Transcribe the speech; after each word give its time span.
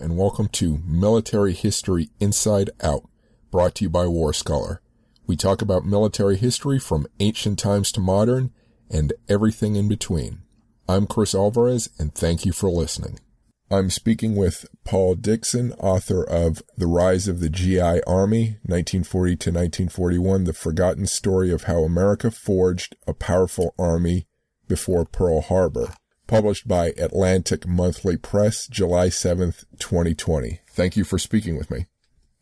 and 0.00 0.16
welcome 0.16 0.48
to 0.48 0.80
Military 0.86 1.52
History 1.52 2.08
Inside 2.20 2.70
Out, 2.82 3.02
brought 3.50 3.74
to 3.74 3.84
you 3.84 3.90
by 3.90 4.06
War 4.06 4.32
Scholar. 4.32 4.80
We 5.26 5.36
talk 5.36 5.60
about 5.60 5.84
military 5.84 6.38
history 6.38 6.78
from 6.78 7.06
ancient 7.18 7.58
times 7.58 7.92
to 7.92 8.00
modern 8.00 8.50
and 8.90 9.12
everything 9.28 9.76
in 9.76 9.88
between. 9.88 10.40
I'm 10.88 11.06
Chris 11.06 11.34
Alvarez, 11.34 11.90
and 11.98 12.14
thank 12.14 12.46
you 12.46 12.52
for 12.52 12.70
listening. 12.70 13.20
I'm 13.70 13.90
speaking 13.90 14.36
with 14.36 14.64
Paul 14.84 15.16
Dickson, 15.16 15.74
author 15.74 16.24
of 16.24 16.62
The 16.78 16.86
Rise 16.86 17.28
of 17.28 17.40
the 17.40 17.50
GI 17.50 18.02
Army, 18.06 18.56
1940 18.62 19.36
to 19.36 19.50
1941, 19.50 20.44
the 20.44 20.54
forgotten 20.54 21.06
story 21.06 21.52
of 21.52 21.64
how 21.64 21.84
America 21.84 22.30
forged 22.30 22.96
a 23.06 23.12
powerful 23.12 23.74
army 23.78 24.26
before 24.66 25.04
Pearl 25.04 25.42
Harbor 25.42 25.92
published 26.30 26.68
by 26.68 26.92
Atlantic 26.96 27.66
Monthly 27.66 28.16
Press, 28.16 28.68
July 28.68 29.08
7th, 29.08 29.64
2020. 29.80 30.60
Thank 30.68 30.96
you 30.96 31.02
for 31.02 31.18
speaking 31.18 31.58
with 31.58 31.72
me. 31.72 31.86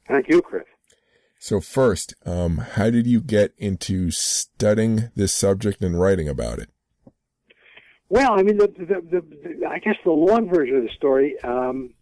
Thank 0.06 0.28
you, 0.28 0.42
Chris. 0.42 0.64
So 1.38 1.62
first, 1.62 2.12
um, 2.26 2.58
how 2.58 2.90
did 2.90 3.06
you 3.06 3.22
get 3.22 3.54
into 3.56 4.10
studying 4.10 5.08
this 5.16 5.34
subject 5.34 5.82
and 5.82 5.98
writing 5.98 6.28
about 6.28 6.58
it? 6.58 6.68
Well, 8.10 8.38
I 8.38 8.42
mean, 8.42 8.58
the, 8.58 8.66
the, 8.66 9.22
the, 9.22 9.66
I 9.66 9.78
guess 9.78 9.96
the 10.04 10.10
long 10.10 10.50
version 10.50 10.76
of 10.76 10.82
the 10.82 10.90
story, 10.90 11.40
um, 11.40 11.94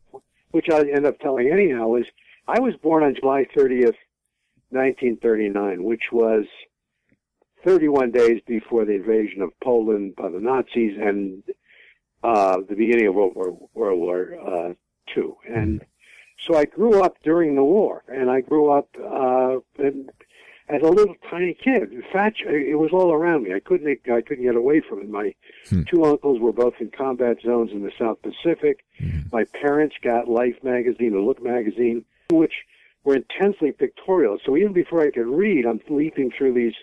which 0.51 0.69
I 0.69 0.81
end 0.81 1.07
up 1.07 1.21
telling 1.21 1.53
anyhow, 1.53 1.95
is 1.95 2.07
I 2.49 2.59
was 2.59 2.75
born 2.75 3.05
on 3.05 3.15
July 3.15 3.47
30th, 3.57 3.95
1939, 4.71 5.85
which 5.85 6.11
was 6.11 6.47
31 7.65 8.11
days 8.11 8.41
before 8.45 8.85
the 8.85 8.95
invasion 8.95 9.41
of 9.41 9.51
Poland 9.61 10.17
by 10.17 10.29
the 10.29 10.41
Nazis 10.41 10.99
and 11.01 11.45
uh, 12.27 12.59
the 12.69 12.75
beginning 12.75 13.07
of 13.07 13.15
World 13.15 13.35
War 13.35 13.57
World 13.75 14.01
War 14.01 14.35
uh, 14.45 14.75
II, 15.17 15.33
and 15.49 15.85
so 16.39 16.57
I 16.57 16.65
grew 16.65 17.03
up 17.03 17.17
during 17.23 17.55
the 17.55 17.65
war, 17.65 18.03
and 18.09 18.31
I 18.31 18.41
grew 18.41 18.71
up 18.71 18.89
uh, 18.99 19.59
in, 19.79 20.11
as 20.69 20.83
a 20.83 20.89
little 20.89 21.15
tiny 21.31 21.55
kid. 21.55 21.93
In 21.93 22.03
fact, 22.13 22.41
it 22.41 22.79
was 22.79 22.91
all 22.93 23.13
around 23.13 23.45
me. 23.45 23.55
I 23.55 23.61
couldn't 23.61 23.89
I 24.11 24.21
couldn't 24.21 24.45
get 24.45 24.57
away 24.57 24.81
from 24.81 25.01
it. 25.01 25.09
My 25.09 25.35
hmm. 25.69 25.83
two 25.85 26.05
uncles 26.05 26.41
were 26.41 26.53
both 26.53 26.75
in 26.81 26.91
combat 26.91 27.39
zones 27.45 27.71
in 27.73 27.83
the 27.83 27.93
South 27.99 28.19
Pacific. 28.23 28.85
Hmm. 28.99 29.21
My 29.33 29.45
parents 29.61 29.97
got 30.03 30.29
Life 30.29 30.57
magazine, 30.63 31.15
or 31.15 31.21
Look 31.21 31.43
magazine, 31.43 32.05
which 32.31 32.55
were 33.05 33.17
intensely 33.17 33.73
pictorial. 33.73 34.39
So 34.45 34.57
even 34.57 34.73
before 34.73 35.03
I 35.03 35.11
could 35.11 35.29
read, 35.29 35.65
I'm 35.65 35.81
leaping 35.89 36.33
through 36.37 36.55
these 36.55 36.75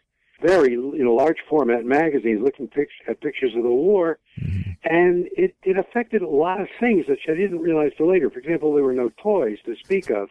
very 0.44 0.72
you 0.72 1.04
know 1.04 1.14
large 1.14 1.38
format 1.50 1.86
magazines, 1.86 2.42
looking 2.44 2.70
at 3.08 3.22
pictures 3.22 3.56
of 3.56 3.64
the 3.64 3.70
war, 3.70 4.20
mm-hmm. 4.40 4.72
and 4.84 5.28
it 5.38 5.56
it 5.64 5.78
affected 5.78 6.22
a 6.22 6.28
lot 6.28 6.62
of 6.62 6.68
things 6.80 7.06
that 7.08 7.18
I 7.28 7.34
didn't 7.34 7.60
realize 7.60 7.92
till 7.98 8.10
later. 8.10 8.30
For 8.30 8.40
example, 8.40 8.74
there 8.74 8.84
were 8.84 8.94
no 8.94 9.12
toys 9.22 9.58
to 9.66 9.76
speak 9.76 10.10
of 10.10 10.30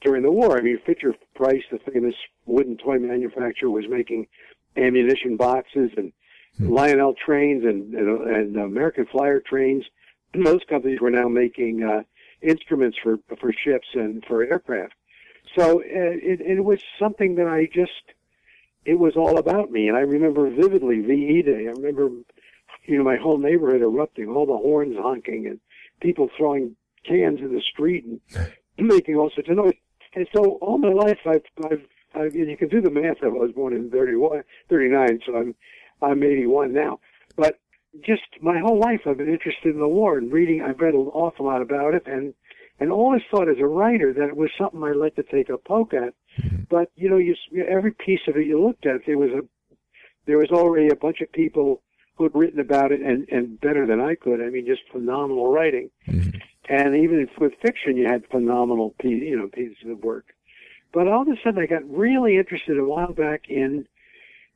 during 0.00 0.22
the 0.22 0.30
war. 0.30 0.58
I 0.58 0.62
mean, 0.62 0.78
Fisher 0.84 1.14
Price, 1.34 1.64
the 1.70 1.78
famous 1.78 2.14
wooden 2.46 2.76
toy 2.76 2.98
manufacturer, 2.98 3.70
was 3.70 3.84
making 3.88 4.26
ammunition 4.76 5.36
boxes 5.36 5.90
and 5.96 6.12
mm-hmm. 6.58 6.72
Lionel 6.72 7.14
trains 7.14 7.64
and, 7.64 7.94
and, 7.94 8.20
and 8.28 8.56
American 8.56 9.06
Flyer 9.06 9.40
trains. 9.40 9.84
And 10.34 10.46
those 10.46 10.62
companies 10.68 11.00
were 11.00 11.10
now 11.10 11.28
making 11.28 11.82
uh, 11.82 12.02
instruments 12.42 12.98
for 13.02 13.18
for 13.38 13.52
ships 13.52 13.88
and 13.94 14.24
for 14.24 14.42
aircraft. 14.42 14.94
So 15.56 15.80
uh, 15.80 15.82
it, 15.84 16.40
it 16.40 16.64
was 16.64 16.80
something 16.98 17.36
that 17.36 17.46
I 17.46 17.68
just 17.72 18.15
it 18.86 18.98
was 18.98 19.14
all 19.16 19.38
about 19.38 19.70
me. 19.70 19.88
And 19.88 19.96
I 19.96 20.00
remember 20.00 20.48
vividly 20.48 21.00
VE 21.00 21.42
Day. 21.42 21.66
I 21.66 21.72
remember, 21.72 22.08
you 22.84 22.96
know, 22.96 23.04
my 23.04 23.16
whole 23.16 23.36
neighborhood 23.36 23.82
erupting, 23.82 24.28
all 24.28 24.46
the 24.46 24.56
horns 24.56 24.96
honking, 24.96 25.46
and 25.46 25.60
people 26.00 26.28
throwing 26.38 26.76
cans 27.06 27.40
in 27.40 27.52
the 27.52 27.60
street 27.72 28.04
and 28.04 28.20
making 28.78 29.16
all 29.16 29.30
sorts 29.34 29.50
of 29.50 29.56
noise. 29.56 29.74
And 30.14 30.26
so 30.34 30.58
all 30.62 30.78
my 30.78 30.92
life, 30.92 31.18
I've, 31.26 31.42
I've, 31.64 31.86
I've 32.14 32.34
you 32.34 32.56
can 32.56 32.68
do 32.68 32.80
the 32.80 32.90
math. 32.90 33.18
I 33.22 33.28
was 33.28 33.52
born 33.54 33.74
in 33.74 33.90
31, 33.90 34.42
39, 34.70 35.20
so 35.26 35.36
I'm, 35.36 35.54
I'm 36.00 36.22
81 36.22 36.72
now. 36.72 37.00
But 37.36 37.58
just 38.04 38.22
my 38.40 38.58
whole 38.60 38.78
life, 38.78 39.00
I've 39.04 39.18
been 39.18 39.28
interested 39.28 39.74
in 39.74 39.80
the 39.80 39.88
war 39.88 40.16
and 40.16 40.32
reading. 40.32 40.62
I've 40.62 40.80
read 40.80 40.94
an 40.94 41.10
awful 41.12 41.46
lot 41.46 41.60
about 41.60 41.94
it, 41.94 42.04
and 42.06 42.34
and 42.78 42.92
always 42.92 43.22
thought 43.30 43.48
as 43.48 43.58
a 43.58 43.66
writer 43.66 44.12
that 44.12 44.28
it 44.28 44.36
was 44.36 44.50
something 44.58 44.82
I'd 44.82 44.96
like 44.96 45.16
to 45.16 45.22
take 45.22 45.48
a 45.48 45.58
poke 45.58 45.94
at. 45.94 46.14
Mm-hmm. 46.40 46.64
But 46.68 46.90
you 46.94 47.08
know, 47.08 47.16
you 47.16 47.34
every 47.66 47.92
piece 47.92 48.20
of 48.28 48.36
it 48.36 48.46
you 48.46 48.62
looked 48.62 48.86
at, 48.86 49.02
there 49.06 49.18
was 49.18 49.30
a 49.30 49.42
there 50.26 50.38
was 50.38 50.50
already 50.50 50.88
a 50.88 50.96
bunch 50.96 51.20
of 51.20 51.32
people 51.32 51.82
who 52.16 52.24
had 52.24 52.34
written 52.34 52.60
about 52.60 52.92
it 52.92 53.00
and 53.00 53.28
and 53.30 53.60
better 53.60 53.86
than 53.86 54.00
I 54.00 54.14
could. 54.14 54.40
I 54.40 54.50
mean, 54.50 54.66
just 54.66 54.82
phenomenal 54.90 55.52
writing. 55.52 55.90
Mm-hmm. 56.08 56.38
And 56.68 56.96
even 56.96 57.28
with 57.38 57.52
fiction, 57.62 57.96
you 57.96 58.06
had 58.06 58.26
phenomenal 58.30 58.94
you 59.02 59.36
know 59.36 59.48
pieces 59.48 59.88
of 59.88 60.02
work. 60.02 60.26
But 60.92 61.08
all 61.08 61.22
of 61.22 61.28
a 61.28 61.36
sudden, 61.42 61.62
I 61.62 61.66
got 61.66 61.88
really 61.88 62.36
interested 62.36 62.78
a 62.78 62.84
while 62.84 63.12
back 63.12 63.48
in 63.48 63.86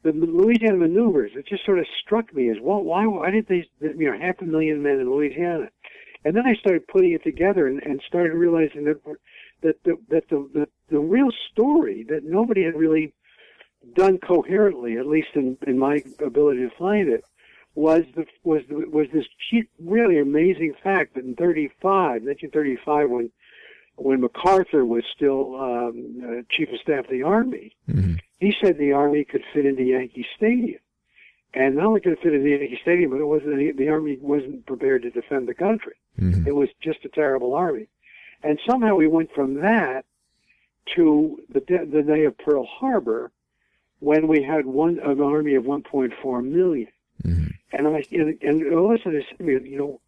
the 0.03 0.12
Louisiana 0.12 0.78
maneuvers. 0.78 1.32
It 1.34 1.47
just 1.47 1.64
sort 1.64 1.78
of 1.78 1.86
struck 2.03 2.34
me 2.34 2.48
as 2.50 2.56
well. 2.60 2.82
Why? 2.82 3.06
Why 3.06 3.30
did 3.30 3.47
they? 3.47 3.69
You 3.80 4.10
know, 4.10 4.19
half 4.19 4.41
a 4.41 4.44
million 4.44 4.82
men 4.82 4.98
in 5.00 5.10
Louisiana 5.10 5.70
and 6.25 6.36
then 6.36 6.47
I 6.47 6.54
started 6.54 6.86
putting 6.86 7.12
it 7.12 7.25
together 7.25 7.66
and, 7.66 7.82
and 7.82 8.00
started 8.06 8.34
realizing 8.34 8.84
that 8.84 9.03
that 9.62 9.82
the, 9.84 9.97
that 10.08 10.28
the, 10.28 10.48
the 10.53 10.69
the 10.91 10.98
real 10.98 11.31
story 11.50 12.04
that 12.08 12.25
nobody 12.25 12.64
had 12.64 12.75
really 12.75 13.14
done 13.94 14.19
coherently, 14.19 14.98
at 14.98 15.06
least 15.06 15.28
in, 15.34 15.56
in 15.66 15.78
my 15.78 16.03
ability 16.25 16.60
to 16.60 16.70
find 16.78 17.09
it, 17.09 17.25
was 17.75 18.03
the 18.14 18.26
was 18.44 18.62
the, 18.69 18.86
was 18.88 19.06
this 19.12 19.26
really 19.82 20.19
amazing 20.19 20.75
fact 20.82 21.14
that 21.14 21.25
in 21.25 21.34
35, 21.36 22.22
1935, 22.22 23.10
when 23.10 23.30
when 23.97 24.20
MacArthur 24.20 24.84
was 24.84 25.04
still 25.14 25.60
um, 25.60 26.22
uh, 26.25 26.42
chief 26.50 26.69
of 26.72 26.80
staff 26.80 27.04
of 27.04 27.10
the 27.10 27.22
army, 27.22 27.76
mm-hmm. 27.88 28.14
he 28.38 28.54
said 28.62 28.78
the 28.78 28.92
army 28.92 29.25
could 29.25 29.42
fit 29.53 29.66
into 29.66 29.82
Yankee 29.82 30.26
Stadium. 30.36 30.80
And 31.53 31.76
not 31.76 31.86
only 31.86 32.00
could 32.00 32.12
it 32.12 32.20
fit 32.22 32.32
in 32.32 32.44
the 32.44 32.50
Yankee 32.50 32.78
Stadium, 32.80 33.10
but 33.10 33.20
it 33.20 33.25
wasn't 33.25 33.76
the 33.76 33.88
army 33.88 34.19
wasn't 34.20 34.66
prepared 34.66 35.03
to 35.03 35.10
defend 35.10 35.48
the 35.48 35.54
country. 35.54 35.94
Mm-hmm. 36.19 36.47
It 36.47 36.54
was 36.54 36.69
just 36.82 37.04
a 37.04 37.09
terrible 37.09 37.54
army. 37.54 37.88
And 38.43 38.59
somehow 38.69 38.94
we 38.94 39.06
went 39.06 39.32
from 39.34 39.54
that 39.60 40.04
to 40.97 41.38
the 41.53 41.60
de- 41.60 41.87
the 41.87 42.03
day 42.03 42.25
of 42.25 42.38
Pearl 42.38 42.66
Harbor, 42.66 43.31
when 44.00 44.26
we 44.28 44.43
had 44.43 44.66
one 44.66 44.98
an 44.98 45.21
army 45.21 45.54
of 45.54 45.65
1.4 45.65 46.44
million. 46.44 46.88
Mm-hmm. 47.22 47.47
And 47.72 47.88
I 47.88 48.03
and, 48.10 48.38
and 48.43 48.75
all 48.75 48.94
of 48.94 49.00
a 49.00 49.03
sudden, 49.03 49.66
you 49.66 49.78
know, 49.78 50.00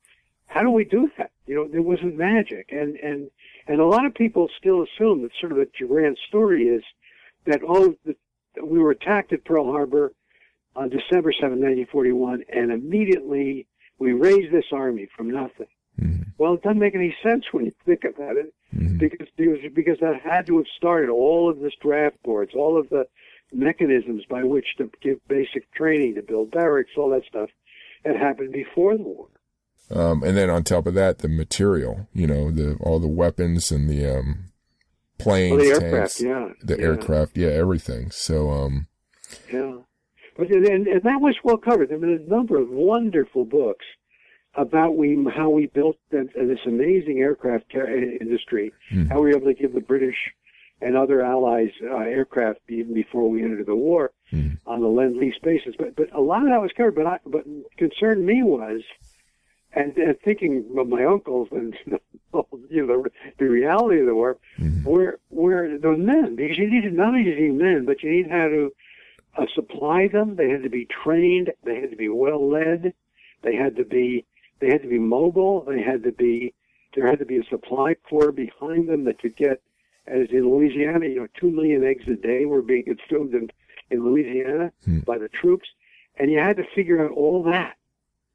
how 0.46 0.62
do 0.62 0.70
we 0.70 0.84
do 0.84 1.10
that? 1.18 1.30
You 1.46 1.54
know, 1.54 1.68
there 1.68 1.82
wasn't 1.82 2.16
magic, 2.16 2.70
and 2.72 2.96
and 2.96 3.30
and 3.66 3.80
a 3.80 3.86
lot 3.86 4.06
of 4.06 4.14
people 4.14 4.48
still 4.58 4.82
assume 4.82 5.22
that 5.22 5.30
sort 5.38 5.52
of 5.52 5.58
the 5.58 5.86
grand 5.86 6.18
story 6.28 6.64
is 6.64 6.82
that 7.46 7.60
oh, 7.66 7.94
the, 8.04 8.16
we 8.62 8.78
were 8.78 8.90
attacked 8.90 9.32
at 9.32 9.44
Pearl 9.44 9.70
Harbor 9.70 10.12
on 10.74 10.88
December 10.88 11.32
7, 11.32 11.60
1941, 11.60 12.44
and 12.48 12.72
immediately 12.72 13.66
we 13.98 14.12
raised 14.12 14.52
this 14.52 14.64
army 14.72 15.06
from 15.16 15.30
nothing. 15.30 15.66
Mm-hmm. 16.00 16.22
Well, 16.38 16.54
it 16.54 16.62
doesn't 16.62 16.78
make 16.78 16.94
any 16.94 17.14
sense 17.22 17.44
when 17.52 17.66
you 17.66 17.72
think 17.84 18.04
about 18.04 18.36
it, 18.36 18.52
mm-hmm. 18.74 18.98
because, 18.98 19.28
because 19.36 19.58
because 19.74 19.98
that 20.00 20.20
had 20.20 20.46
to 20.46 20.56
have 20.56 20.66
started 20.76 21.10
all 21.10 21.50
of 21.50 21.60
this 21.60 21.74
draft 21.80 22.16
boards, 22.22 22.52
all 22.54 22.78
of 22.78 22.88
the 22.88 23.06
mechanisms 23.52 24.24
by 24.28 24.42
which 24.42 24.76
to 24.78 24.90
give 25.02 25.18
basic 25.28 25.70
training, 25.72 26.14
to 26.14 26.22
build 26.22 26.50
barracks, 26.50 26.92
all 26.96 27.10
that 27.10 27.24
stuff, 27.28 27.50
had 28.04 28.16
happened 28.16 28.52
before 28.52 28.96
the 28.96 29.02
war. 29.02 29.28
Um, 29.90 30.22
and 30.22 30.36
then 30.36 30.48
on 30.48 30.64
top 30.64 30.86
of 30.86 30.94
that, 30.94 31.18
the 31.18 31.28
material, 31.28 32.08
you 32.14 32.26
know, 32.26 32.50
the 32.50 32.76
all 32.80 32.98
the 32.98 33.08
weapons 33.08 33.70
and 33.70 33.88
the 33.90 34.18
um, 34.18 34.44
planes, 35.18 35.58
well, 35.58 35.60
the 35.60 35.84
aircraft, 35.84 36.18
tanks, 36.18 36.20
yeah, 36.22 36.48
the 36.62 36.78
yeah. 36.78 36.84
aircraft, 36.84 37.36
yeah, 37.36 37.48
everything. 37.48 38.10
So, 38.10 38.50
um, 38.50 38.86
yeah. 39.52 39.76
But 40.36 40.50
and, 40.50 40.86
and 40.86 41.02
that 41.02 41.20
was 41.20 41.36
well 41.44 41.58
covered. 41.58 41.90
There 41.90 41.98
have 41.98 42.00
been 42.00 42.26
a 42.26 42.30
number 42.30 42.58
of 42.58 42.70
wonderful 42.70 43.44
books 43.44 43.84
about 44.54 44.96
we 44.96 45.26
how 45.34 45.48
we 45.48 45.66
built 45.66 45.96
this 46.10 46.58
amazing 46.66 47.18
aircraft 47.18 47.74
industry, 47.74 48.72
mm. 48.92 49.08
how 49.08 49.16
we 49.20 49.30
were 49.30 49.36
able 49.36 49.46
to 49.46 49.54
give 49.54 49.72
the 49.72 49.80
British 49.80 50.16
and 50.82 50.96
other 50.96 51.22
allies 51.22 51.70
uh, 51.82 51.96
aircraft 51.98 52.58
even 52.68 52.92
before 52.92 53.30
we 53.30 53.42
entered 53.42 53.66
the 53.66 53.74
war 53.74 54.10
mm. 54.32 54.58
on 54.66 54.80
the 54.80 54.88
lend 54.88 55.16
lease 55.16 55.38
basis. 55.42 55.74
But 55.78 55.96
but 55.96 56.12
a 56.12 56.20
lot 56.20 56.42
of 56.42 56.48
that 56.48 56.60
was 56.60 56.72
covered. 56.76 56.96
But 56.96 57.06
I, 57.06 57.18
but 57.24 57.44
concerned 57.78 58.26
me 58.26 58.42
was, 58.42 58.82
and, 59.72 59.96
and 59.96 60.20
thinking 60.20 60.66
of 60.76 60.88
my 60.88 61.04
uncles 61.04 61.48
and 61.52 61.74
you 61.86 62.86
know 62.86 63.02
the, 63.04 63.10
the 63.38 63.48
reality 63.48 64.00
of 64.00 64.06
the 64.06 64.14
war, 64.14 64.38
mm. 64.58 64.84
were 64.84 65.18
were 65.30 65.78
the 65.78 65.96
men 65.96 66.36
because 66.36 66.58
you 66.58 66.68
needed 66.68 66.92
not 66.92 67.08
only 67.08 67.22
you 67.22 67.52
men, 67.52 67.84
but 67.86 68.02
you 68.02 68.10
need 68.10 68.30
how 68.30 68.48
to 68.48 68.72
uh, 69.38 69.46
supply 69.54 70.08
them. 70.08 70.36
They 70.36 70.50
had 70.50 70.62
to 70.64 70.68
be 70.68 70.86
trained. 70.86 71.52
They 71.64 71.80
had 71.80 71.90
to 71.90 71.96
be 71.96 72.08
well 72.08 72.50
led. 72.50 72.92
They 73.42 73.56
had 73.56 73.76
to 73.76 73.84
be 73.84 74.26
they 74.62 74.68
had 74.68 74.82
to 74.82 74.88
be 74.88 74.98
mobile. 74.98 75.64
They 75.68 75.82
had 75.82 76.04
to 76.04 76.12
be 76.12 76.54
there 76.94 77.06
had 77.06 77.18
to 77.18 77.26
be 77.26 77.38
a 77.38 77.44
supply 77.50 77.94
corps 78.08 78.32
behind 78.32 78.88
them 78.88 79.04
that 79.04 79.18
could 79.18 79.34
get, 79.34 79.62
as 80.06 80.28
in 80.30 80.48
Louisiana, 80.48 81.06
you 81.06 81.20
know, 81.20 81.26
two 81.40 81.50
million 81.50 81.82
eggs 81.84 82.04
a 82.06 82.14
day 82.14 82.44
were 82.44 82.62
being 82.62 82.84
consumed 82.84 83.34
in 83.34 83.50
in 83.90 84.04
Louisiana 84.04 84.72
hmm. 84.84 85.00
by 85.00 85.18
the 85.18 85.28
troops, 85.28 85.68
and 86.16 86.30
you 86.30 86.38
had 86.38 86.56
to 86.56 86.64
figure 86.74 87.04
out 87.04 87.10
all 87.10 87.42
that, 87.42 87.76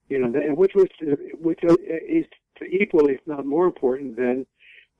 you 0.09 0.19
know, 0.19 0.27
which 0.53 0.75
was 0.75 0.87
which 1.39 1.59
is 1.63 2.25
equally, 2.69 3.13
if 3.13 3.21
not 3.25 3.45
more 3.45 3.65
important 3.65 4.17
than 4.17 4.45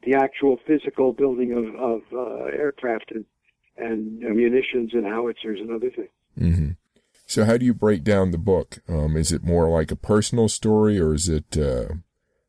the 0.04 0.14
actual 0.14 0.58
physical 0.66 1.12
building 1.12 1.52
of, 1.52 1.76
of 1.76 2.02
uh, 2.14 2.46
aircraft 2.46 3.12
and, 3.12 3.26
and 3.78 4.20
munitions 4.20 4.94
and 4.94 5.06
howitzers 5.06 5.60
and 5.60 5.72
other 5.72 5.90
things. 5.90 6.10
Mm-hmm. 6.40 6.72
So, 7.28 7.44
how 7.44 7.58
do 7.58 7.66
you 7.66 7.74
break 7.74 8.06
down 8.06 8.32
the 8.32 8.38
book? 8.38 8.80
Um, 8.88 9.18
is 9.18 9.34
it 9.34 9.44
more 9.44 9.70
like 9.70 9.92
a 9.92 9.98
personal 9.98 10.48
story, 10.48 10.98
or 10.98 11.14
is 11.14 11.28
it? 11.28 11.58
Uh... 11.58 11.96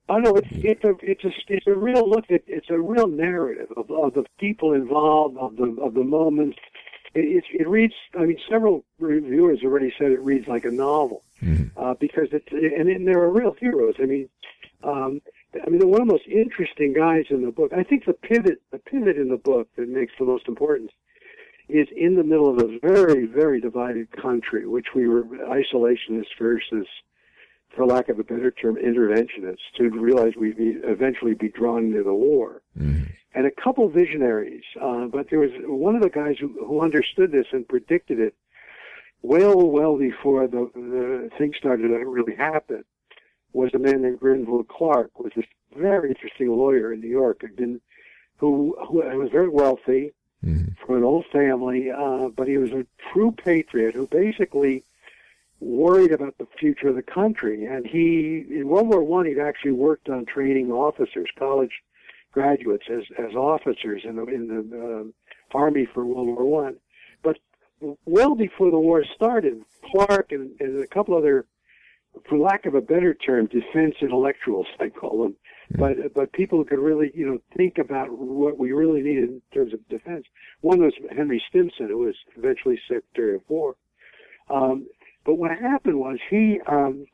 Oh 0.09 0.19
no, 0.19 0.37
it's 0.37 0.49
it's 0.53 0.85
a 0.85 0.95
it's 1.03 1.25
a 1.25 1.31
it's 1.49 1.67
a 1.67 1.75
real 1.75 2.09
look 2.09 2.31
at 2.31 2.43
it's 2.47 2.71
a 2.71 2.79
real 2.79 3.09
narrative 3.09 3.67
of, 3.77 3.91
of 3.91 4.15
the 4.15 4.25
people 4.39 4.73
involved 4.73 5.37
of 5.37 5.57
the 5.57 5.77
of 5.83 5.95
the 5.95 6.05
moments. 6.05 6.59
It, 7.15 7.43
it, 7.43 7.63
it 7.63 7.69
reads. 7.69 7.95
I 8.17 8.25
mean, 8.25 8.39
several 8.49 8.85
reviewers 9.01 9.61
already 9.65 9.93
said 9.99 10.13
it 10.13 10.21
reads 10.21 10.47
like 10.47 10.65
a 10.65 10.71
novel 10.71 11.25
mm-hmm. 11.43 11.77
uh, 11.77 11.95
because 11.95 12.29
it's 12.31 12.47
and, 12.53 12.89
and 12.89 13.07
there 13.07 13.21
are 13.21 13.31
real 13.31 13.57
heroes. 13.59 13.97
I 13.99 14.07
mean, 14.07 14.29
um, 14.85 15.21
I 15.55 15.69
mean, 15.69 15.81
one 15.89 16.03
of 16.03 16.07
the 16.07 16.13
most 16.13 16.27
interesting 16.29 16.93
guys 16.93 17.25
in 17.31 17.45
the 17.45 17.51
book. 17.51 17.73
I 17.77 17.83
think 17.83 18.05
the 18.05 18.13
pivot 18.13 18.63
the 18.71 18.79
pivot 18.79 19.17
in 19.17 19.29
the 19.29 19.39
book 19.39 19.69
that 19.77 19.89
makes 19.89 20.13
the 20.21 20.25
most 20.25 20.47
importance 20.47 20.93
is 21.69 21.89
in 21.95 22.17
the 22.17 22.25
middle 22.25 22.49
of 22.49 22.59
a 22.59 22.79
very, 22.79 23.27
very 23.27 23.61
divided 23.61 24.11
country, 24.13 24.67
which 24.67 24.89
we 24.95 25.07
were 25.07 25.25
isolationists 25.25 26.37
versus, 26.39 26.87
for 27.75 27.87
lack 27.87 28.09
of 28.09 28.19
a 28.19 28.25
better 28.25 28.51
term, 28.51 28.77
interventionists, 28.77 29.57
to 29.77 29.91
realize 29.91 30.33
we'd 30.37 30.57
be, 30.57 30.77
eventually 30.83 31.35
be 31.35 31.51
drawn 31.51 31.87
into 31.87 32.03
the 32.03 32.15
war. 32.15 32.63
Mm-hmm. 32.79 33.05
And 33.35 33.47
a 33.47 33.51
couple 33.51 33.89
visionaries, 33.89 34.65
uh, 34.81 35.07
but 35.07 35.29
there 35.29 35.39
was 35.39 35.51
one 35.65 35.95
of 35.95 36.03
the 36.03 36.09
guys 36.09 36.37
who, 36.41 36.49
who 36.67 36.81
understood 36.81 37.31
this 37.31 37.47
and 37.53 37.69
predicted 37.69 38.19
it 38.19 38.35
well, 39.23 39.69
well 39.71 39.99
before 39.99 40.47
the, 40.47 40.71
the 40.75 41.31
thing 41.37 41.53
started 41.59 41.89
to 41.89 41.99
really 42.07 42.37
happen, 42.37 42.85
was 43.53 43.71
a 43.75 43.79
man 43.79 44.03
named 44.03 44.21
Grenville 44.21 44.65
Clark, 44.65 45.19
was 45.19 45.33
this 45.35 45.45
very 45.77 46.11
interesting 46.11 46.49
lawyer 46.49 46.93
in 46.93 47.01
New 47.01 47.09
York, 47.09 47.43
had 47.43 47.57
been, 47.57 47.81
who, 48.37 48.77
who 48.89 48.99
was 49.19 49.31
very 49.31 49.49
wealthy, 49.49 50.13
mm-hmm. 50.45 50.73
from 50.85 50.97
an 50.97 51.05
old 51.05 51.27
family, 51.33 51.91
uh, 51.91 52.29
but 52.29 52.49
he 52.49 52.59
was 52.59 52.73
a 52.73 52.87
true 53.13 53.33
patriot 53.33 53.95
who 53.95 54.07
basically 54.07 54.85
worried 55.61 56.13
about 56.13 56.39
the 56.39 56.47
future 56.59 56.89
of 56.89 56.95
the 56.95 57.03
country. 57.03 57.65
And 57.65 57.87
he, 57.87 58.45
in 58.51 58.69
World 58.69 58.89
War 58.89 59.03
One, 59.03 59.27
he'd 59.27 59.39
actually 59.39 59.73
worked 59.73 60.09
on 60.09 60.25
training 60.25 60.71
officers, 60.71 61.29
college 61.39 61.83
graduates, 62.33 62.85
as 62.91 63.05
as 63.19 63.35
officers 63.35 64.03
in 64.05 64.17
the 64.17 64.25
in 64.27 64.49
the 64.49 65.05
uh, 65.07 65.59
army 65.59 65.87
for 65.93 66.05
World 66.05 66.29
War 66.29 66.45
One. 66.45 66.77
But 67.23 67.39
well 68.05 68.35
before 68.35 68.71
the 68.71 68.79
war 68.79 69.05
started, 69.15 69.63
Clark 69.91 70.33
and, 70.33 70.51
and 70.61 70.83
a 70.83 70.87
couple 70.87 71.17
other, 71.17 71.47
for 72.29 72.39
lack 72.39 72.67
of 72.67 72.75
a 72.75 72.81
better 72.81 73.15
term, 73.15 73.47
defense 73.47 73.97
intellectuals, 74.01 74.67
I 74.81 74.89
call 74.89 75.23
them, 75.23 75.37
but 75.77 76.15
but 76.15 76.33
people 76.33 76.65
could 76.65 76.79
really 76.79 77.11
you 77.15 77.27
know 77.27 77.39
think 77.57 77.79
about 77.79 78.09
what 78.11 78.59
we 78.59 78.73
really 78.73 79.03
needed 79.03 79.25
in 79.25 79.43
terms 79.53 79.75
of 79.75 79.87
defense. 79.89 80.25
One 80.61 80.81
was 80.81 80.95
Henry 81.15 81.43
Stimson, 81.49 81.89
who 81.89 81.99
was 81.99 82.15
eventually 82.37 82.81
Secretary 82.89 83.35
of 83.35 83.43
War. 83.49 83.77
Um, 84.49 84.87
but 85.25 85.35
what 85.35 85.51
happened 85.51 85.99
was 85.99 86.19
he 86.31 86.61
um, 86.67 87.07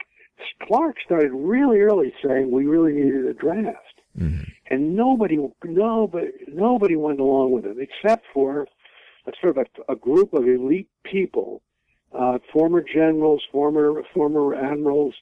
Clark 0.62 0.96
started 1.04 1.32
really 1.32 1.80
early 1.80 2.12
saying 2.24 2.50
we 2.50 2.66
really 2.66 2.92
needed 2.92 3.26
a 3.26 3.34
draft, 3.34 4.00
mm-hmm. 4.18 4.44
and 4.70 4.94
nobody 4.94 5.38
nobody 5.64 6.30
nobody 6.48 6.96
went 6.96 7.20
along 7.20 7.52
with 7.52 7.64
him 7.64 7.78
except 7.80 8.24
for 8.32 8.68
a 9.26 9.32
sort 9.40 9.56
of 9.56 9.66
a, 9.88 9.92
a 9.92 9.96
group 9.96 10.32
of 10.34 10.46
elite 10.46 10.88
people, 11.02 11.62
uh, 12.12 12.38
former 12.52 12.82
generals, 12.82 13.42
former 13.50 14.02
former 14.14 14.54
admirals, 14.54 15.14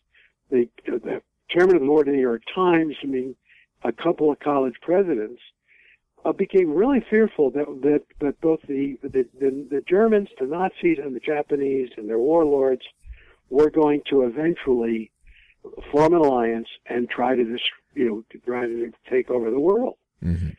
the, 0.51 0.69
the 0.87 1.23
chairman 1.51 1.77
of 1.77 1.83
the 1.83 1.87
board 1.87 2.09
of 2.09 2.13
the 2.13 2.17
New 2.17 2.23
York 2.23 2.43
Times, 2.55 2.97
I 3.03 3.07
mean, 3.07 3.37
a 3.85 3.93
couple 3.93 4.31
of 4.31 4.39
college 4.41 4.75
presidents, 4.81 5.41
uh, 6.25 6.33
became 6.33 6.73
really 6.73 7.05
fearful 7.11 7.51
that 7.51 7.67
that, 7.83 8.03
that 8.21 8.41
both 8.41 8.61
the, 8.69 8.97
the, 9.03 9.27
the 9.39 9.67
the 9.71 9.83
Germans, 9.89 10.29
the 10.39 10.47
Nazis, 10.47 10.99
and 11.03 11.15
the 11.15 11.21
Japanese 11.21 11.91
and 11.97 12.09
their 12.09 12.19
warlords 12.19 12.83
were 13.51 13.71
going 13.71 14.03
to 14.09 14.23
eventually 14.23 15.11
form 15.91 16.15
an 16.15 16.21
alliance 16.21 16.69
and 16.87 17.09
try 17.09 17.35
to 17.35 17.45
just 17.45 17.65
you 17.95 18.09
know 18.09 18.25
to 18.31 18.39
try 18.39 18.67
to 18.67 18.93
take 19.11 19.31
over 19.31 19.51
the 19.51 19.59
world, 19.59 19.97
mm-hmm. 20.25 20.51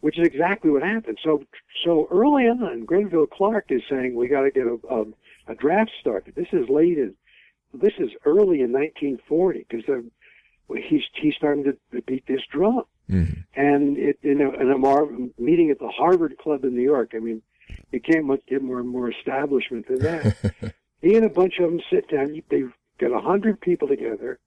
which 0.00 0.18
is 0.18 0.26
exactly 0.26 0.70
what 0.70 0.82
happened. 0.82 1.18
So 1.22 1.44
so 1.84 2.08
early 2.10 2.44
on, 2.44 2.84
Grenville 2.84 3.26
Clark 3.26 3.66
is 3.70 3.82
saying 3.88 4.14
we 4.14 4.28
got 4.28 4.42
to 4.42 4.50
get 4.50 4.66
a, 4.66 4.78
a, 4.90 5.04
a 5.52 5.54
draft 5.54 5.92
started. 6.00 6.34
This 6.34 6.52
is 6.52 6.68
late 6.68 6.98
in 6.98 7.14
this 7.74 7.94
is 7.98 8.10
early 8.26 8.60
in 8.60 8.72
1940 8.72 9.66
because 9.68 9.84
he's 10.74 11.02
he's 11.14 11.34
starting 11.34 11.64
to 11.64 12.02
beat 12.02 12.26
this 12.26 12.40
drum. 12.50 12.82
Mm-hmm. 13.10 13.40
And 13.54 13.98
it, 13.98 14.18
in 14.22 14.40
a, 14.40 14.50
in 14.50 14.70
a 14.70 14.78
mar- 14.78 15.08
meeting 15.38 15.70
at 15.70 15.78
the 15.78 15.88
Harvard 15.88 16.38
Club 16.38 16.64
in 16.64 16.74
New 16.74 16.82
York, 16.82 17.12
I 17.14 17.18
mean, 17.18 17.42
you 17.90 18.00
can't 18.00 18.24
much 18.24 18.40
get 18.48 18.62
more 18.62 18.78
and 18.78 18.88
more 18.88 19.10
establishment 19.10 19.86
than 19.88 19.98
that. 19.98 20.74
he 21.02 21.14
and 21.16 21.24
a 21.24 21.28
bunch 21.28 21.58
of 21.58 21.70
them 21.70 21.80
sit 21.90 22.08
down. 22.08 22.40
They 22.48 22.62
get 22.98 23.12
a 23.12 23.20
hundred 23.20 23.60
people 23.60 23.88
together. 23.88 24.38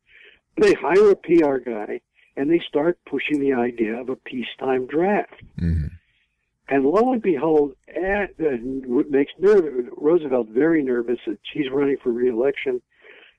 They 0.58 0.74
hire 0.74 1.12
a 1.12 1.16
PR 1.16 1.58
guy, 1.58 2.02
and 2.38 2.50
they 2.50 2.62
start 2.68 2.98
pushing 3.06 3.40
the 3.40 3.54
idea 3.54 4.00
of 4.00 4.10
a 4.10 4.16
peacetime 4.16 4.88
draft. 4.88 5.44
Mm-hmm. 5.60 5.88
And 6.68 6.86
lo 6.86 7.14
and 7.14 7.22
behold, 7.22 7.76
at, 7.88 8.32
uh, 8.40 8.58
makes 9.10 9.32
Roosevelt 9.40 10.48
very 10.50 10.82
nervous 10.82 11.20
that 11.28 11.38
he's 11.54 11.70
running 11.72 11.98
for 12.02 12.12
reelection 12.12 12.82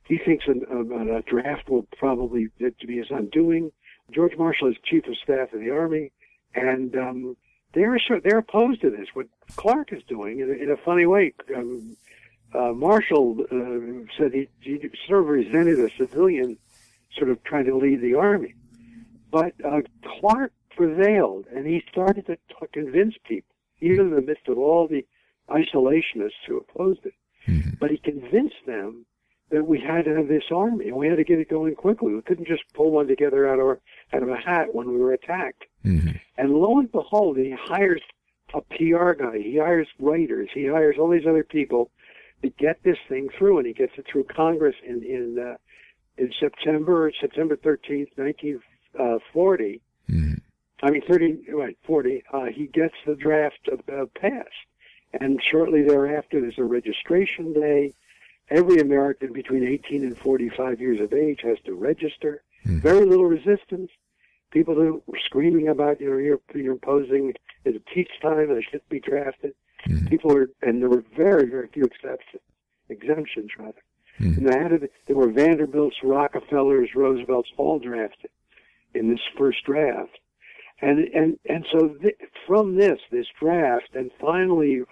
he 0.06 0.19
thinks 0.19 0.44
a, 0.47 0.53
a, 0.53 1.19
a 1.19 1.23
draft 1.23 1.69
will 1.69 1.87
probably 1.97 2.49
be 2.58 2.97
his 2.97 3.11
undoing. 3.11 3.73
George 4.12 4.37
Marshall 4.38 4.69
is 4.69 4.76
chief 4.85 5.06
of 5.06 5.17
staff 5.17 5.53
of 5.53 5.61
the 5.61 5.70
army, 5.70 6.12
and 6.55 6.97
um, 6.97 7.37
they're 7.75 7.99
they're 8.23 8.38
opposed 8.38 8.81
to 8.82 8.91
this. 8.91 9.08
What 9.14 9.26
Clark 9.56 9.93
is 9.93 10.03
doing 10.05 10.41
in 10.41 10.50
a, 10.50 10.55
in 10.55 10.70
a 10.70 10.76
funny 10.76 11.06
way. 11.06 11.35
Um, 11.55 11.97
uh, 12.55 12.73
Marshall 12.73 13.38
uh, 13.50 14.06
said 14.17 14.32
he, 14.32 14.49
he 14.61 14.88
sort 15.08 15.20
of 15.20 15.26
resented 15.26 15.81
a 15.81 15.91
civilian 15.97 16.56
sort 17.19 17.31
of 17.31 17.43
trying 17.43 17.64
to 17.64 17.76
lead 17.76 18.00
the 18.00 18.14
army, 18.14 18.55
but 19.31 19.55
uh, 19.64 19.81
Clark 20.20 20.53
prevailed, 20.70 21.47
and 21.55 21.67
he 21.67 21.82
started 21.91 22.26
to, 22.26 22.37
to 22.37 22.67
convince 22.73 23.14
people, 23.25 23.55
even 23.81 24.06
in 24.06 24.14
the 24.14 24.23
midst 24.23 24.47
of 24.47 24.58
all 24.58 24.87
the 24.87 25.05
isolationists 25.49 26.44
who 26.47 26.58
opposed 26.58 27.05
it. 27.05 27.15
Mm-hmm. 27.48 27.70
But 27.81 27.91
he 27.91 27.98
convinced 27.98 28.65
them 28.67 29.06
that 29.50 29.67
we 29.67 29.81
had 29.81 30.05
to 30.05 30.17
have 30.17 30.29
this 30.29 30.44
army 30.50 30.88
and 30.88 30.96
we 30.96 31.06
had 31.06 31.17
to 31.17 31.24
get 31.24 31.38
it 31.38 31.48
going 31.48 31.74
quickly. 31.74 32.15
We 32.15 32.22
couldn't 32.22 32.48
just 32.48 32.65
pull 32.74 32.91
one 32.91 33.06
together 33.06 33.48
out 33.48 33.60
of 33.60 33.67
our, 33.67 33.81
out 34.12 34.22
of 34.22 34.29
a 34.29 34.36
hat 34.36 34.74
when 34.74 34.91
we 34.91 34.98
were 34.98 35.12
attacked. 35.12 35.65
Mm-hmm. 35.84 36.17
And 36.36 36.53
lo 36.53 36.79
and 36.79 36.91
behold, 36.91 37.36
he 37.36 37.55
hires 37.58 38.03
a 38.55 38.60
PR 38.60 39.12
guy, 39.12 39.38
he 39.38 39.58
hires 39.58 39.88
writers, 39.98 40.48
he 40.53 40.67
hires 40.67 40.96
all 40.98 41.10
these 41.10 41.26
other 41.26 41.44
people 41.44 41.91
to 42.43 42.50
get 42.50 42.82
this 42.82 42.98
thing 43.08 43.29
through, 43.36 43.58
and 43.58 43.67
he 43.67 43.72
gets 43.72 43.93
it 43.96 44.06
through 44.10 44.24
Congress 44.24 44.76
in 44.86 45.03
in 45.03 45.38
uh, 45.38 45.56
in 46.19 46.32
September 46.38 47.10
September 47.20 47.56
thirteenth, 47.56 48.10
nineteen 48.17 48.60
uh. 48.98 49.19
Mm-hmm. 49.34 50.34
I 50.82 50.91
mean, 50.91 51.03
thirty 51.08 51.38
right 51.53 51.76
forty. 51.86 52.22
Uh, 52.32 52.46
he 52.46 52.67
gets 52.67 52.94
the 53.06 53.15
draft 53.15 53.69
uh, 53.72 54.05
passed, 54.20 54.48
and 55.12 55.41
shortly 55.43 55.82
thereafter, 55.82 56.41
there's 56.41 56.58
a 56.58 56.65
registration 56.65 57.53
day 57.53 57.93
every 58.50 58.81
American 58.81 59.32
between 59.32 59.67
18 59.67 60.03
and 60.03 60.17
45 60.17 60.81
years 60.81 61.00
of 61.00 61.12
age 61.12 61.41
has 61.43 61.58
to 61.65 61.74
register. 61.74 62.43
Mm-hmm. 62.65 62.81
Very 62.81 63.05
little 63.05 63.26
resistance. 63.26 63.91
People 64.50 64.74
who 64.74 65.03
were 65.06 65.19
screaming 65.24 65.69
about, 65.69 66.00
you 66.00 66.10
know, 66.10 66.19
you're, 66.19 66.41
you're 66.55 66.72
imposing 66.72 67.34
it's 67.65 67.79
peace 67.93 68.08
time 68.22 68.50
and 68.50 68.58
I 68.58 68.62
shouldn't 68.62 68.88
be 68.88 69.00
drafted. 69.00 69.55
Mm-hmm. 69.88 70.06
People 70.06 70.31
were, 70.31 70.50
and 70.62 70.81
there 70.81 70.88
were 70.88 71.05
very, 71.17 71.48
very 71.48 71.69
few 71.69 71.84
exceptions, 71.84 72.43
exemptions 72.88 73.50
rather. 73.58 73.82
Mm-hmm. 74.20 74.46
And 74.46 74.72
had, 74.72 74.88
there 75.06 75.17
were 75.17 75.31
Vanderbilts, 75.31 75.96
Rockefellers, 76.03 76.94
Roosevelts, 76.94 77.50
all 77.56 77.79
drafted 77.79 78.31
in 78.94 79.10
this 79.10 79.20
first 79.36 79.65
draft. 79.65 80.19
And, 80.81 81.00
and, 81.08 81.38
and 81.48 81.67
so 81.72 81.88
th- 81.88 82.17
from 82.46 82.76
this, 82.76 82.98
this 83.10 83.26
draft, 83.41 83.94
and 83.94 84.10
finally 84.20 84.82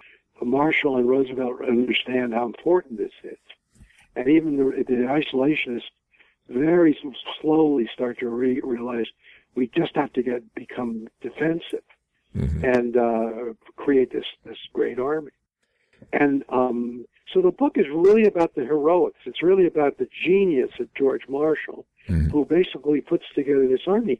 Marshall 0.41 0.97
and 0.97 1.07
Roosevelt 1.07 1.61
understand 1.61 2.33
how 2.33 2.45
important 2.45 2.97
this 2.97 3.13
is. 3.23 3.37
And 4.15 4.27
even 4.27 4.57
the, 4.57 4.83
the 4.83 4.93
isolationists 4.93 5.83
very 6.49 6.97
slowly 7.41 7.89
start 7.93 8.19
to 8.19 8.29
re- 8.29 8.61
realize 8.63 9.07
we 9.55 9.67
just 9.67 9.95
have 9.95 10.13
to 10.13 10.23
get 10.23 10.53
become 10.53 11.07
defensive 11.21 11.83
mm-hmm. 12.35 12.65
and 12.65 12.97
uh, 12.97 13.53
create 13.75 14.11
this 14.11 14.25
this 14.45 14.57
great 14.73 14.99
army. 14.99 15.31
And 16.13 16.43
um, 16.49 17.05
so 17.33 17.41
the 17.41 17.51
book 17.51 17.77
is 17.77 17.85
really 17.89 18.25
about 18.25 18.53
the 18.55 18.63
heroics. 18.63 19.19
It's 19.25 19.41
really 19.41 19.65
about 19.65 19.97
the 19.97 20.07
genius 20.23 20.71
of 20.79 20.93
George 20.93 21.27
Marshall, 21.27 21.85
mm-hmm. 22.07 22.29
who 22.29 22.45
basically 22.45 23.01
puts 23.01 23.25
together 23.33 23.67
this 23.67 23.87
army 23.87 24.19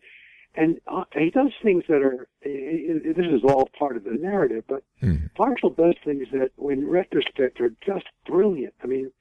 and 0.57 0.79
uh, 0.87 1.03
he 1.13 1.29
does 1.29 1.51
things 1.61 1.83
that 1.87 2.01
are. 2.01 2.27
This 2.43 3.25
is 3.25 3.43
all 3.43 3.69
part 3.77 3.97
of 3.97 4.03
the 4.03 4.11
narrative, 4.11 4.63
but 4.67 4.83
mm. 5.01 5.29
Marshall 5.37 5.71
does 5.71 5.95
things 6.03 6.27
that, 6.31 6.51
in 6.69 6.87
retrospect, 6.87 7.59
are 7.61 7.73
just 7.85 8.05
brilliant. 8.25 8.73
I 8.83 8.87
mean, 8.87 9.11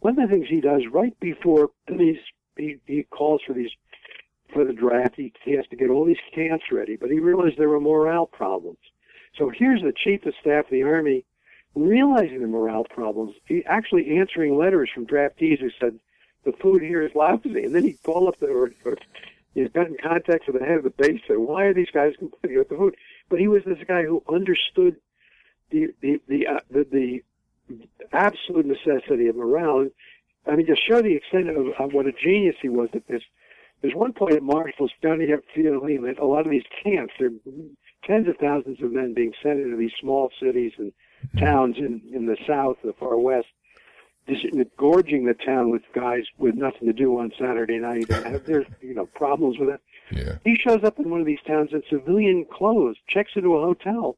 one 0.00 0.18
of 0.18 0.28
the 0.28 0.34
things 0.34 0.48
he 0.48 0.60
does 0.60 0.82
right 0.90 1.18
before 1.20 1.70
these 1.88 2.18
he, 2.56 2.76
he 2.86 3.04
calls 3.04 3.40
for 3.46 3.52
these 3.52 3.70
for 4.52 4.64
the 4.64 4.72
draft. 4.72 5.14
He, 5.16 5.32
he 5.44 5.52
has 5.52 5.66
to 5.68 5.76
get 5.76 5.90
all 5.90 6.04
these 6.04 6.16
camps 6.34 6.64
ready, 6.72 6.96
but 6.96 7.10
he 7.10 7.20
realized 7.20 7.56
there 7.56 7.68
were 7.68 7.80
morale 7.80 8.26
problems. 8.26 8.78
So 9.38 9.50
here's 9.54 9.82
the 9.82 9.92
chief 9.92 10.26
of 10.26 10.34
staff 10.40 10.64
of 10.64 10.70
the 10.70 10.82
army 10.82 11.24
realizing 11.74 12.40
the 12.40 12.46
morale 12.46 12.84
problems, 12.84 13.34
he 13.46 13.64
actually 13.64 14.16
answering 14.18 14.56
letters 14.56 14.90
from 14.92 15.06
draftees 15.06 15.60
who 15.60 15.70
said 15.78 15.98
the 16.44 16.52
food 16.52 16.82
here 16.82 17.02
is 17.02 17.14
lousy, 17.14 17.64
and 17.64 17.74
then 17.74 17.84
he 17.84 17.92
called 17.92 18.28
up 18.28 18.38
the 18.40 18.46
or, 18.46 18.72
or 18.84 18.96
he 19.54 19.68
got 19.68 19.88
in 19.88 19.96
contact 20.02 20.46
with 20.46 20.60
the 20.60 20.66
head 20.66 20.78
of 20.78 20.84
the 20.84 20.90
base. 20.90 21.20
Said, 21.26 21.38
"Why 21.38 21.64
are 21.64 21.74
these 21.74 21.90
guys 21.92 22.14
complaining 22.18 22.58
about 22.58 22.68
the 22.68 22.76
food?" 22.76 22.96
But 23.28 23.40
he 23.40 23.48
was 23.48 23.62
this 23.64 23.78
guy 23.86 24.02
who 24.02 24.22
understood 24.28 24.96
the 25.70 25.88
the 26.00 26.20
the 26.28 26.46
uh, 26.46 26.60
the, 26.70 26.86
the 26.90 27.22
absolute 28.12 28.66
necessity 28.66 29.28
of 29.28 29.36
morale. 29.36 29.88
I 30.46 30.56
mean, 30.56 30.66
to 30.66 30.76
show 30.76 31.02
the 31.02 31.14
extent 31.14 31.48
of, 31.50 31.68
of 31.78 31.92
what 31.92 32.06
a 32.06 32.12
genius 32.12 32.56
he 32.62 32.68
was 32.68 32.88
at 32.94 33.06
this, 33.06 33.22
there's 33.82 33.94
one 33.94 34.12
point 34.12 34.34
at 34.34 34.42
Marshall's 34.42 34.92
starting 34.98 35.26
to 35.28 35.42
feeling 35.54 36.02
that 36.02 36.18
a 36.18 36.24
lot 36.24 36.46
of 36.46 36.50
these 36.50 36.64
camps, 36.82 37.14
there 37.18 37.28
are 37.28 37.32
tens 38.04 38.28
of 38.28 38.36
thousands 38.38 38.82
of 38.82 38.92
men 38.92 39.14
being 39.14 39.32
sent 39.42 39.60
into 39.60 39.76
these 39.76 39.92
small 40.00 40.30
cities 40.42 40.72
and 40.78 40.92
towns 41.38 41.76
in, 41.78 42.02
in 42.12 42.26
the 42.26 42.36
south, 42.46 42.78
the 42.82 42.94
far 42.94 43.18
west, 43.18 43.46
just 44.30 44.46
gorging 44.76 45.24
the 45.26 45.34
town 45.34 45.70
with 45.70 45.82
guys 45.94 46.24
with 46.38 46.54
nothing 46.54 46.86
to 46.86 46.92
do 46.92 47.18
on 47.18 47.32
Saturday 47.38 47.78
night 47.78 48.08
and 48.10 48.26
have 48.26 48.44
their 48.46 48.64
you 48.80 48.94
know 48.94 49.06
problems 49.06 49.58
with 49.58 49.68
that. 49.68 49.80
Yeah. 50.10 50.36
He 50.44 50.56
shows 50.56 50.82
up 50.84 50.98
in 50.98 51.10
one 51.10 51.20
of 51.20 51.26
these 51.26 51.38
towns 51.46 51.70
in 51.72 51.82
civilian 51.88 52.44
clothes, 52.50 52.96
checks 53.08 53.32
into 53.36 53.54
a 53.56 53.60
hotel, 53.60 54.16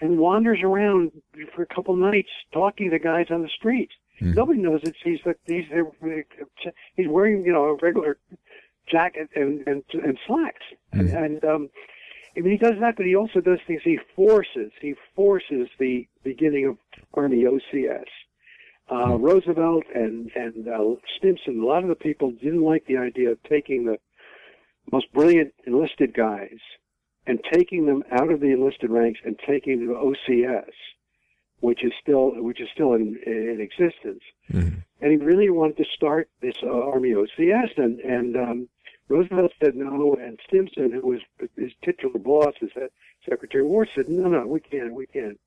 and 0.00 0.18
wanders 0.18 0.60
around 0.62 1.12
for 1.54 1.62
a 1.62 1.66
couple 1.66 1.96
nights 1.96 2.30
talking 2.52 2.90
to 2.90 2.98
guys 2.98 3.26
on 3.30 3.42
the 3.42 3.48
streets. 3.48 3.92
Mhm. 4.20 4.34
Nobody 4.34 4.60
knows 4.60 4.80
it's 4.82 4.98
he's 5.02 5.20
he's 5.46 5.64
he's 6.96 7.08
wearing 7.08 7.44
you 7.44 7.52
know 7.52 7.64
a 7.64 7.74
regular 7.76 8.18
jacket 8.86 9.28
and 9.34 9.66
and, 9.66 9.82
and 9.92 10.18
slacks 10.26 10.64
and, 10.92 11.08
and 11.10 11.44
um 11.44 11.70
I 12.36 12.40
mean, 12.40 12.52
he 12.52 12.58
does 12.58 12.78
that, 12.80 12.96
but 12.96 13.06
he 13.06 13.16
also 13.16 13.40
does 13.40 13.58
things. 13.66 13.82
He 13.82 13.98
forces, 14.14 14.70
he 14.80 14.94
forces 15.16 15.68
the 15.80 16.06
beginning 16.22 16.64
of 16.66 16.78
Army 17.14 17.42
OCS. 17.42 18.04
Uh, 18.90 19.16
Roosevelt 19.18 19.84
and 19.94 20.30
and 20.34 20.66
uh, 20.66 20.96
Stimson, 21.16 21.60
a 21.60 21.66
lot 21.66 21.82
of 21.82 21.88
the 21.88 21.94
people 21.94 22.32
didn't 22.32 22.62
like 22.62 22.86
the 22.86 22.96
idea 22.96 23.30
of 23.30 23.42
taking 23.44 23.84
the 23.84 23.98
most 24.90 25.12
brilliant 25.12 25.54
enlisted 25.66 26.12
guys 26.12 26.58
and 27.26 27.38
taking 27.52 27.86
them 27.86 28.02
out 28.10 28.32
of 28.32 28.40
the 28.40 28.50
enlisted 28.52 28.90
ranks 28.90 29.20
and 29.24 29.38
taking 29.46 29.78
them 29.78 29.88
to 29.88 29.94
OCS, 29.94 30.72
which 31.60 31.84
is 31.84 31.92
still 32.02 32.32
which 32.42 32.60
is 32.60 32.68
still 32.74 32.94
in, 32.94 33.16
in 33.26 33.60
existence. 33.60 34.22
Mhm. 34.52 34.82
And 35.00 35.10
he 35.12 35.16
really 35.16 35.50
wanted 35.50 35.76
to 35.78 35.84
start 35.94 36.28
this 36.40 36.56
uh, 36.62 36.68
Army 36.68 37.10
OCS, 37.10 37.78
and 37.78 38.00
and 38.00 38.36
um, 38.36 38.68
Roosevelt 39.08 39.52
said 39.62 39.76
no, 39.76 40.16
and 40.20 40.38
Stimson, 40.46 40.90
who 40.92 41.06
was 41.06 41.20
his 41.56 41.72
titular 41.84 42.18
boss, 42.18 42.54
his 42.60 42.70
Secretary 43.28 43.62
of 43.62 43.70
War, 43.70 43.86
said 43.94 44.08
no, 44.08 44.28
no, 44.28 44.46
we 44.46 44.60
can't, 44.60 44.94
we 44.94 45.06
can't. 45.06 45.38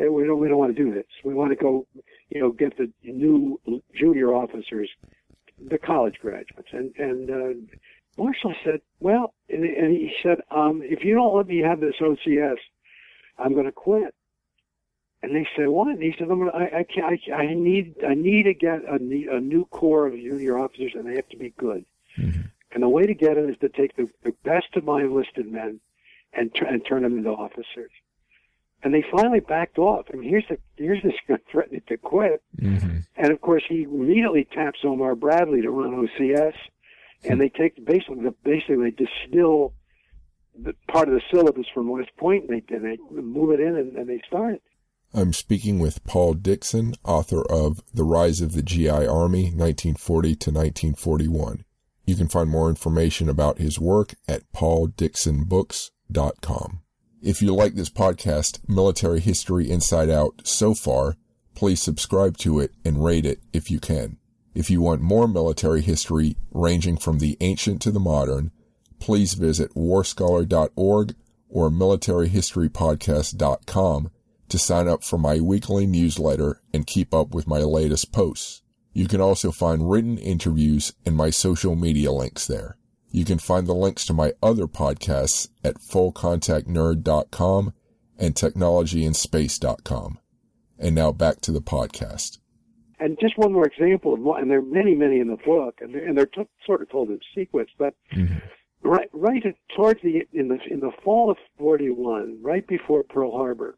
And 0.00 0.14
we 0.14 0.24
don't, 0.24 0.38
we 0.40 0.48
don't 0.48 0.56
want 0.58 0.74
to 0.74 0.82
do 0.84 0.92
this. 0.94 1.04
We 1.24 1.34
want 1.34 1.50
to 1.50 1.56
go, 1.56 1.86
you 2.30 2.40
know, 2.40 2.50
get 2.52 2.76
the 2.78 2.90
new 3.04 3.60
junior 3.94 4.34
officers, 4.34 4.88
the 5.62 5.76
college 5.78 6.16
graduates. 6.22 6.70
And 6.72 6.94
and 6.96 7.30
uh, 7.30 8.22
Marshall 8.22 8.54
said, 8.64 8.80
well, 8.98 9.34
and, 9.50 9.62
and 9.64 9.92
he 9.92 10.12
said, 10.22 10.38
um, 10.50 10.80
if 10.82 11.04
you 11.04 11.14
don't 11.14 11.36
let 11.36 11.46
me 11.46 11.58
have 11.58 11.80
this 11.80 11.96
OCS, 12.00 12.56
I'm 13.38 13.52
going 13.52 13.66
to 13.66 13.72
quit. 13.72 14.14
And 15.22 15.36
they 15.36 15.46
said, 15.54 15.68
what? 15.68 15.88
And 15.88 16.02
he 16.02 16.14
said, 16.18 16.30
I'm 16.30 16.38
gonna, 16.38 16.50
I, 16.52 16.78
I 16.78 16.82
can't, 16.84 17.20
I, 17.30 17.34
I 17.34 17.54
need, 17.54 17.96
I 18.08 18.14
need 18.14 18.44
to 18.44 18.54
get 18.54 18.82
a, 18.84 18.94
a 18.94 19.40
new 19.40 19.66
corps 19.66 20.06
of 20.06 20.14
junior 20.14 20.58
officers, 20.58 20.92
and 20.94 21.06
they 21.06 21.16
have 21.16 21.28
to 21.28 21.36
be 21.36 21.50
good. 21.58 21.84
Mhm. 22.18 22.50
And 22.72 22.82
the 22.82 22.88
way 22.88 23.04
to 23.04 23.14
get 23.14 23.36
it 23.36 23.50
is 23.50 23.58
to 23.58 23.68
take 23.68 23.96
the, 23.96 24.08
the 24.22 24.32
best 24.44 24.76
of 24.76 24.84
my 24.84 25.02
enlisted 25.02 25.46
men 25.50 25.80
and, 26.32 26.54
tr- 26.54 26.64
and 26.64 26.84
turn 26.86 27.02
them 27.02 27.18
into 27.18 27.30
officers. 27.30 27.90
And 28.82 28.94
they 28.94 29.04
finally 29.12 29.40
backed 29.40 29.78
off. 29.78 30.06
I 30.12 30.16
mean, 30.16 30.28
here's 30.28 30.46
the, 30.48 30.58
here's 30.76 31.02
this 31.02 31.14
guy 31.28 31.36
threatening 31.50 31.82
to 31.88 31.96
quit. 31.98 32.42
Mhm. 32.58 33.04
And 33.16 33.32
of 33.32 33.40
course, 33.40 33.62
he 33.68 33.82
immediately 33.82 34.46
taps 34.52 34.80
Omar 34.84 35.14
Bradley 35.14 35.60
to 35.62 35.70
run 35.70 36.08
OCS, 36.08 36.54
and 37.24 37.40
they 37.40 37.48
take 37.50 37.84
basically 37.84 38.22
the, 38.22 38.34
basically 38.44 38.90
they 38.90 38.92
distill 38.92 39.74
the 40.58 40.74
part 40.88 41.08
of 41.08 41.14
the 41.14 41.22
syllabus 41.30 41.66
from 41.72 41.88
West 41.88 42.10
Point, 42.16 42.48
and 42.48 42.62
they, 42.68 42.74
and 42.74 42.84
they 42.84 42.96
move 43.20 43.52
it 43.52 43.60
in, 43.60 43.76
and, 43.76 43.96
and 43.96 44.08
they 44.08 44.20
start 44.26 44.54
it. 44.54 44.62
I'm 45.12 45.32
speaking 45.32 45.80
with 45.80 46.04
Paul 46.04 46.34
Dickson, 46.34 46.94
author 47.04 47.42
of 47.50 47.82
The 47.92 48.04
Rise 48.04 48.40
of 48.40 48.52
the 48.52 48.62
GI 48.62 48.88
Army, 48.88 49.46
1940 49.50 50.36
to 50.36 50.50
1941. 50.50 51.64
You 52.06 52.14
can 52.14 52.28
find 52.28 52.48
more 52.48 52.68
information 52.68 53.28
about 53.28 53.58
his 53.58 53.80
work 53.80 54.14
at 54.28 54.42
pauldicksonbooks.com. 54.52 56.80
If 57.22 57.42
you 57.42 57.54
like 57.54 57.74
this 57.74 57.90
podcast, 57.90 58.60
Military 58.66 59.20
History 59.20 59.70
Inside 59.70 60.08
Out, 60.08 60.40
so 60.42 60.72
far, 60.72 61.18
please 61.54 61.82
subscribe 61.82 62.38
to 62.38 62.60
it 62.60 62.72
and 62.82 63.04
rate 63.04 63.26
it 63.26 63.40
if 63.52 63.70
you 63.70 63.78
can. 63.78 64.16
If 64.54 64.70
you 64.70 64.80
want 64.80 65.02
more 65.02 65.28
military 65.28 65.82
history 65.82 66.38
ranging 66.50 66.96
from 66.96 67.18
the 67.18 67.36
ancient 67.42 67.82
to 67.82 67.90
the 67.90 68.00
modern, 68.00 68.52
please 69.00 69.34
visit 69.34 69.74
warscholar.org 69.74 71.14
or 71.50 71.68
militaryhistorypodcast.com 71.68 74.10
to 74.48 74.58
sign 74.58 74.88
up 74.88 75.04
for 75.04 75.18
my 75.18 75.40
weekly 75.40 75.86
newsletter 75.86 76.62
and 76.72 76.86
keep 76.86 77.12
up 77.12 77.34
with 77.34 77.46
my 77.46 77.58
latest 77.58 78.12
posts. 78.12 78.62
You 78.94 79.06
can 79.06 79.20
also 79.20 79.52
find 79.52 79.90
written 79.90 80.16
interviews 80.16 80.94
and 81.04 81.16
my 81.16 81.28
social 81.28 81.76
media 81.76 82.12
links 82.12 82.46
there. 82.46 82.78
You 83.10 83.24
can 83.24 83.38
find 83.38 83.66
the 83.66 83.74
links 83.74 84.04
to 84.06 84.12
my 84.12 84.32
other 84.42 84.66
podcasts 84.66 85.48
at 85.64 85.76
fullcontactnerd.com 85.76 87.72
and 88.18 88.34
technologyinspace.com. 88.34 90.18
And 90.78 90.94
now 90.94 91.12
back 91.12 91.40
to 91.42 91.52
the 91.52 91.60
podcast. 91.60 92.38
And 93.00 93.18
just 93.18 93.36
one 93.38 93.52
more 93.52 93.66
example 93.66 94.14
of 94.14 94.20
one, 94.20 94.42
and 94.42 94.50
there 94.50 94.58
are 94.58 94.62
many, 94.62 94.94
many 94.94 95.20
in 95.20 95.28
the 95.28 95.38
book, 95.38 95.78
and 95.80 95.94
they're, 95.94 96.06
and 96.06 96.16
they're 96.16 96.26
t- 96.26 96.46
sort 96.66 96.82
of 96.82 96.90
told 96.90 97.08
in 97.08 97.18
sequence. 97.34 97.70
But 97.78 97.94
mm-hmm. 98.12 98.36
right, 98.82 99.08
right 99.12 99.44
at, 99.46 99.54
towards 99.74 100.02
the 100.02 100.26
in 100.34 100.48
the 100.48 100.58
in 100.70 100.80
the 100.80 100.92
fall 101.02 101.30
of 101.30 101.38
'41, 101.58 102.40
right 102.42 102.66
before 102.66 103.02
Pearl 103.02 103.32
Harbor, 103.32 103.76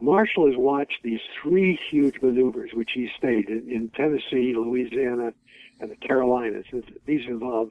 Marshall 0.00 0.46
has 0.46 0.56
watched 0.56 0.98
these 1.02 1.20
three 1.42 1.78
huge 1.90 2.20
maneuvers, 2.22 2.70
which 2.74 2.90
he 2.94 3.08
staged 3.16 3.48
in, 3.48 3.70
in 3.70 3.90
Tennessee, 3.96 4.54
Louisiana, 4.54 5.32
and 5.80 5.90
the 5.90 5.96
Carolinas. 5.96 6.66
These 7.06 7.26
involve, 7.28 7.70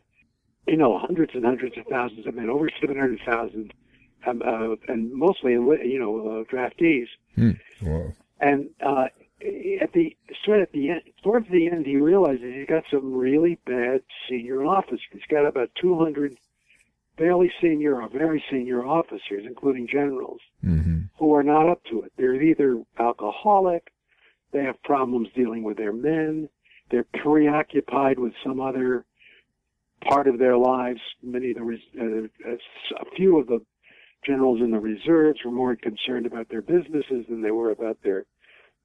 you 0.68 0.78
know, 0.78 0.98
hundreds 1.00 1.34
and 1.34 1.46
hundreds 1.46 1.78
of 1.78 1.86
thousands 1.88 2.28
of 2.28 2.36
men, 2.36 2.50
over 2.50 2.70
700,000, 2.80 3.74
um, 4.28 4.42
uh, 4.46 4.76
and 4.92 5.12
mostly, 5.14 5.54
you 5.54 6.00
know, 6.00 6.20
uh, 6.20 6.44
draftees. 6.54 7.08
Wow. 7.82 8.14
And 8.40 8.70
uh, 8.86 9.08
at 9.82 9.94
the 9.94 10.16
sort 10.46 10.62
at 10.62 10.72
the 10.72 10.90
end, 10.90 11.02
towards 11.24 11.50
the 11.50 11.68
end, 11.68 11.86
he 11.86 11.98
realizes 11.98 12.54
he's 12.54 12.68
got 12.68 12.84
some 12.92 13.14
really 13.14 13.58
bad 13.66 14.02
senior 14.30 14.66
officers. 14.66 15.02
He's 15.12 15.22
got 15.30 15.46
about 15.46 15.72
200 15.82 16.38
fairly 17.18 17.52
senior 17.62 18.02
or 18.02 18.10
very 18.10 18.44
senior 18.50 18.86
officers, 18.86 19.44
including 19.46 19.88
generals, 19.88 20.42
hmm 20.62 21.02
who 21.18 21.36
are 21.36 21.44
not 21.44 21.68
up 21.68 21.84
to 21.84 22.02
it. 22.02 22.14
They're 22.16 22.42
either 22.42 22.82
alcoholic, 22.98 23.92
they 24.54 24.64
have 24.64 24.82
problems 24.84 25.28
dealing 25.36 25.64
with 25.64 25.76
their 25.76 25.92
men, 25.92 26.48
they're 26.90 27.06
preoccupied 27.22 28.20
with 28.20 28.32
some 28.42 28.62
other 28.62 29.04
part 30.02 30.28
of 30.28 30.40
their 30.40 30.58
lives. 30.58 31.02
Many 31.24 31.52
of 31.52 31.58
the 31.58 32.30
uh, 32.46 32.52
a 32.52 33.16
few 33.16 33.40
of 33.40 33.48
the 33.48 33.60
generals 34.26 34.60
in 34.62 34.72
the 34.72 34.80
reserves 34.80 35.40
were 35.44 35.52
more 35.52 35.76
concerned 35.76 36.26
about 36.26 36.50
their 36.50 36.62
businesses 36.62 37.26
than 37.30 37.42
they 37.42 37.52
were 37.52 37.72
about 37.72 37.98
their 38.04 38.26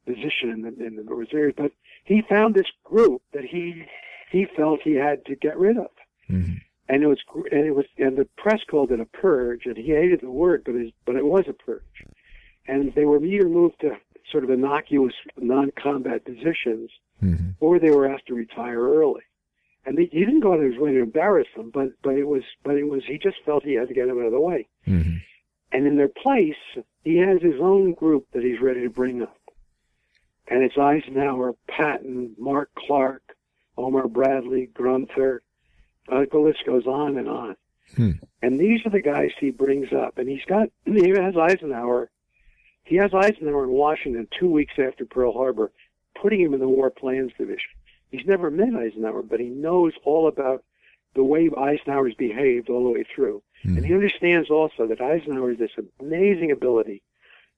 position 0.07 0.51
in 0.51 0.63
the, 0.63 0.87
in 0.87 0.97
the 0.97 1.03
reserves. 1.03 1.55
But 1.57 1.73
he 2.05 2.23
found 2.29 2.55
this 2.55 2.71
group 2.85 3.23
that 3.33 3.45
he 3.45 3.85
he 4.31 4.47
felt 4.57 4.81
he 4.83 4.95
had 4.95 5.25
to 5.27 5.37
get 5.37 5.59
rid 5.59 5.79
of. 5.79 5.91
Hmm 6.29 6.55
and 6.89 7.03
it 7.03 7.07
was 7.07 7.19
and 7.51 7.67
it 7.67 7.75
was 7.75 7.87
and 7.99 8.17
the 8.17 8.29
press 8.37 8.61
called 8.69 8.91
it 8.91 9.01
a 9.01 9.07
purge, 9.07 9.67
and 9.67 9.77
he 9.77 9.93
hated 9.93 10.21
the 10.21 10.31
word, 10.31 10.63
but 10.65 10.75
it, 10.75 10.95
but 11.07 11.17
it 11.17 11.25
was 11.25 11.45
a 11.49 11.53
purge, 11.53 12.05
and 12.67 12.95
they 12.95 13.05
were 13.05 13.23
either 13.25 13.49
moved 13.49 13.81
to 13.81 13.97
sort 14.31 14.45
of 14.45 14.51
innocuous 14.51 15.15
non-combat 15.37 16.25
positions, 16.25 16.91
hmm 17.21 17.51
or 17.61 17.79
they 17.79 17.91
were 17.91 18.07
asked 18.07 18.27
to 18.27 18.35
retire 18.35 18.81
early, 18.81 19.23
and 19.87 19.99
he, 19.99 20.07
didn't 20.07 20.41
go 20.41 20.53
out 20.55 20.61
of 20.61 20.71
his 20.71 20.81
way 20.81 20.93
to 20.93 21.03
embarrass 21.03 21.49
them, 21.57 21.71
but 21.73 21.89
but 22.03 22.15
it 22.15 22.27
was 22.27 22.43
but 22.63 22.77
it 22.77 22.85
was 22.85 23.03
he 23.07 23.19
just 23.19 23.37
felt 23.45 23.65
he 23.65 23.75
had 23.75 23.89
to 23.89 23.95
get 23.95 24.07
them 24.07 24.19
out 24.19 24.27
of 24.27 24.33
the 24.33 24.41
way, 24.41 24.69
hmm 24.85 25.17
and 25.73 25.89
in 25.89 25.97
their 25.97 26.09
place 26.09 26.55
he 27.03 27.17
has 27.17 27.43
his 27.43 27.61
own 27.61 27.95
group 27.95 28.29
that 28.33 28.45
he's 28.45 28.61
ready 28.61 28.83
to 28.83 28.91
bring 28.91 29.23
up, 29.23 29.37
and 30.47 30.63
it's 30.63 30.79
Eisenhower, 30.79 31.55
Patton, 31.69 32.35
Mark 32.39 32.71
Clark, 32.77 33.37
Omar 33.77 34.09
Bradley, 34.09 34.71
Gruenther. 34.73 35.41
Uh, 36.11 36.25
the 36.31 36.39
list 36.39 36.65
goes 36.67 36.87
on 36.87 37.17
and 37.17 37.29
on. 37.29 37.57
Hmm. 37.97 38.11
And 38.43 38.61
these 38.61 38.81
are 38.85 38.91
the 38.91 39.01
guys 39.01 39.31
he 39.39 39.51
brings 39.51 39.93
up. 39.93 40.19
And 40.19 40.29
he's 40.29 40.45
got, 40.47 40.69
he 40.85 41.11
has 41.11 41.37
Eisenhower. 41.37 42.11
He 42.85 42.97
has 42.97 43.15
Eisenhower 43.15 43.65
in 43.65 43.71
Washington 43.71 44.29
two 44.39 44.51
weeks 44.51 44.75
after 44.79 45.07
Pearl 45.07 45.33
Harbor, 45.33 45.73
putting 46.21 46.41
him 46.41 46.53
in 46.53 46.61
the 46.61 46.69
War 46.69 46.91
Plans 46.91 47.33
Division. 47.39 47.71
He's 48.17 48.27
never 48.27 48.49
met 48.49 48.75
Eisenhower, 48.75 49.23
but 49.23 49.41
he 49.41 49.49
knows 49.49 49.93
all 50.05 50.29
about 50.29 50.63
the 51.15 51.25
way 51.25 51.51
Eisenhower's 51.57 52.15
behaved 52.15 52.71
all 52.71 52.85
the 52.85 52.91
way 52.91 53.05
through. 53.13 53.43
Mm-hmm. 53.65 53.77
And 53.77 53.87
he 53.87 53.93
understands 53.93 54.51
also 54.51 54.87
that 54.87 55.01
Eisenhower 55.01 55.51
has 55.51 55.59
this 55.59 55.87
amazing 56.01 56.53
ability 56.53 57.03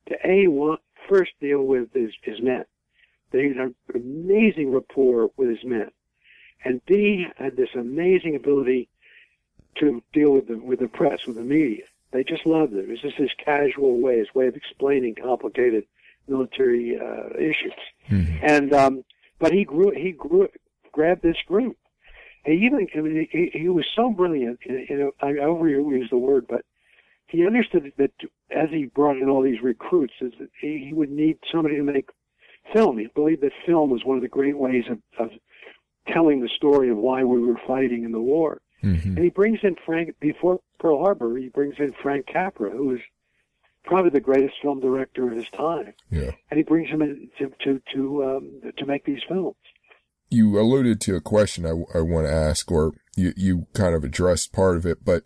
to 0.09 0.17
A, 0.25 0.47
want, 0.47 0.81
first 1.09 1.33
deal 1.41 1.63
with 1.63 1.93
his, 1.93 2.13
his 2.23 2.41
men. 2.41 2.65
They 3.33 3.49
had 3.49 3.57
an 3.59 3.75
amazing 3.95 4.73
rapport 4.73 5.31
with 5.37 5.51
his 5.51 5.65
men. 5.65 5.91
And 6.65 6.81
B, 6.87 7.27
had 7.37 7.57
this 7.57 7.75
amazing 7.75 8.35
ability 8.35 8.89
to 9.77 10.03
deal 10.15 10.33
with 10.33 10.49
the, 10.49 10.57
with 10.57 10.79
the 10.79 10.89
press, 10.89 11.27
with 11.27 11.37
the 11.37 11.43
media. 11.43 11.85
They 12.13 12.25
just 12.25 12.47
loved 12.47 12.73
it. 12.73 12.85
It 12.85 12.89
was 12.89 13.01
just 13.01 13.17
his 13.17 13.31
casual 13.37 14.01
way, 14.01 14.21
his 14.21 14.35
way 14.35 14.47
of 14.47 14.57
explaining 14.57 15.17
complicated 15.17 15.85
military 16.29 16.99
uh, 16.99 17.37
issues. 17.39 17.75
Mhm. 18.09 18.39
And 18.43 18.73
um, 18.73 19.05
but 19.39 19.53
he 19.53 19.65
grew, 19.65 19.91
he 19.91 20.13
grew, 20.13 20.49
grabbed 20.93 21.23
this 21.23 21.37
group. 21.47 21.77
He 22.45 22.53
even 22.53 22.87
I 22.95 23.01
mean, 23.01 23.29
he, 23.31 23.51
he 23.53 23.69
was 23.69 23.85
so 23.95 24.11
brilliant. 24.11 24.61
You 24.65 24.97
know, 24.97 25.13
I 25.21 25.33
overuse 25.33 26.11
the 26.11 26.19
word, 26.19 26.47
but 26.49 26.65
he 27.27 27.47
understood 27.47 27.93
that 27.99 28.13
as 28.51 28.71
he 28.71 28.87
brought 28.87 29.17
in 29.17 29.29
all 29.29 29.43
these 29.43 29.63
recruits, 29.63 30.15
is 30.21 30.33
that 30.39 30.51
he, 30.61 30.85
he 30.87 30.93
would 30.95 31.11
need 31.11 31.39
somebody 31.51 31.77
to 31.77 31.83
make 31.83 32.09
film. 32.73 32.99
He 32.99 33.09
believed 33.15 33.43
that 33.43 33.53
film 33.65 33.91
was 33.91 34.05
one 34.05 34.17
of 34.17 34.23
the 34.23 34.29
great 34.29 34.57
ways 34.57 34.85
of, 34.89 34.99
of 35.19 35.31
telling 36.09 36.41
the 36.41 36.49
story 36.49 36.89
of 36.89 36.97
why 36.97 37.25
we 37.25 37.41
were 37.41 37.61
fighting 37.67 38.05
in 38.05 38.13
the 38.13 38.21
war. 38.21 38.61
Mhm. 38.83 39.05
And 39.05 39.19
he 39.19 39.31
brings 39.31 39.59
in 39.63 39.77
Frank 39.85 40.15
before 40.21 40.61
Pearl 40.79 41.01
Harbor. 41.01 41.37
He 41.37 41.49
brings 41.49 41.75
in 41.79 41.93
Frank 42.03 42.27
Capra, 42.27 42.71
who 42.71 42.87
was 42.87 43.01
probably 43.87 44.11
the 44.11 44.21
greatest 44.21 44.55
film 44.61 44.81
director 44.81 45.27
of 45.29 45.37
his 45.37 45.49
time, 45.51 45.95
Yeah. 46.11 46.33
and 46.51 46.59
he 46.59 46.63
brings 46.65 46.89
him 46.91 47.01
in 47.03 47.31
to 47.39 47.53
to 47.65 47.81
to, 47.95 48.25
um, 48.25 48.61
to 48.77 48.87
make 48.87 49.05
these 49.05 49.23
films. 49.29 49.57
You 50.29 50.59
alluded 50.61 51.01
to 51.03 51.15
a 51.17 51.21
question 51.21 51.65
I, 51.65 51.71
I 51.97 52.01
want 52.03 52.27
to 52.27 52.33
ask, 52.33 52.71
or 52.71 52.93
you, 53.17 53.33
you 53.37 53.67
kind 53.75 53.95
of 53.95 54.03
addressed 54.05 54.53
part 54.53 54.77
of 54.77 54.85
it, 54.85 55.05
but 55.05 55.23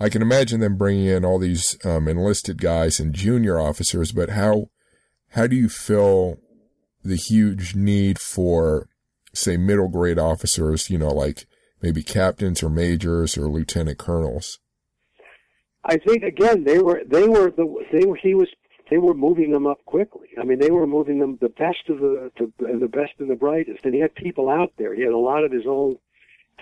I 0.00 0.08
can 0.08 0.20
imagine 0.22 0.60
them 0.60 0.76
bringing 0.76 1.06
in 1.06 1.24
all 1.24 1.38
these 1.38 1.78
um, 1.84 2.08
enlisted 2.08 2.60
guys 2.60 2.98
and 2.98 3.14
junior 3.14 3.60
officers, 3.60 4.10
but 4.12 4.30
how, 4.30 4.70
how 5.30 5.46
do 5.46 5.54
you 5.54 5.68
fill 5.68 6.38
the 7.04 7.16
huge 7.16 7.76
need 7.76 8.18
for, 8.18 8.88
say, 9.32 9.56
middle 9.56 9.88
grade 9.88 10.18
officers, 10.18 10.90
you 10.90 10.98
know, 10.98 11.08
like 11.12 11.46
maybe 11.80 12.02
captains 12.02 12.62
or 12.64 12.68
majors 12.68 13.38
or 13.38 13.46
lieutenant 13.46 13.98
colonels? 13.98 14.58
I 15.84 15.96
think 15.96 16.22
again 16.22 16.64
they 16.64 16.78
were 16.78 17.02
they 17.06 17.26
were 17.28 17.50
the 17.50 17.66
they 17.92 18.04
were 18.04 18.16
he 18.16 18.34
was 18.34 18.48
they 18.90 18.98
were 18.98 19.14
moving 19.14 19.50
them 19.52 19.66
up 19.66 19.84
quickly. 19.86 20.28
I 20.38 20.44
mean 20.44 20.58
they 20.58 20.70
were 20.70 20.86
moving 20.86 21.18
them 21.18 21.38
the 21.40 21.48
best 21.48 21.88
of 21.88 22.00
the 22.00 22.30
to, 22.36 22.52
the 22.58 22.88
best 22.88 23.12
of 23.20 23.28
the 23.28 23.36
brightest, 23.36 23.84
and 23.84 23.94
he 23.94 24.00
had 24.00 24.14
people 24.14 24.48
out 24.48 24.72
there. 24.76 24.94
He 24.94 25.02
had 25.02 25.12
a 25.12 25.18
lot 25.18 25.44
of 25.44 25.52
his 25.52 25.66
own 25.66 25.98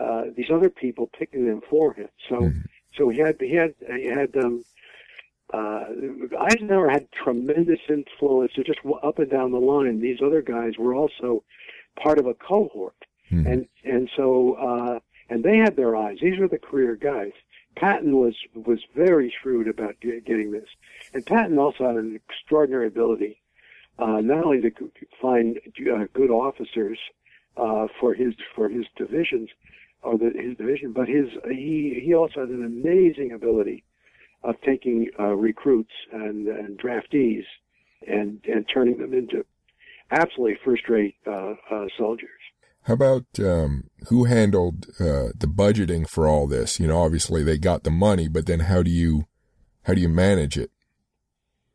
uh, 0.00 0.24
these 0.36 0.50
other 0.50 0.70
people 0.70 1.08
picking 1.18 1.46
them 1.46 1.60
for 1.68 1.92
him. 1.94 2.08
So 2.28 2.36
Mhm. 2.36 2.64
so 2.96 3.08
he 3.08 3.18
had 3.18 3.40
he 3.40 3.54
had 3.54 3.74
he 3.96 4.04
had 4.06 4.36
um, 4.36 4.64
uh, 5.52 5.84
Eisenhower 6.38 6.88
had 6.90 7.10
tremendous 7.12 7.80
influence 7.88 8.52
just 8.52 8.80
up 9.02 9.18
and 9.18 9.30
down 9.30 9.50
the 9.52 9.58
line. 9.60 10.00
These 10.00 10.20
other 10.22 10.42
guys 10.42 10.76
were 10.78 10.94
also 10.94 11.42
part 11.96 12.18
of 12.18 12.26
a 12.26 12.34
cohort 12.34 12.94
Mhm. 13.32 13.46
and 13.52 13.68
and 13.84 14.10
so 14.16 14.52
uh, 14.54 15.00
and 15.30 15.42
they 15.42 15.56
had 15.58 15.74
their 15.76 15.96
eyes. 15.96 16.18
These 16.20 16.38
were 16.38 16.48
the 16.48 16.58
career 16.58 16.94
guys. 16.96 17.32
Patton 17.78 18.16
was 18.16 18.34
was 18.54 18.80
very 18.96 19.32
shrewd 19.40 19.68
about 19.68 20.00
getting 20.00 20.50
this, 20.50 20.68
and 21.14 21.24
Patton 21.24 21.58
also 21.58 21.86
had 21.86 21.96
an 21.96 22.18
extraordinary 22.28 22.88
ability, 22.88 23.40
uh, 24.00 24.20
not 24.20 24.44
only 24.44 24.60
to 24.60 24.90
find 25.22 25.60
uh, 25.92 26.06
good 26.12 26.30
officers 26.30 26.98
uh, 27.56 27.86
for 28.00 28.14
his 28.14 28.34
for 28.56 28.68
his 28.68 28.86
divisions 28.96 29.48
or 30.02 30.18
the, 30.18 30.32
his 30.34 30.56
division, 30.56 30.92
but 30.92 31.06
his 31.06 31.28
he 31.48 32.00
he 32.04 32.14
also 32.14 32.40
had 32.40 32.48
an 32.48 32.64
amazing 32.64 33.30
ability 33.32 33.84
of 34.42 34.60
taking 34.62 35.10
uh, 35.18 35.34
recruits 35.34 35.92
and, 36.12 36.48
and 36.48 36.78
draftees 36.78 37.44
and 38.08 38.40
and 38.52 38.66
turning 38.72 38.98
them 38.98 39.14
into 39.14 39.44
absolutely 40.10 40.58
first 40.64 40.88
rate 40.88 41.14
uh, 41.28 41.54
uh, 41.70 41.86
soldiers. 41.96 42.37
How 42.88 42.94
about 42.94 43.26
um, 43.38 43.84
who 44.08 44.24
handled 44.24 44.86
uh, 44.98 45.36
the 45.36 45.46
budgeting 45.46 46.08
for 46.08 46.26
all 46.26 46.46
this? 46.46 46.80
You 46.80 46.86
know, 46.86 47.02
obviously 47.02 47.42
they 47.42 47.58
got 47.58 47.84
the 47.84 47.90
money, 47.90 48.28
but 48.28 48.46
then 48.46 48.60
how 48.60 48.82
do 48.82 48.90
you 48.90 49.26
how 49.82 49.92
do 49.92 50.00
you 50.00 50.08
manage 50.08 50.56
it? 50.56 50.70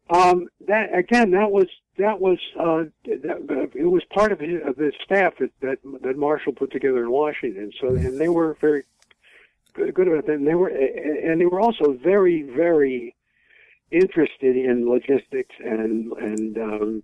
Um, 0.10 0.47
that 0.67 0.89
again, 0.91 1.30
that 1.30 1.52
was 1.52 1.67
that 1.99 2.19
was 2.19 2.39
uh, 2.60 2.86
that, 3.06 3.69
it 3.76 3.86
was 3.86 4.02
part 4.06 4.32
of, 4.32 4.39
his, 4.39 4.60
of 4.65 4.76
the 4.78 4.91
staff 5.06 5.34
that, 5.38 5.52
that 5.62 5.78
that 6.02 6.17
Marshall 6.17 6.54
put 6.54 6.71
together 6.71 7.04
in 7.04 7.12
Washington. 7.12 7.71
So 7.80 7.89
and 7.89 8.19
they 8.19 8.30
were 8.30 8.58
very 8.60 8.84
good, 9.73 9.93
good 9.93 10.08
about 10.08 10.26
that. 10.26 10.34
And 10.34 10.47
they 10.47 10.56
were 10.56 10.69
and 10.69 11.39
they 11.39 11.45
were 11.45 11.62
also 11.62 11.93
very 11.93 12.41
very 12.41 13.15
interested 13.91 14.58
in 14.58 14.89
logistics 14.89 15.54
and 15.63 16.12
and 16.13 16.58
um, 16.58 17.04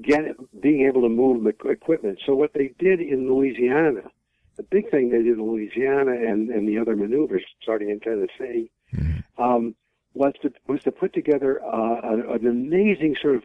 get 0.00 0.22
being 0.60 0.86
able 0.86 1.02
to 1.02 1.08
move 1.08 1.44
the 1.44 1.68
equipment. 1.68 2.20
So 2.24 2.34
what 2.34 2.52
they 2.54 2.72
did 2.78 3.00
in 3.00 3.28
Louisiana, 3.32 4.02
the 4.56 4.62
big 4.62 4.90
thing 4.90 5.10
they 5.10 5.18
did 5.18 5.38
in 5.38 5.42
Louisiana 5.42 6.12
and 6.12 6.50
and 6.50 6.68
the 6.68 6.78
other 6.78 6.96
maneuvers 6.96 7.44
starting 7.62 7.90
in 7.90 8.00
Tennessee. 8.00 8.70
Um, 9.38 9.74
was 10.14 10.34
to 10.42 10.52
was 10.66 10.82
to 10.82 10.92
put 10.92 11.12
together 11.14 11.62
uh, 11.64 12.00
an, 12.02 12.20
an 12.28 12.46
amazing 12.46 13.16
sort 13.20 13.36
of 13.36 13.42